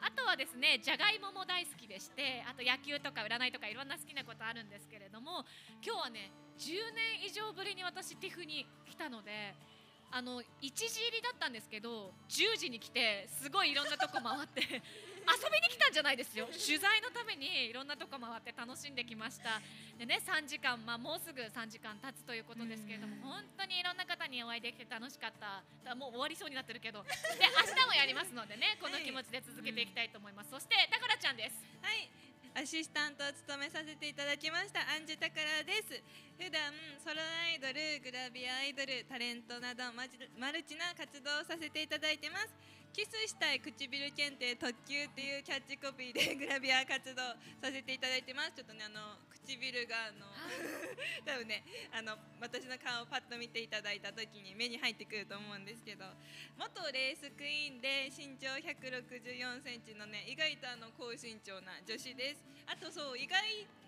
[0.00, 5.44] あとはですねじゃがいもも大好きでしてあと野球とか占いとかいろんな好きなことあるんですけれども
[5.82, 9.54] 今日はね10年以上ぶりに私ティフに来たので
[10.10, 14.62] あの1時入りだったんですけど10時に来てすごいいろんなとこ回って
[15.28, 16.46] 遊びに来たんじゃないですよ。
[16.46, 19.60] 取材のためにいろんなとこ回って楽しんできました。
[19.98, 25.62] でね3時間、まあ、もうすぐ3時間経つということですけれども本当にいろんな方にお会いできて楽しかった。
[25.84, 27.02] だもう終わりそうになってるけど。
[27.04, 27.10] で
[27.68, 31.62] 明日もやりますのでねこの気持ちで続けていきたいと思います、そしてたからちゃんです。
[31.82, 32.08] はい
[32.58, 35.94] アシスタントを務めさせていただきましたアンジュタカラです。
[36.34, 42.50] 普段ソロアイドルグラビアアイドルタレントなどマジマルチな活動をさせていただいてます。
[42.92, 47.22] キスしたい唇検定特急っていうキャッチコピーでグラビア活動
[47.62, 48.52] させていただいてます。
[48.56, 50.26] ちょっとねあの唇があの
[51.24, 56.04] 多分ねあの私の顔をパッと見ていただいた時に目に入ってくると思うんですけど
[56.56, 62.44] 元レースクイーンで身長164センチのね意外とあの高身長な女子です。
[62.66, 63.40] あとそう意外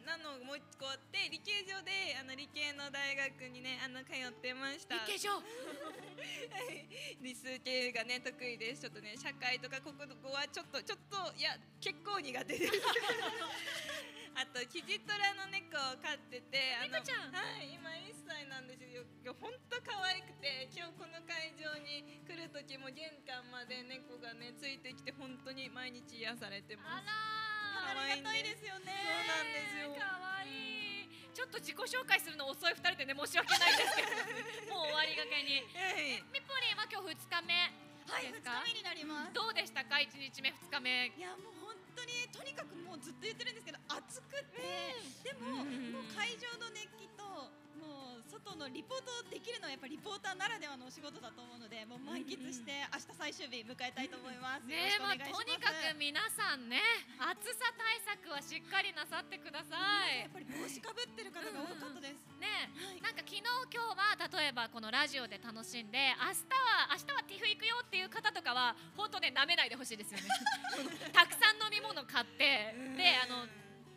[0.06, 4.94] なのもう一個あって理系上であの理系の大学にねあの通ってました。
[5.04, 5.36] 理系上。
[5.36, 5.42] は
[6.72, 6.88] い。
[7.20, 12.74] 理数系がね得意ですっとね社会とか国語はちょっとちょっといや結構苦手です。
[14.34, 17.30] あとキジトラの猫を飼っててあの猫ちゃん。
[17.30, 19.06] はい今1歳なんですよ。
[19.38, 27.06] 本当可愛くて今日この会場に来ると時も玄関まで猫がねついてきて本当に毎日癒されてます。
[27.06, 28.92] あら可愛いんありがたいですよね。
[28.92, 29.94] そうなんですよ。
[29.98, 31.30] 可愛い。
[31.32, 34.08] ちょっと自己紹介するの遅い二人でね申し訳ないですけど。
[34.74, 35.62] もう終わりがけに。
[35.74, 36.22] はい。
[36.32, 38.62] みぽりんは今日二日目はい2ですか？
[38.66, 39.32] 日目になります。
[39.32, 40.00] どうでしたか？
[40.02, 41.06] 一日目二日目。
[41.14, 44.60] いやもう本当にとにかくもうずっと言ってるんですけど暑くて、
[45.22, 45.92] でも、うん。
[45.94, 47.22] もう会場の熱気と
[48.30, 54.70] 外のリポートできるのはやっぱりリポーターならではのお仕事だと思うのでもう満喫して明日最終日迎えたいと思います。
[54.70, 56.78] ねえ、まあ、とにかく皆さんね
[57.18, 59.74] 暑さ対策はしっかりなさってくださ
[60.06, 60.22] い。
[60.22, 62.22] やっぱり帽子かぶってる方が多かったです。
[62.38, 63.02] ねはい。
[63.02, 70.30] なんか昨日今日は例えばこのラジオで楽しんで明日は明日はティフ行くよっていう方とかは本当ね舐めないでほしいですよね。
[71.10, 73.50] たくさん飲み物買ってであの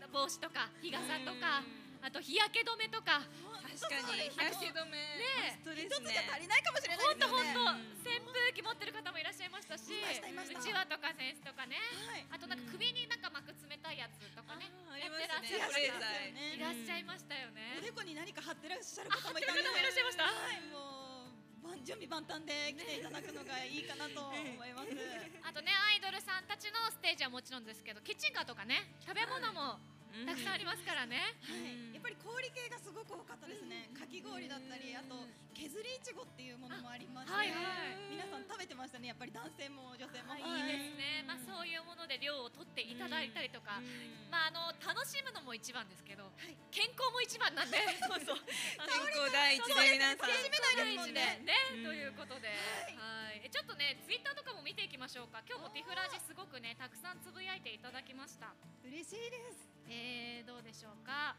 [0.09, 1.61] 帽子とか日傘とか
[2.03, 3.52] あと日焼け止めとか確
[3.87, 4.29] かに。
[4.29, 7.53] 日焼け止めね一つじゃ足りないかもしれない本当ですよね。
[7.53, 11.77] 本当扇風機持ってる方もいらっしゃいましたしうちわとかセンスとかね。
[12.07, 12.25] はい。
[12.31, 14.71] あとなんか首になんか巻く冷たいやつとかね。
[14.99, 17.77] やってらっしゃる方剤いらっしゃいましたよね。
[17.79, 20.23] おでこに何か貼ってらっしゃるあ方もいたので、貼ってる方もいらっしゃいました。
[20.23, 21.27] はい、も
[21.63, 24.35] う万準備万端で来ていただくのがいいかなと思
[24.65, 24.91] います。
[25.43, 29.79] あとねアイドルさんたちのステージはもちろんですけどキッチンカーとかね食べ物も
[30.21, 33.89] たくさんありますからね、はい、やっぱり氷系がすごく多かったですね。
[33.97, 35.25] かき氷だったり、あと
[35.57, 38.13] 削りいちごっていうものもありまして、はいはい。
[38.13, 39.09] 皆さん食べてましたね。
[39.09, 40.37] やっぱり男性も女性も。
[40.37, 40.45] い。
[40.45, 44.29] いですね、まあ、そういうもので量を取っていただいたりとか、うん。
[44.29, 46.53] まあ、あの楽しむのも一番ですけど、い。
[46.69, 47.81] 健康も一番なんで。
[48.05, 48.41] そうそう。
[48.85, 51.41] 健康第一で皆さん楽しめないですもんね。
[51.81, 52.53] ということで、
[53.01, 53.41] はい。
[53.41, 55.41] えちょっとねツイッターとかも見ていきましょうか。
[55.49, 58.53] 今日もティフラジすごくねたくさんつぶやいていただきました。
[58.85, 59.72] 嬉しいです。
[59.89, 61.35] えー、どうでしょうか？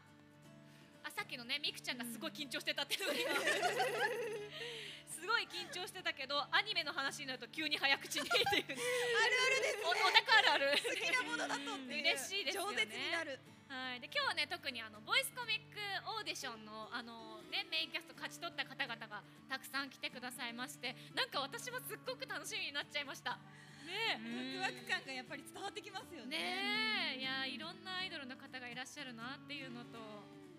[1.05, 3.29] あさっきのねみくちゃんがすごい緊張してたっていうのが今。
[5.05, 8.75] すごい緊張してたけどアニメの話になると急に早口にっていうね。
[9.17, 9.85] あるあるです。
[9.85, 10.49] おオタクある。
[10.51, 11.99] ある好きなものだとって。
[11.99, 12.83] 嬉しいですよね。
[12.83, 13.39] 饒舌になる。
[13.67, 23.39] はい、で今日はね特にあのボイスコミックオーディションのあの、ね、メインキャスト勝ち取った方々がたくさん来てくださいましてなんか私もすっごく楽しみになっちゃいました
[23.85, 24.19] ね
[24.59, 26.37] ワクワク感がやっぱり伝わってきますよえね。
[26.37, 29.97] ねえいやいろんなアイドルの方がいらっしゃるなっていうのと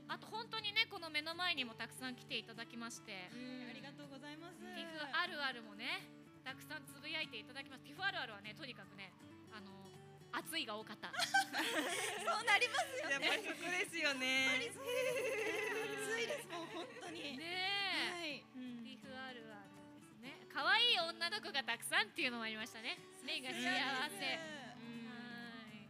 [0.08, 3.12] あと本当にねこの目の前にもたくさん来ていただきまして
[3.68, 4.58] ありがとうございます。
[4.62, 6.06] ティフあるあるもね
[6.46, 9.10] たくさんつぶやいていただきますティフあるあるはねとにかくね
[9.50, 9.72] あの
[10.32, 13.26] 熱いが多かった そうなりますよね。
[13.26, 17.36] やっぱりそこですよね暑いですもう本当に。
[17.36, 18.44] ねえはい。
[20.56, 22.96] 可愛い女の子がたくさんっていうのもありましたね。
[23.20, 23.68] 目が幸せ。
[23.68, 23.76] は
[25.68, 25.84] い。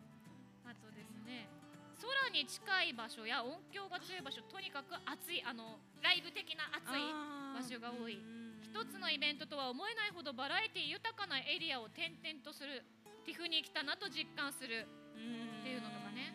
[0.67, 1.47] あとですね。
[2.03, 7.15] 空に近い場所や音響が強い場所とにかく暑いあのライブ的な暑い
[7.55, 8.19] 場所が多い。
[8.59, 12.83] 一つのイベントとは思えないほどバラエティ豊かなエリアを転々とする
[13.23, 16.35] ティフに来たなと実感するっていうのとかね。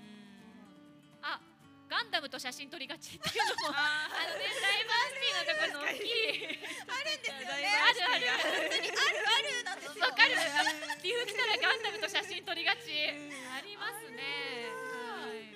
[1.19, 1.35] あ
[1.91, 6.47] ガンダムと写真撮りがちっていうのもあのねダイバーシティのところの大きい。
[6.87, 7.67] あるんですよね。
[7.67, 8.31] あるある。
[8.31, 8.87] 本当に。
[8.87, 10.07] あるあるなんですよ。
[10.07, 10.31] わかる。
[11.03, 12.95] ティフ来たらガンダムと写真撮りがち。
[12.95, 14.71] ありますね。
[14.71, 15.51] はい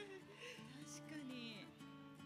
[0.84, 1.72] 確かに。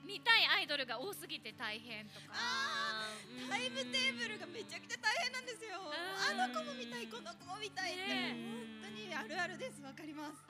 [0.02, 2.34] 見たいアイドルが多すぎて大変とか。
[2.34, 3.46] あー。
[3.46, 5.86] タイムテーブルがめちゃくちゃ大変なんですよ。
[5.86, 8.34] あの子も見たい、この子も見たいって、ね
[8.82, 9.86] 本当にあるあるです。
[9.86, 10.42] わかります。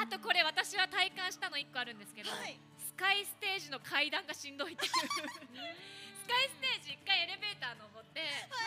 [0.00, 2.56] あとこれ私は体感したの1個あるんですけど、はい。
[2.92, 4.92] スカイステージの階段がしんどいっていう。
[4.92, 8.20] スカイステージ1回エレベーター登って、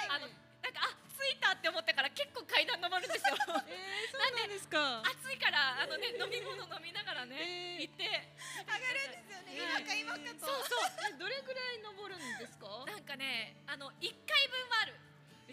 [0.10, 0.28] あの
[0.66, 3.38] なんかあ着いたって思ったから結構階段登るんですよ。
[3.38, 5.06] えー、そうなんですか。
[5.06, 7.88] 暑いからあのね飲み物飲みながらね、えー。
[7.88, 8.04] 行って。
[8.04, 9.56] 上がるんですよね。
[9.56, 10.50] 今か今かと。
[10.50, 11.14] そうそう。
[11.14, 12.68] えどれぐらい登るんですか？
[12.90, 14.98] なんかねあの1回分はある。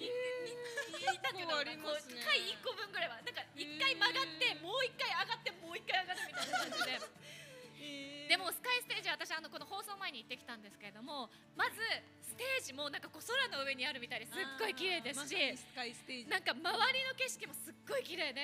[0.01, 0.11] いい
[1.23, 3.20] だけど結構ありますねこう回1個分ぐらいは。
[3.23, 6.99] なんか1回曲がってもう1回上がってもう1回上がるみたいな感じで
[8.32, 11.76] でもスカイステージ私あのこの放送前に行ってきたんですけれどもまず
[12.24, 16.32] ステージもなんかこう空の上にあるみたいですっごい綺麗ですし、スカイステージ。
[16.32, 18.40] なんか周りの景色もすっごい綺麗で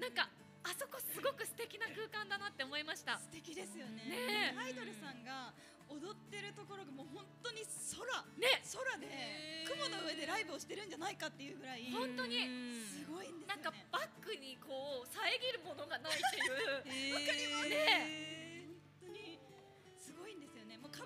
[0.00, 0.32] なんか
[0.64, 3.20] あそこすごく素敵な空間だなって思いました。
[3.20, 4.56] 素敵ですよね。
[4.56, 5.52] アイドルさんが
[5.92, 8.08] 踊ってるところがもう本当に空。
[8.40, 8.64] ね。
[8.64, 11.84] 空で雲の上でライブをしてるんじゃないかっていうぐらい。
[11.92, 12.48] 本当に。
[12.80, 13.60] すごいんですよね。
[13.60, 15.20] なんかバックにこう遮
[15.52, 17.12] るものがないっていう。
[17.12, 17.68] わかります。
[17.68, 18.37] ね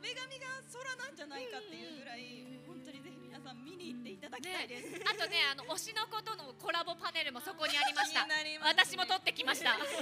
[0.03, 8.27] 壁紙が空なんじゃないかっていうぐらい本当にぜひ皆さん見に行っていただきたいです、あとねあの推しの子とのコラボパネルもそこにありました。
[8.27, 8.59] ね。
[8.67, 9.79] 私も撮ってきました。
[9.79, 9.95] 来まし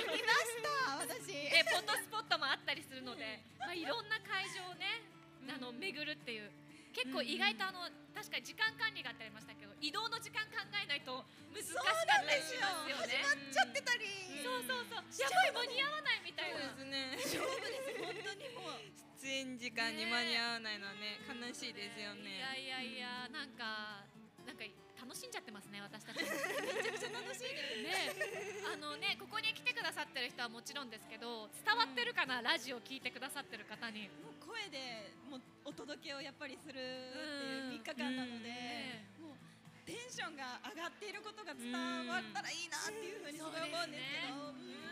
[0.64, 1.36] た私。
[1.36, 5.04] で フォトスポットもあったりするので、まあ、いろんな会場をね
[5.52, 6.50] あの巡るっていう。
[6.96, 11.24] 結結構意外とあの確かに時間管理があってありましたけど移動の時間考えないと
[11.54, 13.22] 難しかったりしますよね。
[13.22, 14.06] 始まっちゃってたり、
[14.42, 15.04] そうそうそう。
[15.22, 16.58] やばい間に合わないみたいな。
[16.58, 17.16] そうですね。
[17.16, 24.08] 勝負です本当にもう出演時間に間に合わないのはね悲しいですよいねやいやいやなんか
[24.48, 24.64] なんか
[24.96, 26.24] 楽しんじゃってますね私たち。
[26.24, 28.64] もめちゃくちゃ楽しいですね。
[28.72, 34.08] あのねここに来てくださってる人はもちろんですけど伝わってるかな、ラジオ聞いてくださってる方に。
[34.24, 39.04] もう声でもうお届けをやっぱりするっていう3日間なので、ね。
[39.20, 39.36] もう
[39.84, 44.89] テンションが上がっていることが伝わったらいいなっていうふうにすごい思うんですけど、うーん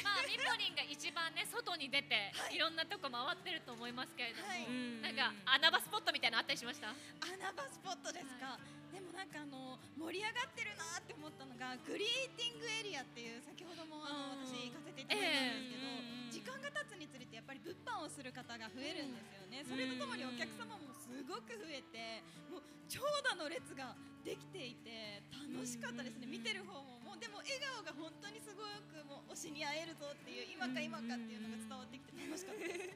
[0.00, 4.64] まあみぽりんが一番ね外に出て、い、ろんなとこ回ってると思いますけれども、はい。
[5.04, 6.96] なんか穴場スポットみたいなのあったりしました？
[7.20, 8.56] 穴場スポットですか、
[8.88, 16.32] でもなんかあの盛り上がってるなって思ったのがグリーティングエリアっていう先ほどもあのうん私行かせていただいたんですけど、ええ。
[16.32, 23.92] 時間が経つにつれてやっぱり物販をする方が増えるんですよね、それとともにお客様もすごく増えてもう長蛇の列が
[24.24, 25.20] できていて
[25.52, 32.90] 楽しかったですね、見てる方もでも笑顔が本当にすごくもう推しに会えるぞっていう今か今かっていうのが伝わってきて楽しかったです。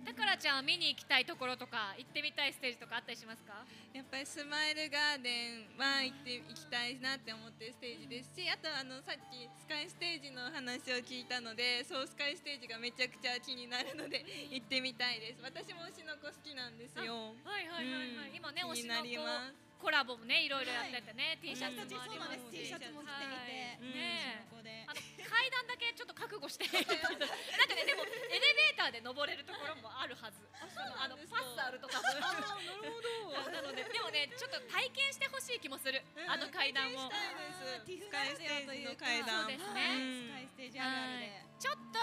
[0.00, 3.52] だからちゃんは見に行きたいところとか行ってみたいステージとかあったりしますか？
[3.92, 15.44] やっぱりスマイルガーデンは行って行きたいなって思ってるステージですしあとあのさっきスカイステージの話を聞いたのでそうスカイステージがめちゃくちゃ気になるので 行ってみたいです。
[15.44, 17.36] 私も推しの子好きなんですよ。
[17.44, 22.68] はいはいはいはい、うん今ね推し気になの子りますコラボもねいろいろやっててね、T シャツ私もありますそうなんです。
[22.68, 23.96] T シャツも着ていて、はい。
[23.96, 24.84] ねここで。
[24.84, 26.68] あの階段だけちょっと覚悟して。
[26.68, 27.32] なんか
[27.72, 30.44] ねでもエレベーターで登れるところもあるはず。
[30.52, 33.40] あのパスあるとかなるほど。
[33.50, 37.88] なのででもねちょっと体験してほしい気もする、あの階段もしたいです。
[37.88, 40.28] ティフスカイステージの階段そうですねうん。
[40.28, 41.44] スカイステージあるあるで。
[41.56, 41.98] ちょっと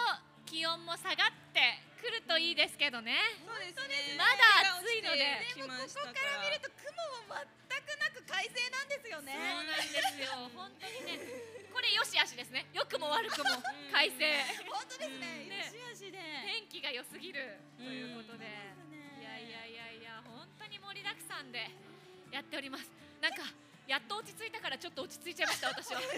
[0.50, 1.62] 気温も下がって
[2.08, 3.20] くるといいですけどね。
[3.44, 4.16] そうですね。
[4.16, 5.44] まだ暑いので。
[5.52, 6.88] 日が落ちてきましたここから見ると雲
[7.28, 9.36] も全くなく快晴なんですよね。
[9.36, 10.48] そうなんですよ。
[10.56, 11.20] 本当にね。
[11.76, 12.64] これよしあしですね。
[12.72, 13.60] 良くも悪くも。
[13.92, 14.24] 快晴。
[14.72, 15.52] 本当ですね。
[15.52, 15.68] ね。
[15.68, 16.16] よしあしで。
[16.48, 17.60] 天気が良すぎる。
[17.76, 18.48] ということで、
[18.88, 19.20] うん。
[19.20, 21.68] いやいやいやいや本当に盛りだくさんで
[22.32, 22.88] やっております。
[23.20, 23.44] なんか
[23.88, 26.04] やっと落ち着いたからちょっと落ち着いちゃいました私は。
[26.04, 26.12] 結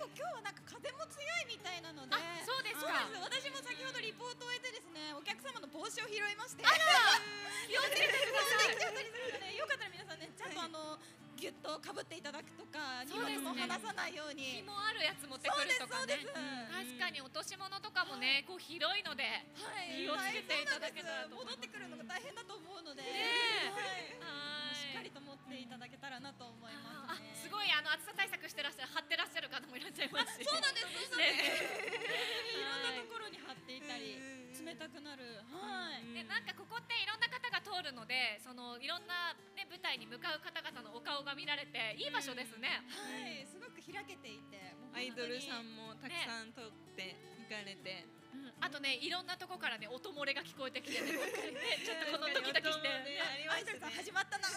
[0.00, 2.16] 構今日はなんか風も強いみたいなので。
[2.16, 3.52] あそうですそうかです。
[3.52, 6.64] 私も先ほどリポートを終えてですね、お客様の帽子を拾いまして。
[6.64, 10.96] 気をつけてくださいできちゃったりするので、よかったら皆さんね、ちゃんとあの
[11.36, 14.64] ギュッと被っていただくとか、荷物も離さないよう気に。
[14.64, 16.16] もあるやつ持ってくるとかね。
[16.16, 16.96] そうですそうです。
[16.96, 20.00] 確かに落とし物とかもねこう広いのではい。
[20.00, 23.70] 気をつけていただけたらと戻ってくるのが大変だと思うので、ねえ。
[23.70, 24.16] はい、
[25.52, 27.36] ていただけたらなと思いまあすね。
[27.36, 30.88] すごいあの暑さ対策してらっしゃる貼ってらっしゃる方もいらっしゃいますしそうなんです。
[30.88, 32.56] そうなんねです。
[32.56, 34.16] いろんなところに貼っていたり、
[34.56, 35.44] 冷たくなる。
[35.52, 36.08] はい。
[36.16, 42.80] でなんかここっていろんな方が通るのでそのいろんな、ね、舞台に向かう方々のお顔が見られていい場所ですね。
[42.88, 45.68] はい、すごく開けていて、アイドルさん。
[45.68, 47.12] んもたくさん撮って
[47.44, 48.21] 行かれて、うん
[48.62, 52.86] あとねいろんなとこからね音漏れが聞こえてきてね ねちょっとこのドキドキして、
[53.50, 54.46] アイドルさんすね始まったな。
[54.46, 54.50] あ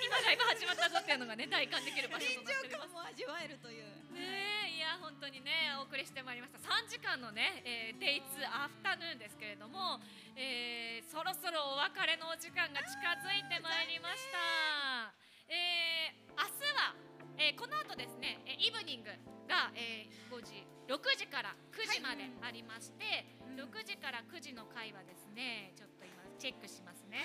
[0.00, 2.92] 今ライブ始まったぞっていうのがね体感できる場所臨となってます。
[2.96, 3.84] も味わえるという。
[4.16, 10.00] ねえいや本当にねお送りしてまいりました3時間のね、えー、デイツアフタヌーンですけれども、
[10.34, 15.12] えーそろそろお別れのお時間が近づいてまいりました、
[15.48, 16.94] えー明日は、
[17.40, 19.08] えーこの後ですねえーイブニング
[19.48, 27.18] が、えー5時6時から9時までありまして、6時から9時の回はですねちょっと今チェックしますね、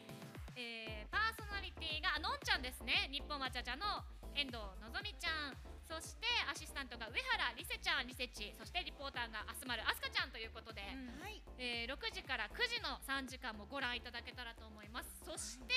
[0.58, 3.08] えーパーソナリティがあのんちゃんですね。
[3.10, 4.04] 日本わちゃちゃの
[4.34, 5.56] 遠藤のぞみちゃん。
[5.86, 11.40] そしてアシスタントが上原りせちゃんりせちそしてリポーターがあすまるあすかちゃんということで、はい。
[11.58, 15.24] えー6時から9時の3時間もご覧いただけたらと思います。
[15.24, 15.74] そして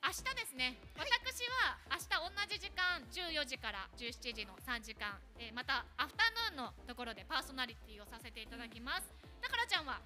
[0.00, 9.06] 明日ですね、私は明日同じ時間14時から17時の3時間、えーまたアフタヌーンのところでパーソナリティをさせていただきます。
[9.38, 10.00] だからちゃんは？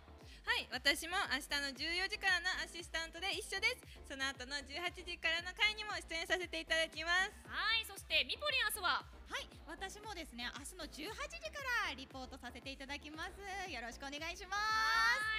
[0.44, 4.12] はい私も明日の14時からのアシスタントで一緒です。
[4.12, 7.32] その後の18時からの回にも出演させていただきます。
[7.48, 9.00] はいそしてみぽりん明日は？
[9.30, 13.40] はい、私もですね、明日の18時からリポートさせていただきます。
[13.72, 14.60] よろしくお願いしまは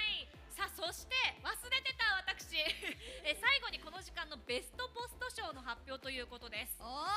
[0.10, 0.26] い
[0.56, 1.11] さあそして
[1.44, 2.56] 忘れてた私。
[3.27, 6.80] えー最後にこの時間のベストポスト賞の発表ということです。
[6.80, 7.11] は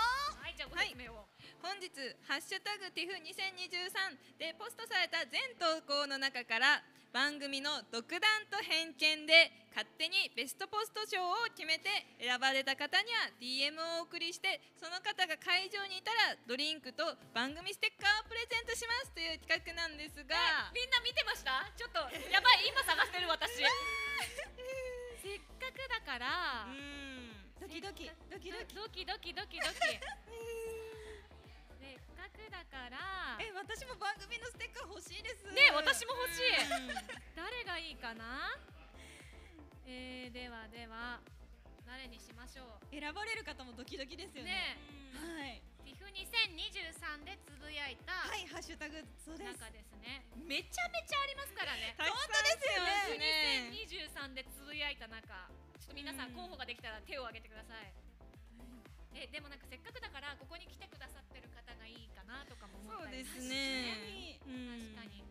[0.51, 1.29] いじゃあご説明を、
[1.63, 1.87] 本日
[2.27, 6.83] 「ハッシュタグティフ2023」でポストされた全投稿の中から
[7.13, 8.21] 番組の独断
[8.51, 11.89] と偏見で勝手にベストポスト賞を決めて
[12.21, 20.37] 選ばれた方には DM をお送りしてその方が会場にいたらドリンクと番組ステッカーをプレゼントしますという企画なんですが
[20.75, 21.65] みんな見てました？
[21.77, 21.99] ちょっと
[22.31, 22.69] やばい。
[22.69, 23.57] 今探してる私。
[25.23, 26.67] せっかくだから。
[26.69, 27.53] うん。
[27.61, 28.51] ドキドキドキ。
[28.53, 29.05] ドキドキ。
[29.07, 30.68] ドキドキドキ。
[32.51, 33.39] だから。
[33.41, 35.45] え私も番組のステッカー欲しいです。
[35.53, 36.53] ね私も欲しい。
[37.37, 38.57] 誰がいいかな？
[39.87, 41.21] えー、ではでは。
[41.87, 42.93] 誰にしましょう？
[42.93, 44.77] 選ばれる方もドキドキですよね。
[44.77, 45.17] ね。
[45.17, 45.63] はい。
[45.89, 49.57] ティフ2023でつぶやいたはいハッシュタグそうです。
[49.57, 50.27] 中ですね。
[50.37, 51.97] めちゃめちゃありますからね。
[51.97, 52.85] 本当ですよ
[53.17, 53.73] ね。
[53.73, 55.49] ね2023でつぶやいた中。
[55.81, 56.33] ちょっと皆さん。
[56.33, 57.93] 候補ができたら手を挙げてください、
[59.19, 64.39] えでもなんかせっかくだからここに来てくださってる方がいいかなとかも思ったりそうですね。
[64.47, 64.55] 確
[64.95, 65.27] かに。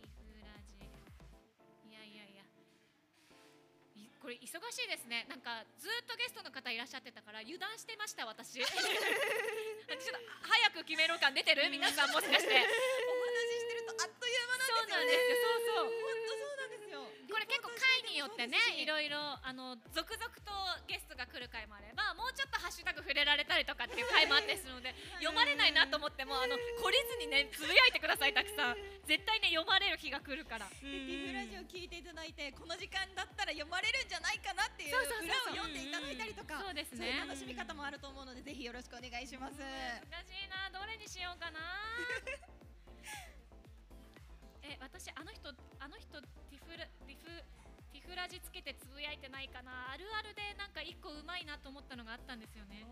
[0.00, 2.48] リフラジいやいやいや。
[4.00, 5.26] いこれ忙しいですね。
[5.28, 8.56] なんかずっとゲストの方いらっしゃってたから油断してました私。
[8.64, 8.72] ちょっと
[10.48, 11.68] 早く決めろ感出てる？
[11.68, 12.48] 皆さんもしかして。
[12.56, 15.04] お話ししてるとあっという間そうなんですよね。
[15.04, 15.52] なんですよ。
[15.76, 16.21] そうそう
[17.42, 20.50] れ結構回によってねいろいろあの続々と
[20.86, 28.76] ゲストが来る回もあればもうちょっとハッシュタグ触れられたりとかっていう回もあったりするので 読まれないなと思ってもあの懲りずにねつぶやいてくださいたくさん。
[29.02, 30.68] 絶対ね読まれる日が来るから。
[30.68, 37.18] でティフラジオ聞いていただいてこの時間だったら読まれるんじゃないかなっていう裏を読んでいただいたりとかそうですね。
[37.26, 39.58] 楽しみ方もあると思うのでぜひよろしくお願いします。
[39.58, 40.70] 難しいな。
[40.70, 41.60] どれにしようかな
[44.62, 45.48] え私あの人
[45.80, 46.20] あの人
[46.50, 47.26] ティフラティフ
[47.92, 49.92] ティフラジつけてつぶやいてないかな。
[49.92, 52.86] あるあるでなんか一個うまいなと思ったのがあったんですよね。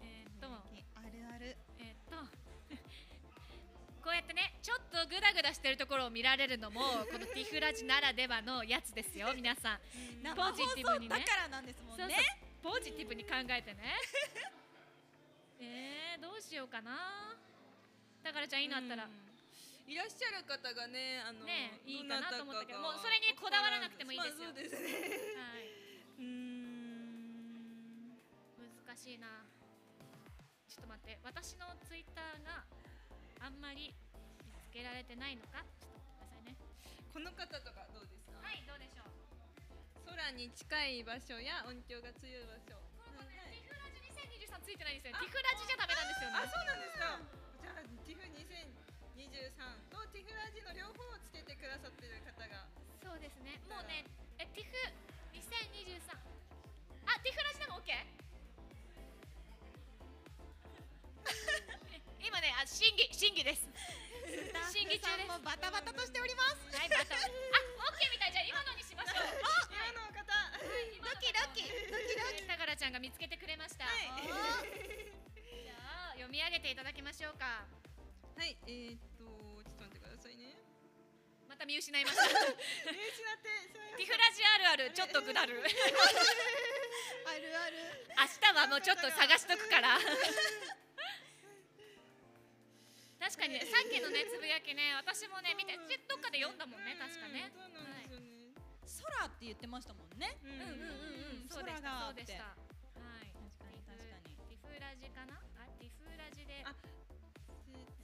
[0.00, 0.48] えーっと。
[0.48, 1.56] あるある。
[1.78, 2.16] えーっと。
[4.02, 6.80] こうやってねちょっとグダグダしてるところを見られるのも
[7.10, 9.78] このティフラジならではのやつですよ皆さん。
[10.36, 11.18] ポジティブ送にね。
[11.20, 12.16] だからなんですもんね。
[12.62, 13.94] ポジティブに考えてね。
[15.60, 17.36] えー、どうしようかな
[18.24, 24.48] だからちゃんいいのあったら、いらっしゃる方がねあのねいいかなと思ったけどもうそれにこだわらなくてもいいですよ。
[24.48, 24.80] まあそうです。
[24.80, 24.88] ね。
[25.36, 25.68] はい、
[26.18, 28.16] うーん。
[28.88, 29.44] 難しいな。
[30.66, 31.20] ちょっと待って。
[31.22, 32.64] 私のツイッターが
[33.44, 35.60] あんまり見つけられてないのか？
[35.78, 36.56] ちょっと待ってくださいね。
[37.12, 38.40] この方とかどうですか？
[38.40, 39.12] はいどうでしょう？
[40.08, 42.80] 空に近い場所や音響が強い場所。
[43.04, 45.18] これね、ティフラジ2023ついてないんですよ。
[45.20, 46.36] ティフラジじゃダメなんですよね。
[46.40, 47.20] あそうなんですか
[49.34, 52.70] 2023とティフラジの両方をつけてくださってる方が。
[53.02, 53.58] そうですね。
[53.66, 54.06] もうね
[54.38, 54.70] えティフ
[55.34, 56.14] 2023
[57.02, 57.90] あティフラジでも OK?
[62.22, 63.66] 今ねあ審議審議です。
[64.70, 65.34] 審議中です。
[65.34, 66.70] もバタバタとしております。
[66.70, 67.26] はいまたあ
[67.90, 68.32] OK みたい。
[68.32, 69.34] じゃあ今のにしましょう。
[69.74, 70.22] 今の方。
[70.22, 72.46] ドキドキドキドキ。
[72.46, 74.14] たからちゃんが見つけてくれました、はい。
[74.22, 77.66] じゃあ読み上げていただきましょうか。
[78.36, 79.13] はいえー、
[81.54, 82.26] また見失いました。
[82.26, 83.46] 見失って
[83.94, 84.42] ティフラジ
[84.74, 85.62] あるあるちょっとぐだる。
[85.62, 85.70] ある
[87.54, 87.78] ある。
[88.10, 89.94] 明日はもうちょっと探しとくから。
[93.22, 97.50] 確かにねさっきのねつぶやきね私もね見てちどっかで読んだもんねた確かね。
[97.54, 100.36] 空って言ってましたもんね。
[100.42, 101.48] ううんうんうんうん。
[101.48, 102.44] そうでしたそうでした。
[102.44, 102.58] は
[103.22, 103.30] い。
[103.30, 104.34] 確かに確かに。
[104.50, 105.38] ティフラジかな？
[105.62, 106.66] あティフラジで。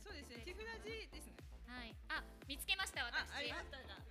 [0.06, 0.38] そうですね。
[0.46, 1.39] ティフラジですね
[2.50, 3.30] 見つけましたあ私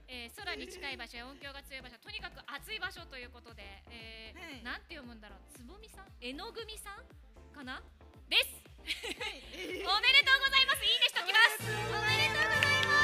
[0.08, 4.64] えー空に近い場所や音響が強い場所とにかく暑い場所ということで、えーはい。
[4.64, 5.40] なんて読むんだろう？
[5.52, 6.08] つぼみさん？
[6.24, 7.04] えのぐみさん
[7.52, 7.84] かな？
[8.32, 8.64] です。
[8.88, 10.88] おめでとうございます。
[10.88, 11.68] いいねしときます。
[11.68, 12.96] おめでとうございま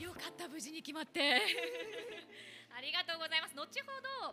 [0.00, 0.02] す。
[0.02, 1.20] よかった無事に決まって。
[2.72, 3.54] ありがとうございます。
[3.54, 3.68] 後ほ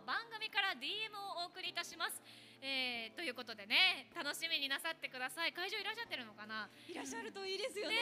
[0.08, 2.16] 番組から DM をお送りいたします、
[2.62, 5.52] えーということでね楽しみになさってください。
[5.52, 6.68] 会場いらっしゃってるのかな？
[6.88, 7.96] いらっしゃるといいですよね。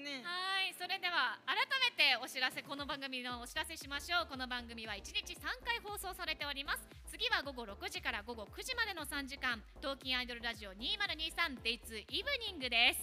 [0.00, 4.26] ねはい、それでは改めてお知らせこの番組のお知らせしましょう。
[4.30, 6.88] この番組は1日3回放送されております。
[7.10, 9.60] 次は午後6時から午後9時までの3時間。
[9.80, 13.02] 東京アイドルラジオ 2023Day2 イブニングです。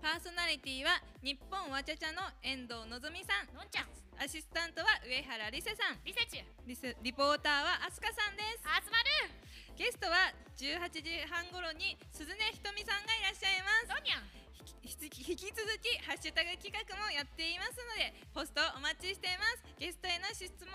[0.00, 3.54] パーソナリティは日本わちゃちゃの遠藤のぞみさん。
[3.54, 3.88] のんちゃん。
[4.16, 5.98] アシスタントは上原理瀬さん。
[6.04, 8.62] リセチュリスリポーターはあすかさんです。
[8.62, 8.98] 集ま
[9.28, 9.34] る
[9.78, 14.47] ゲストは18時半頃に鈴音ひとみさんがいらっしゃいます。
[14.88, 19.62] 引き続きハッシュタグ企画もやっていますのでポストお待ちしています。
[19.78, 20.72] ゲストへの質問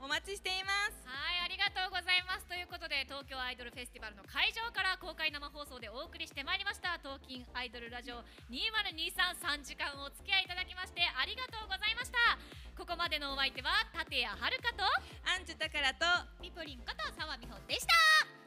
[0.00, 0.96] をお待ちしています。
[1.04, 1.12] は
[1.44, 2.46] いありがとうございます。
[2.46, 6.96] ということで東京アイドルフェスティバルの会場から公開生放送でお送りしてまいりました。
[7.02, 12.38] 東京アイドルラジオ20233時間お付き合いいただきましてありがとうございました。
[12.78, 14.38] ここまでのお相手は立谷遥
[14.76, 14.84] と
[15.26, 16.06] アンジュタカラと
[16.40, 17.92] ピポリンこと澤美穂でした。